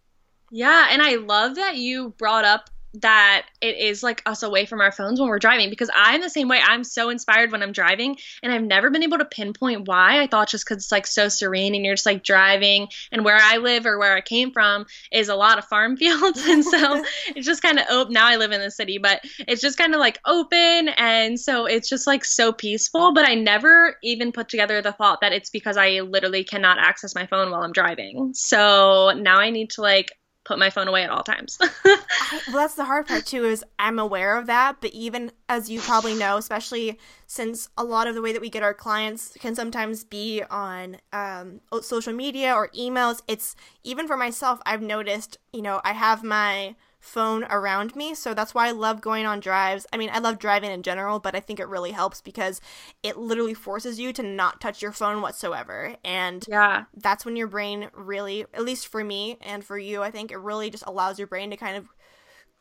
Yeah 0.52 0.88
and 0.90 1.02
i 1.02 1.16
love 1.16 1.56
that 1.56 1.76
you 1.76 2.14
brought 2.18 2.46
up 2.46 2.70
that 3.02 3.46
it 3.62 3.78
is 3.78 4.02
like 4.02 4.22
us 4.26 4.44
away 4.44 4.66
from 4.66 4.82
our 4.82 4.92
phones 4.92 5.20
when 5.20 5.30
we're 5.30 5.40
driving 5.40 5.70
because 5.70 5.90
I'm 5.94 6.22
the 6.22 6.30
same 6.30 6.48
way. 6.48 6.60
I'm 6.64 6.84
so 6.84 7.10
inspired 7.10 7.52
when 7.52 7.62
I'm 7.62 7.72
driving 7.72 8.18
and 8.42 8.52
I've 8.52 8.64
never 8.64 8.90
been 8.90 9.04
able 9.04 9.20
to 9.20 9.26
pinpoint 9.26 9.88
why. 9.88 10.22
I 10.22 10.28
thought 10.28 10.50
just 10.50 10.66
because 10.66 10.84
it's 10.84 10.92
like 10.92 11.06
so 11.06 11.30
serene 11.30 11.76
and 11.76 11.86
you're 11.86 11.96
just 11.96 12.06
like 12.06 12.24
driving 12.24 12.88
and 13.12 13.24
where 13.24 13.38
I 13.40 13.58
live 13.58 13.86
or 13.86 14.00
where 14.00 14.16
I 14.16 14.22
came 14.22 14.52
from 14.52 14.86
is 15.12 15.30
a 15.30 15.36
lot 15.36 15.58
of 15.58 15.66
farm 15.66 15.98
fields. 15.98 16.46
And 16.46 16.64
so 16.64 17.04
it's 17.36 17.46
just 17.46 17.62
kind 17.62 17.80
of 17.80 17.86
open. 17.90 18.14
Now 18.14 18.28
I 18.28 18.38
live 18.38 18.52
in 18.52 18.62
the 18.62 18.72
city, 18.72 18.98
but 18.98 19.22
it's 19.40 19.62
just 19.62 19.78
kind 19.78 19.94
of 19.94 20.00
like 20.00 20.20
open. 20.26 20.90
And 20.90 21.40
so 21.40 21.66
it's 21.66 21.90
just 21.90 22.08
like 22.08 22.26
so 22.26 22.52
peaceful. 22.52 23.14
But 23.14 23.28
I 23.28 23.36
never 23.36 23.96
even 24.04 24.32
put 24.32 24.50
together 24.50 24.82
the 24.82 24.92
thought 24.92 25.22
that 25.22 25.34
it's 25.34 25.50
because 25.50 25.78
I 25.78 26.00
literally 26.02 26.44
cannot 26.44 26.80
access 26.80 27.16
my 27.16 27.28
phone 27.28 27.52
while 27.52 27.62
I'm 27.62 27.72
driving. 27.72 28.34
So 28.34 29.12
now 29.12 29.38
I 29.38 29.50
need 29.50 29.72
to 29.72 29.82
like 29.82 30.12
put 30.48 30.58
my 30.58 30.70
phone 30.70 30.88
away 30.88 31.04
at 31.04 31.10
all 31.10 31.24
times. 31.24 31.58
I, 31.62 32.42
well, 32.48 32.58
that's 32.58 32.76
the 32.76 32.86
hard 32.86 33.08
part 33.08 33.26
too. 33.26 33.44
Is 33.44 33.64
I'm 33.78 34.00
aware 34.00 34.38
of 34.38 34.48
that, 34.48 34.78
but 34.80 34.92
even 34.92 35.32
as 35.50 35.70
you 35.70 35.82
probably 35.82 36.16
know, 36.16 36.38
especially 36.38 36.98
since 37.28 37.70
a 37.78 37.84
lot 37.84 38.08
of 38.08 38.16
the 38.16 38.22
way 38.22 38.32
that 38.32 38.42
we 38.42 38.50
get 38.50 38.64
our 38.64 38.74
clients 38.74 39.34
can 39.40 39.54
sometimes 39.54 40.04
be 40.04 40.42
on 40.50 40.98
um, 41.12 41.60
social 41.82 42.14
media 42.14 42.54
or 42.54 42.70
emails. 42.70 43.22
It's 43.28 43.56
even 43.84 44.08
for 44.08 44.18
myself. 44.18 44.60
I've 44.66 44.82
noticed. 44.82 45.38
You 45.52 45.62
know, 45.62 45.82
I 45.84 45.94
have 45.94 46.24
my 46.24 46.76
phone 47.08 47.46
around 47.46 47.96
me. 47.96 48.14
So 48.14 48.34
that's 48.34 48.54
why 48.54 48.68
I 48.68 48.72
love 48.72 49.02
going 49.02 49.26
on 49.26 49.40
drives. 49.40 49.88
I 49.94 49.98
mean, 49.98 50.10
I 50.12 50.20
love 50.20 50.40
driving 50.40 50.72
in 50.72 50.84
general, 50.84 51.20
but 51.20 51.36
I 51.36 51.40
think 51.40 51.60
it 51.60 51.68
really 51.68 51.92
helps 51.92 52.22
because 52.22 52.60
it 53.02 53.18
literally 53.18 53.54
forces 53.54 54.00
you 54.00 54.12
to 54.14 54.24
not 54.24 54.60
touch 54.60 54.82
your 54.82 54.92
phone 54.92 55.22
whatsoever. 55.22 55.96
And 56.04 56.46
yeah, 56.48 56.86
that's 56.94 57.26
when 57.26 57.36
your 57.36 57.48
brain 57.48 57.90
really, 57.94 58.42
at 58.54 58.64
least 58.64 58.88
for 58.88 59.04
me 59.04 59.38
and 59.42 59.64
for 59.64 59.78
you, 59.78 60.04
I 60.04 60.12
think 60.12 60.32
it 60.32 60.38
really 60.38 60.70
just 60.70 60.84
allows 60.86 61.18
your 61.18 61.28
brain 61.28 61.50
to 61.50 61.58
kind 61.58 61.78
of 61.78 61.88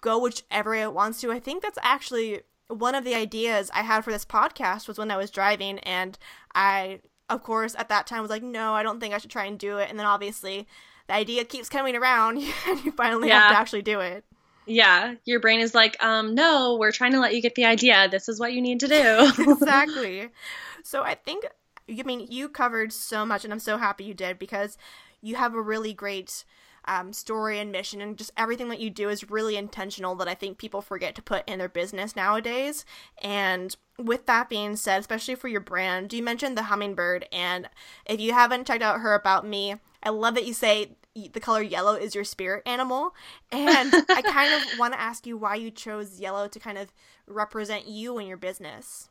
go 0.01 0.19
whichever 0.19 0.75
it 0.75 0.95
wants 0.95 1.21
to. 1.21 1.33
I 1.33 1.41
think 1.41 1.63
that's 1.63 1.79
actually 1.83 2.43
one 2.69 2.95
of 2.95 3.05
the 3.05 3.15
ideas 3.15 3.71
I 3.75 3.83
had 3.83 4.05
for 4.05 4.13
this 4.13 4.25
podcast 4.25 4.89
was 4.89 4.99
when 4.99 5.11
I 5.11 5.17
was 5.17 5.31
driving 5.31 5.79
and 5.81 6.19
I 6.55 7.01
of 7.29 7.43
course 7.43 7.77
at 7.79 7.89
that 7.89 8.07
time 8.07 8.23
was 8.23 8.31
like 8.31 8.43
no, 8.43 8.75
I 8.75 8.83
don't 8.83 9.01
think 9.01 9.15
I 9.15 9.19
should 9.19 9.31
try 9.31 9.45
and 9.45 9.59
do 9.59 9.79
it. 9.79 9.89
And 9.89 9.99
then 9.99 10.07
obviously 10.07 10.67
the 11.07 11.15
idea 11.15 11.45
keeps 11.45 11.69
coming 11.69 11.97
around 11.97 12.39
and 12.69 12.85
you 12.85 12.93
finally 12.93 13.29
yeah. 13.29 13.43
have 13.43 13.53
to 13.53 13.59
actually 13.59 13.83
do 13.83 14.01
it. 14.01 14.25
Yeah, 14.67 15.14
your 15.25 15.41
brain 15.41 15.61
is 15.61 15.75
like, 15.75 16.03
um, 16.03 16.35
no, 16.35 16.77
we're 16.77 16.93
trying 16.93 17.12
to 17.12 17.21
let 17.21 17.35
you 17.35 17.41
get 17.41 17.55
the 17.55 17.64
idea. 17.64 18.09
This 18.09 18.29
is 18.29 18.41
what 18.41 18.53
you 18.53 18.61
need 18.61 18.81
to 18.81 18.89
do. 18.89 19.33
exactly. 19.53 20.29
So 20.83 21.03
I 21.03 21.17
think, 21.17 21.45
I 21.91 22.05
mean, 22.05 22.29
you 22.31 22.49
covered 22.49 22.93
so 22.93 23.27
much, 23.27 23.43
and 23.43 23.53
I'm 23.53 23.59
so 23.59 23.77
happy 23.77 24.05
you 24.05 24.14
did 24.14 24.39
because 24.39 24.79
you 25.21 25.35
have 25.35 25.53
a 25.53 25.61
really 25.61 25.93
great 25.93 26.45
um, 26.85 27.12
story 27.12 27.59
and 27.59 27.73
mission, 27.73 28.01
and 28.01 28.17
just 28.17 28.31
everything 28.37 28.69
that 28.69 28.79
you 28.79 28.89
do 28.89 29.09
is 29.09 29.29
really 29.29 29.57
intentional 29.57 30.14
that 30.14 30.29
I 30.29 30.35
think 30.35 30.59
people 30.59 30.81
forget 30.81 31.17
to 31.17 31.23
put 31.23 31.43
in 31.49 31.59
their 31.59 31.69
business 31.69 32.14
nowadays. 32.14 32.85
And 33.21 33.75
with 33.99 34.27
that 34.27 34.49
being 34.49 34.77
said, 34.77 35.01
especially 35.01 35.35
for 35.35 35.49
your 35.49 35.61
brand, 35.61 36.12
you 36.12 36.23
mentioned 36.23 36.57
the 36.57 36.64
hummingbird, 36.64 37.27
and 37.33 37.69
if 38.05 38.21
you 38.21 38.33
haven't 38.33 38.69
checked 38.69 38.83
out 38.85 39.01
her 39.01 39.14
about 39.14 39.45
me, 39.45 39.75
I 40.05 40.11
love 40.11 40.37
that 40.37 40.47
you 40.47 40.55
say 40.55 40.93
the 41.33 41.41
color 41.41 41.62
yellow 41.62 41.95
is 41.95 42.14
your 42.14 42.25
spirit 42.25 42.62
animal. 42.67 43.14
And 43.53 43.93
I 44.09 44.23
kind 44.23 44.53
of 44.53 44.79
want 44.79 44.93
to 44.95 45.01
ask 45.01 45.27
you 45.27 45.37
why 45.37 45.55
you 45.55 45.71
chose 45.71 46.21
yellow 46.21 46.49
to 46.49 46.59
kind 46.59 46.79
of 46.79 46.93
represent 47.27 47.87
you 47.87 48.19
and 48.19 48.29
your 48.29 48.37
business. 48.37 49.09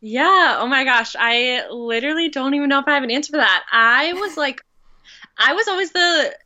Yeah. 0.00 0.58
Oh 0.60 0.66
my 0.66 0.84
gosh. 0.84 1.16
I 1.18 1.66
literally 1.70 2.28
don't 2.28 2.54
even 2.54 2.68
know 2.68 2.78
if 2.78 2.86
I 2.86 2.94
have 2.94 3.02
an 3.02 3.10
answer 3.10 3.32
for 3.32 3.38
that. 3.38 3.64
I 3.72 4.12
was 4.12 4.36
like, 4.36 4.60
I 5.38 5.54
was 5.54 5.68
always 5.68 5.90
the 5.92 6.36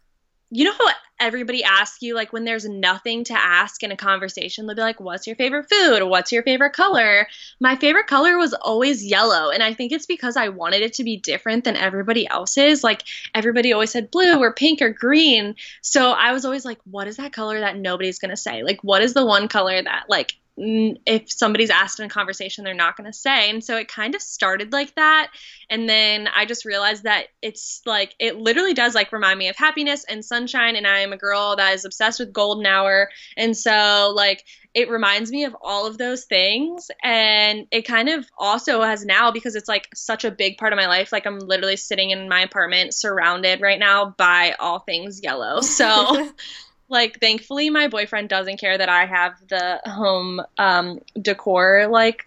you 0.51 0.65
know 0.65 0.73
how 0.73 0.89
everybody 1.21 1.63
asks 1.63 2.03
you 2.03 2.15
like 2.15 2.33
when 2.33 2.45
there's 2.45 2.67
nothing 2.67 3.25
to 3.25 3.35
ask 3.35 3.83
in 3.83 3.93
a 3.93 3.97
conversation 3.97 4.67
they'll 4.67 4.75
be 4.75 4.83
like 4.83 5.01
what's 5.01 5.27
your 5.27 5.37
favorite 5.37 5.69
food? 5.71 6.03
What's 6.03 6.33
your 6.33 6.43
favorite 6.43 6.73
color? 6.73 7.29
My 7.61 7.77
favorite 7.77 8.07
color 8.07 8.39
was 8.39 8.55
always 8.55 9.05
yellow 9.05 9.51
and 9.51 9.63
i 9.63 9.75
think 9.75 9.93
it's 9.93 10.07
because 10.07 10.37
i 10.37 10.49
wanted 10.49 10.83
it 10.83 10.95
to 10.95 11.05
be 11.05 11.19
different 11.19 11.65
than 11.65 11.77
everybody 11.77 12.27
else's. 12.27 12.83
Like 12.83 13.03
everybody 13.35 13.73
always 13.73 13.91
said 13.91 14.11
blue 14.11 14.39
or 14.39 14.53
pink 14.53 14.83
or 14.83 14.91
green. 14.91 15.55
So 15.83 16.11
i 16.11 16.33
was 16.33 16.45
always 16.45 16.65
like 16.65 16.79
what 16.85 17.07
is 17.07 17.19
that 17.19 17.33
color 17.33 17.61
that 17.61 17.77
nobody's 17.77 18.19
going 18.19 18.31
to 18.31 18.37
say? 18.37 18.63
Like 18.63 18.83
what 18.83 19.03
is 19.03 19.15
the 19.15 19.27
one 19.27 19.49
color 19.49 19.81
that 19.83 20.05
like 20.09 20.40
if 20.63 21.33
somebody's 21.33 21.71
asked 21.71 22.01
in 22.01 22.07
a 22.07 22.11
conversation 22.11 22.65
they're 22.65 22.75
not 22.75 22.97
going 22.97 23.11
to 23.11 23.17
say. 23.17 23.49
And 23.49 23.65
so 23.65 23.77
it 23.77 23.89
kind 23.89 24.15
of 24.15 24.21
started 24.21 24.73
like 24.73 24.95
that. 24.97 25.31
And 25.71 25.89
then 25.89 26.29
i 26.35 26.45
just 26.45 26.65
realized 26.65 27.05
that 27.05 27.29
it's 27.41 27.81
like 27.87 28.15
it 28.19 28.37
literally 28.37 28.75
does 28.75 28.95
like 28.95 29.13
remind 29.13 29.39
me 29.39 29.49
of 29.49 29.57
happiness 29.57 30.05
and 30.05 30.25
sunshine. 30.25 30.77
And 30.77 30.87
i 30.87 30.99
am 31.01 31.13
a 31.13 31.17
girl 31.17 31.57
that 31.57 31.75
is 31.75 31.85
obsessed 31.85 32.21
with 32.21 32.33
golden 32.33 32.67
hour. 32.67 33.09
And 33.37 33.57
so 33.57 34.13
like 34.15 34.45
it 34.75 34.91
reminds 34.91 35.33
me 35.33 35.45
of 35.45 35.57
all 35.61 35.87
of 35.87 35.99
those 35.99 36.27
things. 36.27 36.93
And 37.03 37.67
it 37.73 37.83
kind 37.83 38.09
of 38.09 38.27
also 38.39 38.83
has 38.83 39.05
now 39.05 39.33
because 39.33 39.57
it's 39.57 39.67
like 39.69 39.89
such 39.95 40.25
a 40.25 40.31
big 40.31 40.59
part 40.59 40.73
of 40.73 40.77
my 40.77 40.87
life 40.87 41.11
like 41.11 41.27
i'm 41.27 41.39
literally 41.39 41.77
sitting 41.77 42.11
in 42.11 42.29
my 42.29 42.43
apartment 42.43 42.95
surrounded 42.95 43.61
right 43.61 43.79
now 43.79 44.15
by 44.17 44.55
all 44.61 44.81
things 44.81 45.23
yellow. 45.23 45.61
So 45.63 46.31
like 46.91 47.21
thankfully 47.21 47.71
my 47.71 47.89
boyfriend 47.89 48.29
doesn't 48.29 48.59
care 48.59 48.77
that 48.77 48.89
I 48.89 49.07
have 49.07 49.35
the 49.49 49.81
home 49.87 50.43
um 50.59 51.01
decor 51.21 51.87
like 51.89 52.27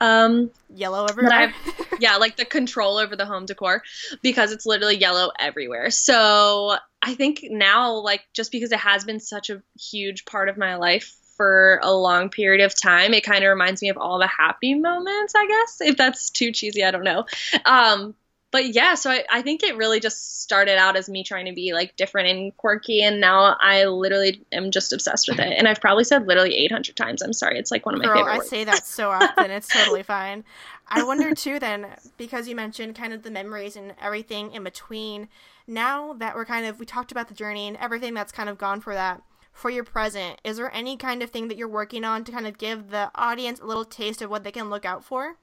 um 0.00 0.50
yellow 0.74 1.06
everywhere. 1.06 1.54
yeah, 2.00 2.16
like 2.16 2.36
the 2.36 2.44
control 2.44 2.98
over 2.98 3.16
the 3.16 3.26
home 3.26 3.46
decor 3.46 3.82
because 4.22 4.52
it's 4.52 4.66
literally 4.66 4.96
yellow 4.96 5.30
everywhere. 5.38 5.90
So 5.90 6.76
I 7.02 7.14
think 7.14 7.46
now 7.50 7.92
like 7.94 8.22
just 8.34 8.52
because 8.52 8.72
it 8.72 8.78
has 8.80 9.04
been 9.04 9.20
such 9.20 9.50
a 9.50 9.62
huge 9.78 10.24
part 10.24 10.48
of 10.48 10.56
my 10.56 10.76
life 10.76 11.16
for 11.36 11.80
a 11.82 11.92
long 11.92 12.30
period 12.30 12.64
of 12.64 12.78
time, 12.78 13.12
it 13.14 13.24
kind 13.24 13.44
of 13.44 13.48
reminds 13.50 13.82
me 13.82 13.90
of 13.90 13.98
all 13.98 14.18
the 14.18 14.26
happy 14.26 14.74
moments, 14.74 15.34
I 15.36 15.46
guess. 15.46 15.80
If 15.80 15.96
that's 15.96 16.30
too 16.30 16.50
cheesy, 16.50 16.82
I 16.82 16.90
don't 16.90 17.04
know. 17.04 17.26
Um, 17.64 18.14
but 18.52 18.74
yeah, 18.74 18.94
so 18.94 19.10
I, 19.10 19.24
I 19.30 19.42
think 19.42 19.62
it 19.62 19.76
really 19.76 20.00
just 20.00 20.42
started 20.42 20.78
out 20.78 20.96
as 20.96 21.08
me 21.08 21.24
trying 21.24 21.46
to 21.46 21.52
be 21.52 21.72
like 21.72 21.96
different 21.96 22.28
and 22.28 22.56
quirky, 22.56 23.02
and 23.02 23.20
now 23.20 23.56
I 23.60 23.84
literally 23.84 24.44
am 24.52 24.70
just 24.70 24.92
obsessed 24.92 25.28
with 25.28 25.38
it. 25.38 25.54
And 25.58 25.66
I've 25.66 25.80
probably 25.80 26.04
said 26.04 26.26
literally 26.26 26.54
800 26.54 26.96
times. 26.96 27.22
I'm 27.22 27.32
sorry, 27.32 27.58
it's 27.58 27.70
like 27.70 27.84
one 27.84 27.94
of 27.94 28.00
my 28.00 28.06
Girl, 28.06 28.16
favorite. 28.16 28.32
I 28.32 28.38
words. 28.38 28.48
say 28.48 28.64
that 28.64 28.86
so 28.86 29.10
often. 29.10 29.50
it's 29.50 29.68
totally 29.68 30.02
fine. 30.04 30.44
I 30.88 31.02
wonder 31.02 31.34
too, 31.34 31.58
then, 31.58 31.86
because 32.16 32.46
you 32.46 32.54
mentioned 32.54 32.94
kind 32.94 33.12
of 33.12 33.24
the 33.24 33.30
memories 33.30 33.74
and 33.76 33.94
everything 34.00 34.52
in 34.52 34.62
between. 34.62 35.28
Now 35.66 36.12
that 36.14 36.36
we're 36.36 36.44
kind 36.44 36.64
of 36.64 36.78
we 36.78 36.86
talked 36.86 37.10
about 37.10 37.26
the 37.28 37.34
journey 37.34 37.66
and 37.66 37.76
everything 37.78 38.14
that's 38.14 38.30
kind 38.30 38.48
of 38.48 38.56
gone 38.56 38.80
for 38.80 38.94
that 38.94 39.22
for 39.52 39.68
your 39.70 39.82
present, 39.84 40.40
is 40.44 40.58
there 40.58 40.72
any 40.72 40.96
kind 40.96 41.22
of 41.22 41.30
thing 41.30 41.48
that 41.48 41.56
you're 41.56 41.66
working 41.66 42.04
on 42.04 42.22
to 42.24 42.30
kind 42.30 42.46
of 42.46 42.58
give 42.58 42.90
the 42.90 43.10
audience 43.16 43.58
a 43.58 43.66
little 43.66 43.84
taste 43.84 44.22
of 44.22 44.30
what 44.30 44.44
they 44.44 44.52
can 44.52 44.70
look 44.70 44.84
out 44.84 45.04
for? 45.04 45.36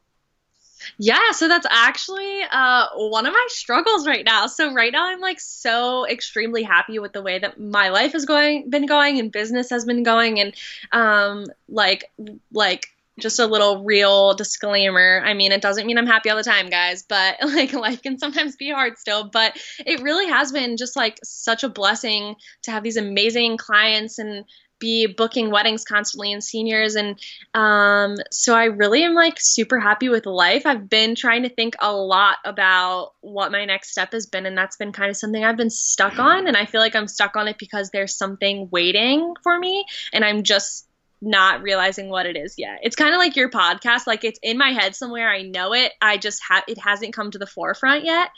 Yeah, 0.98 1.32
so 1.32 1.48
that's 1.48 1.68
actually 1.70 2.42
uh, 2.52 2.88
one 2.96 3.26
of 3.26 3.34
my 3.34 3.48
struggles 3.50 4.08
right 4.08 4.26
now. 4.26 4.48
So 4.48 4.74
right 4.74 4.92
now 4.92 5.08
I'm 5.08 5.20
like 5.20 5.40
so 5.40 6.08
extremely 6.08 6.64
happy 6.64 7.00
with 7.00 7.14
the 7.14 7.22
way 7.22 7.40
that 7.40 7.60
my 7.60 7.90
life 7.90 8.14
has 8.14 8.26
going 8.26 8.70
been 8.70 8.86
going 8.86 9.20
and 9.20 9.32
business 9.32 9.70
has 9.70 9.86
been 9.86 10.04
going 10.04 10.40
and 10.40 10.54
um 10.92 11.46
like 11.68 12.12
like 12.52 12.88
just 13.20 13.40
a 13.40 13.46
little 13.46 13.84
real 13.84 14.34
disclaimer. 14.34 15.22
I 15.24 15.34
mean, 15.34 15.52
it 15.52 15.62
doesn't 15.62 15.86
mean 15.86 15.98
I'm 15.98 16.08
happy 16.08 16.30
all 16.30 16.38
the 16.38 16.44
time, 16.44 16.68
guys, 16.68 17.04
but 17.04 17.38
like 17.44 17.74
life 17.74 18.02
can 18.02 18.18
sometimes 18.18 18.56
be 18.56 18.72
hard 18.72 18.98
still. 18.98 19.26
But 19.26 19.58
it 19.86 20.02
really 20.02 20.28
has 20.28 20.52
been 20.52 20.78
just 20.78 20.96
like 20.96 21.20
such 21.24 21.64
a 21.64 21.70
blessing 21.70 22.36
to 22.64 22.72
have 22.72 22.84
these 22.84 22.98
amazing 22.98 23.58
clients 23.58 24.18
and 24.18 24.46
be 24.84 25.08
booking 25.08 25.50
weddings 25.50 25.86
constantly 25.86 26.34
and 26.34 26.44
seniors 26.44 26.96
and 26.96 27.18
um, 27.54 28.18
so 28.32 28.54
i 28.54 28.66
really 28.66 29.02
am 29.04 29.14
like 29.14 29.40
super 29.40 29.80
happy 29.80 30.10
with 30.10 30.26
life 30.26 30.66
i've 30.66 30.90
been 30.90 31.16
trying 31.16 31.44
to 31.44 31.50
think 31.50 31.74
a 31.80 31.94
lot 31.94 32.36
about 32.44 33.14
what 33.22 33.50
my 33.50 33.64
next 33.64 33.92
step 33.92 34.12
has 34.12 34.26
been 34.26 34.46
and 34.46 34.58
that's 34.58 34.76
been 34.76 34.92
kind 34.92 35.10
of 35.10 35.16
something 35.16 35.46
i've 35.46 35.56
been 35.56 35.70
stuck 35.70 36.20
on 36.20 36.48
and 36.48 36.58
i 36.58 36.66
feel 36.66 36.82
like 36.82 36.98
i'm 36.98 37.08
stuck 37.08 37.38
on 37.38 37.48
it 37.48 37.58
because 37.58 37.92
there's 37.92 38.14
something 38.14 38.68
waiting 38.72 39.34
for 39.42 39.58
me 39.58 39.86
and 40.12 40.26
i'm 40.26 40.44
just 40.44 40.86
not 41.26 41.62
realizing 41.62 42.10
what 42.10 42.26
it 42.26 42.36
is 42.36 42.56
yet. 42.58 42.80
It's 42.84 42.98
kind 42.98 43.14
of 43.14 43.18
like 43.18 43.38
your 43.38 43.50
podcast, 43.50 44.06
like 44.06 44.26
it's 44.26 44.40
in 44.44 44.58
my 44.58 44.72
head 44.72 44.94
somewhere. 44.94 45.30
I 45.30 45.44
know 45.44 45.74
it. 45.74 45.94
I 46.02 46.18
just 46.18 46.42
have 46.50 46.66
it 46.68 46.78
hasn't 46.78 47.14
come 47.14 47.32
to 47.32 47.38
the 47.38 47.48
forefront 47.48 48.04
yet. 48.04 48.30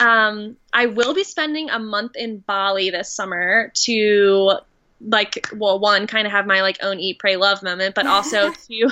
Um, 0.00 0.56
I 0.72 0.86
will 0.86 1.14
be 1.14 1.22
spending 1.22 1.70
a 1.70 1.78
month 1.78 2.16
in 2.16 2.38
Bali 2.38 2.90
this 2.90 3.14
summer 3.14 3.70
to 3.84 4.58
like 5.00 5.48
well 5.54 5.78
one 5.78 6.06
kind 6.06 6.26
of 6.26 6.32
have 6.32 6.46
my 6.46 6.62
like 6.62 6.78
own 6.82 6.98
eat 6.98 7.18
pray 7.18 7.36
love 7.36 7.62
moment 7.62 7.94
but 7.94 8.06
also 8.06 8.50
to 8.68 8.90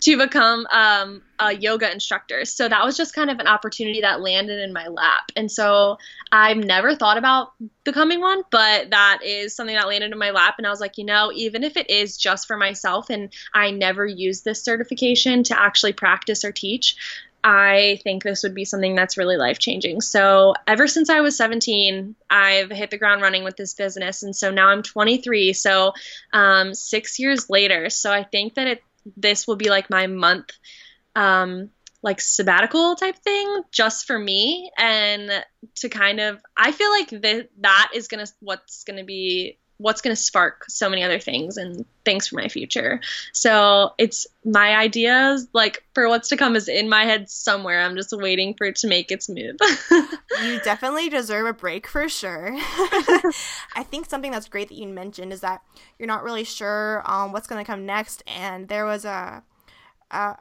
to 0.00 0.16
become 0.16 0.66
um, 0.70 1.22
a 1.38 1.54
yoga 1.54 1.90
instructor. 1.90 2.44
So 2.44 2.68
that 2.68 2.84
was 2.84 2.96
just 2.96 3.14
kind 3.14 3.30
of 3.30 3.38
an 3.38 3.46
opportunity 3.46 4.02
that 4.02 4.20
landed 4.20 4.60
in 4.60 4.72
my 4.72 4.88
lap. 4.88 5.30
And 5.36 5.50
so 5.50 5.98
i've 6.32 6.56
never 6.56 6.94
thought 6.94 7.18
about 7.18 7.52
becoming 7.82 8.20
one 8.20 8.42
but 8.50 8.90
that 8.90 9.18
is 9.24 9.54
something 9.54 9.74
that 9.74 9.88
landed 9.88 10.12
in 10.12 10.18
my 10.18 10.30
lap. 10.30 10.54
And 10.58 10.66
i 10.66 10.70
was 10.70 10.80
like 10.80 10.98
you 10.98 11.04
know 11.04 11.32
even 11.34 11.64
if 11.64 11.76
it 11.76 11.90
is 11.90 12.16
just 12.16 12.46
for 12.46 12.56
myself 12.56 13.10
and 13.10 13.32
i 13.52 13.70
never 13.70 14.06
use 14.06 14.42
this 14.42 14.62
certification 14.62 15.42
to 15.44 15.60
actually 15.60 15.92
practice 15.92 16.44
or 16.44 16.52
teach 16.52 16.96
I 17.42 17.98
think 18.02 18.22
this 18.22 18.42
would 18.42 18.54
be 18.54 18.64
something 18.64 18.94
that's 18.94 19.16
really 19.16 19.36
life 19.36 19.58
changing. 19.58 20.00
So, 20.00 20.54
ever 20.66 20.86
since 20.86 21.08
I 21.08 21.20
was 21.20 21.36
17, 21.36 22.14
I've 22.28 22.70
hit 22.70 22.90
the 22.90 22.98
ground 22.98 23.22
running 23.22 23.44
with 23.44 23.56
this 23.56 23.74
business. 23.74 24.22
And 24.22 24.34
so 24.36 24.50
now 24.50 24.68
I'm 24.68 24.82
23. 24.82 25.52
So, 25.52 25.92
um, 26.32 26.74
six 26.74 27.18
years 27.18 27.48
later. 27.48 27.88
So, 27.90 28.12
I 28.12 28.24
think 28.24 28.54
that 28.54 28.66
it, 28.66 28.82
this 29.16 29.46
will 29.46 29.56
be 29.56 29.70
like 29.70 29.88
my 29.88 30.06
month, 30.06 30.50
um, 31.16 31.70
like 32.02 32.20
sabbatical 32.20 32.96
type 32.96 33.16
thing 33.16 33.62
just 33.70 34.06
for 34.06 34.18
me. 34.18 34.70
And 34.76 35.30
to 35.76 35.88
kind 35.88 36.20
of, 36.20 36.40
I 36.56 36.72
feel 36.72 36.90
like 36.90 37.08
that 37.08 37.48
that 37.60 37.92
is 37.94 38.08
going 38.08 38.24
to, 38.24 38.32
what's 38.40 38.84
going 38.84 38.98
to 38.98 39.04
be 39.04 39.58
what's 39.80 40.02
going 40.02 40.14
to 40.14 40.20
spark 40.20 40.66
so 40.68 40.90
many 40.90 41.02
other 41.02 41.18
things 41.18 41.56
and 41.56 41.86
things 42.04 42.28
for 42.28 42.36
my 42.36 42.48
future. 42.48 43.00
So 43.32 43.94
it's 43.96 44.26
my 44.44 44.76
ideas, 44.76 45.48
like 45.54 45.82
for 45.94 46.06
what's 46.06 46.28
to 46.28 46.36
come, 46.36 46.54
is 46.54 46.68
in 46.68 46.90
my 46.90 47.04
head 47.04 47.30
somewhere. 47.30 47.80
I'm 47.80 47.96
just 47.96 48.12
waiting 48.12 48.52
for 48.54 48.66
it 48.66 48.76
to 48.76 48.88
make 48.88 49.10
its 49.10 49.30
move. 49.30 49.56
you 49.90 50.60
definitely 50.60 51.08
deserve 51.08 51.46
a 51.46 51.54
break 51.54 51.86
for 51.86 52.10
sure. 52.10 52.52
I 52.54 53.84
think 53.90 54.10
something 54.10 54.30
that's 54.30 54.48
great 54.50 54.68
that 54.68 54.76
you 54.76 54.86
mentioned 54.86 55.32
is 55.32 55.40
that 55.40 55.62
you're 55.98 56.06
not 56.06 56.24
really 56.24 56.44
sure 56.44 57.02
um, 57.10 57.32
what's 57.32 57.46
going 57.46 57.64
to 57.64 57.66
come 57.70 57.86
next. 57.86 58.22
And 58.26 58.68
there 58.68 58.84
was 58.84 59.06
a, 59.06 59.42
a 60.10 60.36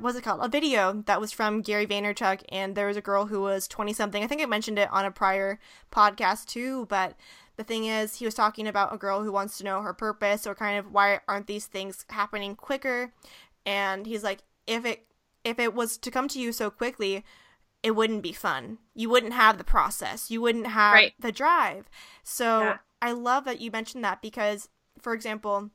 what's 0.00 0.16
it 0.16 0.24
called? 0.24 0.40
A 0.42 0.48
video 0.48 1.02
that 1.06 1.20
was 1.20 1.32
from 1.32 1.60
Gary 1.60 1.86
Vaynerchuk, 1.86 2.42
and 2.50 2.74
there 2.74 2.86
was 2.86 2.96
a 2.96 3.02
girl 3.02 3.26
who 3.26 3.40
was 3.40 3.68
20 3.68 3.92
something. 3.92 4.22
I 4.22 4.26
think 4.26 4.42
I 4.42 4.46
mentioned 4.46 4.78
it 4.78 4.90
on 4.90 5.04
a 5.04 5.10
prior 5.10 5.58
podcast 5.92 6.46
too, 6.46 6.86
but 6.86 7.16
the 7.58 7.64
thing 7.64 7.86
is, 7.86 8.14
he 8.14 8.24
was 8.24 8.34
talking 8.34 8.68
about 8.68 8.94
a 8.94 8.96
girl 8.96 9.24
who 9.24 9.32
wants 9.32 9.58
to 9.58 9.64
know 9.64 9.82
her 9.82 9.92
purpose 9.92 10.46
or 10.46 10.54
kind 10.54 10.78
of 10.78 10.92
why 10.92 11.20
aren't 11.26 11.48
these 11.48 11.66
things 11.66 12.06
happening 12.08 12.54
quicker? 12.54 13.12
And 13.66 14.06
he's 14.06 14.22
like, 14.22 14.44
if 14.66 14.86
it 14.86 15.06
if 15.44 15.58
it 15.58 15.74
was 15.74 15.98
to 15.98 16.10
come 16.10 16.28
to 16.28 16.40
you 16.40 16.52
so 16.52 16.70
quickly, 16.70 17.24
it 17.82 17.92
wouldn't 17.92 18.22
be 18.22 18.32
fun. 18.32 18.78
You 18.94 19.10
wouldn't 19.10 19.32
have 19.32 19.58
the 19.58 19.64
process. 19.64 20.30
You 20.30 20.40
wouldn't 20.40 20.68
have 20.68 20.94
right. 20.94 21.14
the 21.18 21.32
drive. 21.32 21.90
So 22.22 22.60
yeah. 22.60 22.76
I 23.02 23.10
love 23.10 23.44
that 23.46 23.60
you 23.60 23.72
mentioned 23.72 24.04
that 24.04 24.22
because, 24.22 24.68
for 25.02 25.12
example, 25.12 25.70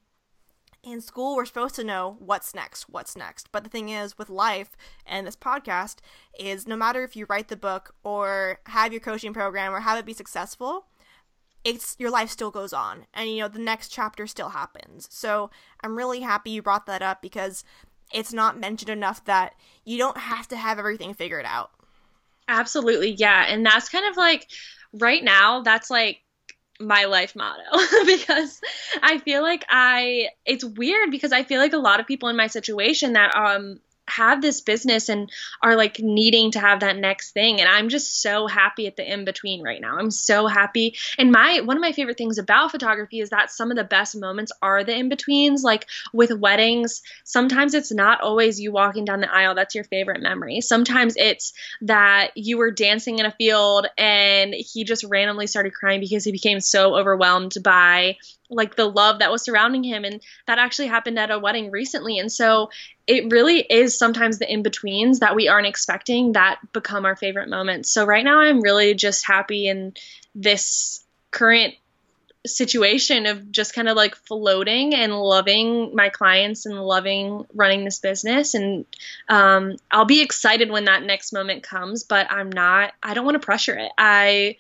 in 0.84 1.02
school 1.02 1.36
we're 1.36 1.46
supposed 1.46 1.76
to 1.76 1.84
know 1.84 2.18
what's 2.20 2.54
next 2.54 2.90
what's 2.90 3.16
next 3.16 3.50
but 3.54 3.64
the 3.64 3.70
thing 3.70 3.88
is 3.88 4.18
with 4.18 4.30
life 4.30 4.76
and 5.06 5.26
this 5.26 5.36
podcast 5.36 6.00
is 6.38 6.68
no 6.68 6.76
matter 6.76 7.06
if 7.06 7.16
you 7.16 7.26
write 7.30 7.48
the 7.48 7.56
book 7.56 7.96
or 8.04 8.60
have 8.66 8.92
your 8.92 9.00
coaching 9.00 9.34
program 9.34 9.74
or 9.74 9.80
have 9.80 9.98
it 9.98 10.06
be 10.06 10.12
successful 10.12 10.88
it's 11.64 11.96
your 11.98 12.10
life 12.10 12.30
still 12.30 12.52
goes 12.52 12.74
on 12.74 13.06
and 13.14 13.30
you 13.30 13.40
know 13.40 13.48
the 13.48 13.60
next 13.60 13.90
chapter 13.90 14.28
still 14.28 14.50
happens. 14.50 15.08
So 15.12 15.50
i'm 15.82 15.96
really 15.96 16.22
happy 16.22 16.52
you 16.52 16.62
brought 16.62 16.86
that 16.86 17.02
up 17.02 17.22
because 17.22 17.64
it's 18.14 18.34
not 18.34 18.60
mentioned 18.60 18.90
enough 18.90 19.24
that 19.26 19.54
you 19.86 19.98
don't 19.98 20.18
have 20.18 20.48
to 20.50 20.58
have 20.58 20.80
everything 20.80 21.14
figured 21.14 21.46
out. 21.46 21.72
Absolutely 22.48 23.12
yeah 23.12 23.46
and 23.48 23.66
that's 23.66 23.90
kind 23.90 24.06
of 24.06 24.18
like 24.18 24.50
right 24.94 25.24
now 25.24 25.62
that's 25.62 25.90
like 25.90 26.20
my 26.80 27.06
life 27.06 27.36
motto 27.36 27.64
because 28.06 28.60
I 29.02 29.20
feel 29.20 29.42
like 29.42 29.64
I 29.70 30.30
it's 30.46 30.64
weird 30.64 31.12
because 31.12 31.32
I 31.32 31.44
feel 31.44 31.60
like 31.60 31.74
a 31.74 31.78
lot 31.78 32.00
of 32.00 32.08
people 32.08 32.30
in 32.30 32.36
my 32.36 32.48
situation 32.48 33.14
that 33.14 33.36
um 33.36 33.80
have 34.08 34.42
this 34.42 34.62
business 34.62 35.10
and 35.10 35.32
are 35.62 35.76
like 35.76 36.00
needing 36.00 36.52
to 36.52 36.60
have 36.60 36.82
that 36.82 36.98
next 36.98 37.32
thing. 37.32 37.60
And 37.60 37.70
i'm 37.70 37.90
just 37.90 38.22
so 38.22 38.48
happy 38.48 38.88
at 38.88 38.98
the 38.98 39.12
in 39.12 39.26
between 39.26 39.64
right 39.64 39.82
now. 39.82 39.98
I'm 39.98 40.12
so 40.12 40.48
happy. 40.48 40.96
And 41.18 41.32
my 41.32 41.62
one 41.62 41.78
of 41.78 41.82
my 41.82 41.92
favorite 41.92 42.18
things 42.18 42.38
about 42.38 42.72
photography 42.72 43.20
is 43.20 43.30
that 43.30 43.52
some 43.52 43.72
of 43.72 43.78
the 43.78 43.84
best 43.84 44.16
moments 44.16 44.52
are 44.62 44.84
the 44.84 44.96
in 44.96 45.10
betweens 45.10 45.64
like 45.64 45.88
with 46.12 46.32
weddings. 46.32 47.02
Sometimes 47.24 47.74
it's 47.74 47.92
not 47.92 48.22
always 48.22 48.60
you 48.60 48.72
walking 48.72 49.06
down 49.06 49.22
the 49.22 49.34
aisle 49.34 49.56
that's 49.56 49.76
your 49.76 49.84
favorite 49.86 50.22
memory. 50.22 50.62
Sometimes 50.62 51.16
it's 51.18 51.54
that 51.82 52.32
you 52.36 52.58
were 52.58 52.72
dancing 52.72 53.20
in 53.20 53.26
a 53.26 53.32
field 53.32 53.88
and 53.98 54.54
he 54.54 54.84
just 54.84 55.04
randomly 55.06 55.48
started 55.48 55.74
crying 55.74 56.00
because 56.00 56.24
he 56.24 56.32
became 56.32 56.60
so 56.60 56.96
overwhelmed 56.96 57.54
by 57.64 58.18
like 58.50 58.76
the 58.76 58.86
love 58.86 59.20
that 59.20 59.32
was 59.32 59.44
surrounding 59.44 59.84
him 59.84 60.04
and 60.06 60.22
that 60.48 60.60
actually 60.60 60.88
happened 60.88 61.18
at 61.18 61.32
a 61.32 61.40
wedding 61.40 61.72
recently. 61.72 62.20
And 62.20 62.32
so 62.32 62.70
it 63.08 63.32
really 63.32 63.60
is 63.60 63.98
sometimes 63.98 64.40
the 64.40 64.52
in-betweens 64.52 65.20
that 65.20 65.36
we 65.36 65.48
aren't 65.48 65.68
expecting 65.68 66.34
that 66.34 66.60
become 66.72 67.06
our 67.06 67.16
favorite 67.16 67.50
moments. 67.50 67.90
So 67.90 68.06
right 68.06 68.24
now 68.24 68.40
i'm 68.40 68.62
really 68.62 68.94
just 68.94 69.26
happy 69.26 69.68
in 69.68 69.94
this 70.36 71.04
current 71.32 71.76
situation 72.46 73.26
of 73.26 73.52
just 73.52 73.74
kind 73.74 73.88
of 73.88 73.96
like 73.96 74.16
floating 74.16 74.94
and 74.94 75.18
loving 75.18 75.96
my 75.96 76.10
clients 76.10 76.66
and 76.66 76.78
loving 76.78 77.46
running 77.54 77.86
this 77.86 78.00
business. 78.00 78.54
And 78.54 78.86
um, 79.30 79.78
i'll 79.92 80.06
be 80.06 80.22
excited 80.22 80.70
when 80.70 80.86
that 80.86 81.04
next 81.04 81.34
moment 81.34 81.64
comes 81.64 82.04
but 82.04 82.32
i'm 82.32 82.52
not 82.52 82.94
i 83.02 83.14
don't 83.14 83.26
want 83.26 83.36
to 83.36 83.46
pressure 83.46 83.76
it. 83.76 83.92
I 83.98 84.58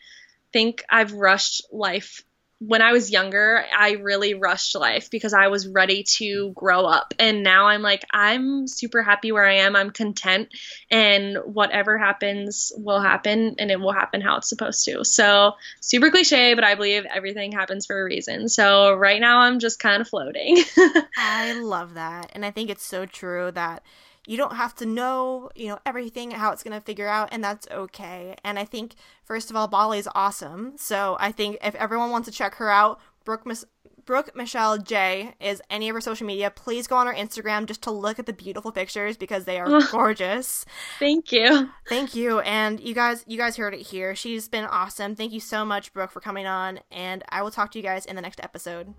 think 0.51 0.84
i've 0.89 1.13
rushed 1.13 1.65
life 1.73 2.23
when 2.60 2.82
I 2.82 2.93
was 2.93 3.12
younger, 3.12 3.66
I 3.78 3.91
really 3.93 4.36
rushed 4.36 4.76
life 4.76 5.10
because 5.10 5.34
I 5.34 5.47
was 5.47 5.68
ready 5.68 6.04
to 6.18 6.51
grow 6.56 6.86
up. 6.86 7.14
And 7.20 7.43
now 7.43 7.68
I'm 7.68 7.82
like, 7.82 8.06
I'm 8.14 8.68
super 8.68 9.01
happy 9.01 9.32
where 9.32 9.45
I 9.45 9.56
am. 9.56 9.76
I'm 9.76 9.91
content. 9.91 10.49
And 10.89 11.38
whatever 11.45 11.97
happens 11.97 12.72
will 12.76 13.01
happen 13.01 13.56
and 13.60 13.70
it 13.70 13.80
will 13.80 13.91
happen 13.91 14.22
how 14.22 14.38
it's 14.38 14.49
supposed 14.49 14.86
to. 14.86 15.04
So, 15.04 15.54
super 15.82 16.10
cliche, 16.10 16.54
but 16.54 16.64
I 16.64 16.76
believe 16.76 17.06
everything 17.06 17.51
happens 17.51 17.86
for 17.86 17.99
a 17.99 18.04
reason. 18.04 18.47
So, 18.47 18.93
right 18.93 19.20
now, 19.20 19.39
I'm 19.39 19.60
just 19.60 19.80
kind 19.80 20.01
of 20.01 20.08
floating. 20.08 20.64
I 21.18 21.60
love 21.60 21.95
that. 21.95 22.32
And 22.34 22.45
I 22.45 22.51
think 22.51 22.70
it's 22.70 22.86
so 22.86 23.06
true 23.06 23.51
that 23.51 23.84
you 24.26 24.38
don't 24.38 24.55
have 24.55 24.74
to 24.76 24.86
know, 24.86 25.49
you 25.55 25.67
know, 25.67 25.80
everything 25.86 26.32
how 26.32 26.51
it's 26.51 26.63
going 26.63 26.78
to 26.78 26.86
figure 26.86 27.07
out 27.07 27.30
and 27.32 27.43
that's 27.43 27.67
okay. 27.69 28.36
And 28.43 28.57
I 28.57 28.65
think 28.65 28.95
first 29.24 29.49
of 29.49 29.55
all 29.55 29.67
Bali's 29.67 30.07
awesome. 30.15 30.74
So 30.78 31.17
I 31.19 31.32
think 31.32 31.57
if 31.63 31.76
everyone 31.76 32.11
wants 32.11 32.28
to 32.28 32.34
check 32.34 32.55
her 32.55 32.69
out, 32.69 32.99
Brooke 33.26 33.45
Miss 33.45 33.65
Brooke 34.05 34.36
Michelle 34.36 34.78
J 34.78 35.34
is 35.39 35.61
any 35.69 35.88
of 35.88 35.95
her 35.95 36.01
social 36.01 36.28
media. 36.28 36.49
Please 36.49 36.88
go 36.88 36.97
on 36.97 37.07
her 37.07 37.13
Instagram 37.13 37.65
just 37.65 37.82
to 37.84 37.91
look 37.91 38.19
at 38.19 38.26
the 38.26 38.34
beautiful 38.34 38.71
pictures 38.71 39.15
because 39.15 39.45
they 39.45 39.59
are 39.59 39.82
gorgeous. 39.91 40.65
Thank 40.99 41.32
you. 41.32 41.69
Thank 41.88 42.13
you. 42.13 42.39
And 42.41 42.80
you 42.80 42.93
guys 42.93 43.24
you 43.28 43.38
guys 43.38 43.55
heard 43.55 43.74
it 43.74 43.82
here. 43.82 44.15
She's 44.15 44.47
been 44.47 44.65
awesome. 44.65 45.15
Thank 45.15 45.32
you 45.32 45.39
so 45.39 45.63
much, 45.63 45.93
Brooke, 45.93 46.11
for 46.11 46.19
coming 46.19 46.45
on. 46.45 46.80
And 46.91 47.24
I 47.30 47.41
will 47.43 47.51
talk 47.51 47.71
to 47.71 47.80
you 47.80 47.84
guys 47.84 48.05
in 48.05 48.15
the 48.15 48.21
next 48.21 48.41
episode. 48.43 48.93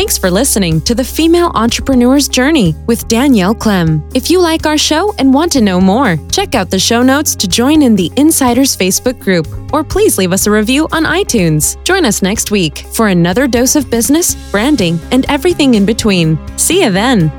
Thanks 0.00 0.16
for 0.16 0.30
listening 0.30 0.80
to 0.82 0.94
the 0.94 1.04
Female 1.04 1.52
Entrepreneur's 1.54 2.26
Journey 2.26 2.74
with 2.86 3.06
Danielle 3.06 3.54
Clem. 3.54 4.02
If 4.14 4.30
you 4.30 4.40
like 4.40 4.64
our 4.64 4.78
show 4.78 5.12
and 5.18 5.34
want 5.34 5.52
to 5.52 5.60
know 5.60 5.78
more, 5.78 6.16
check 6.32 6.54
out 6.54 6.70
the 6.70 6.78
show 6.78 7.02
notes 7.02 7.34
to 7.36 7.46
join 7.46 7.82
in 7.82 7.96
the 7.96 8.10
Insiders 8.16 8.74
Facebook 8.74 9.18
group, 9.18 9.46
or 9.74 9.84
please 9.84 10.16
leave 10.16 10.32
us 10.32 10.46
a 10.46 10.50
review 10.50 10.88
on 10.90 11.04
iTunes. 11.04 11.76
Join 11.84 12.06
us 12.06 12.22
next 12.22 12.50
week 12.50 12.78
for 12.78 13.08
another 13.08 13.46
dose 13.46 13.76
of 13.76 13.90
business, 13.90 14.34
branding, 14.50 14.98
and 15.12 15.26
everything 15.28 15.74
in 15.74 15.84
between. 15.84 16.38
See 16.56 16.82
you 16.82 16.90
then. 16.90 17.30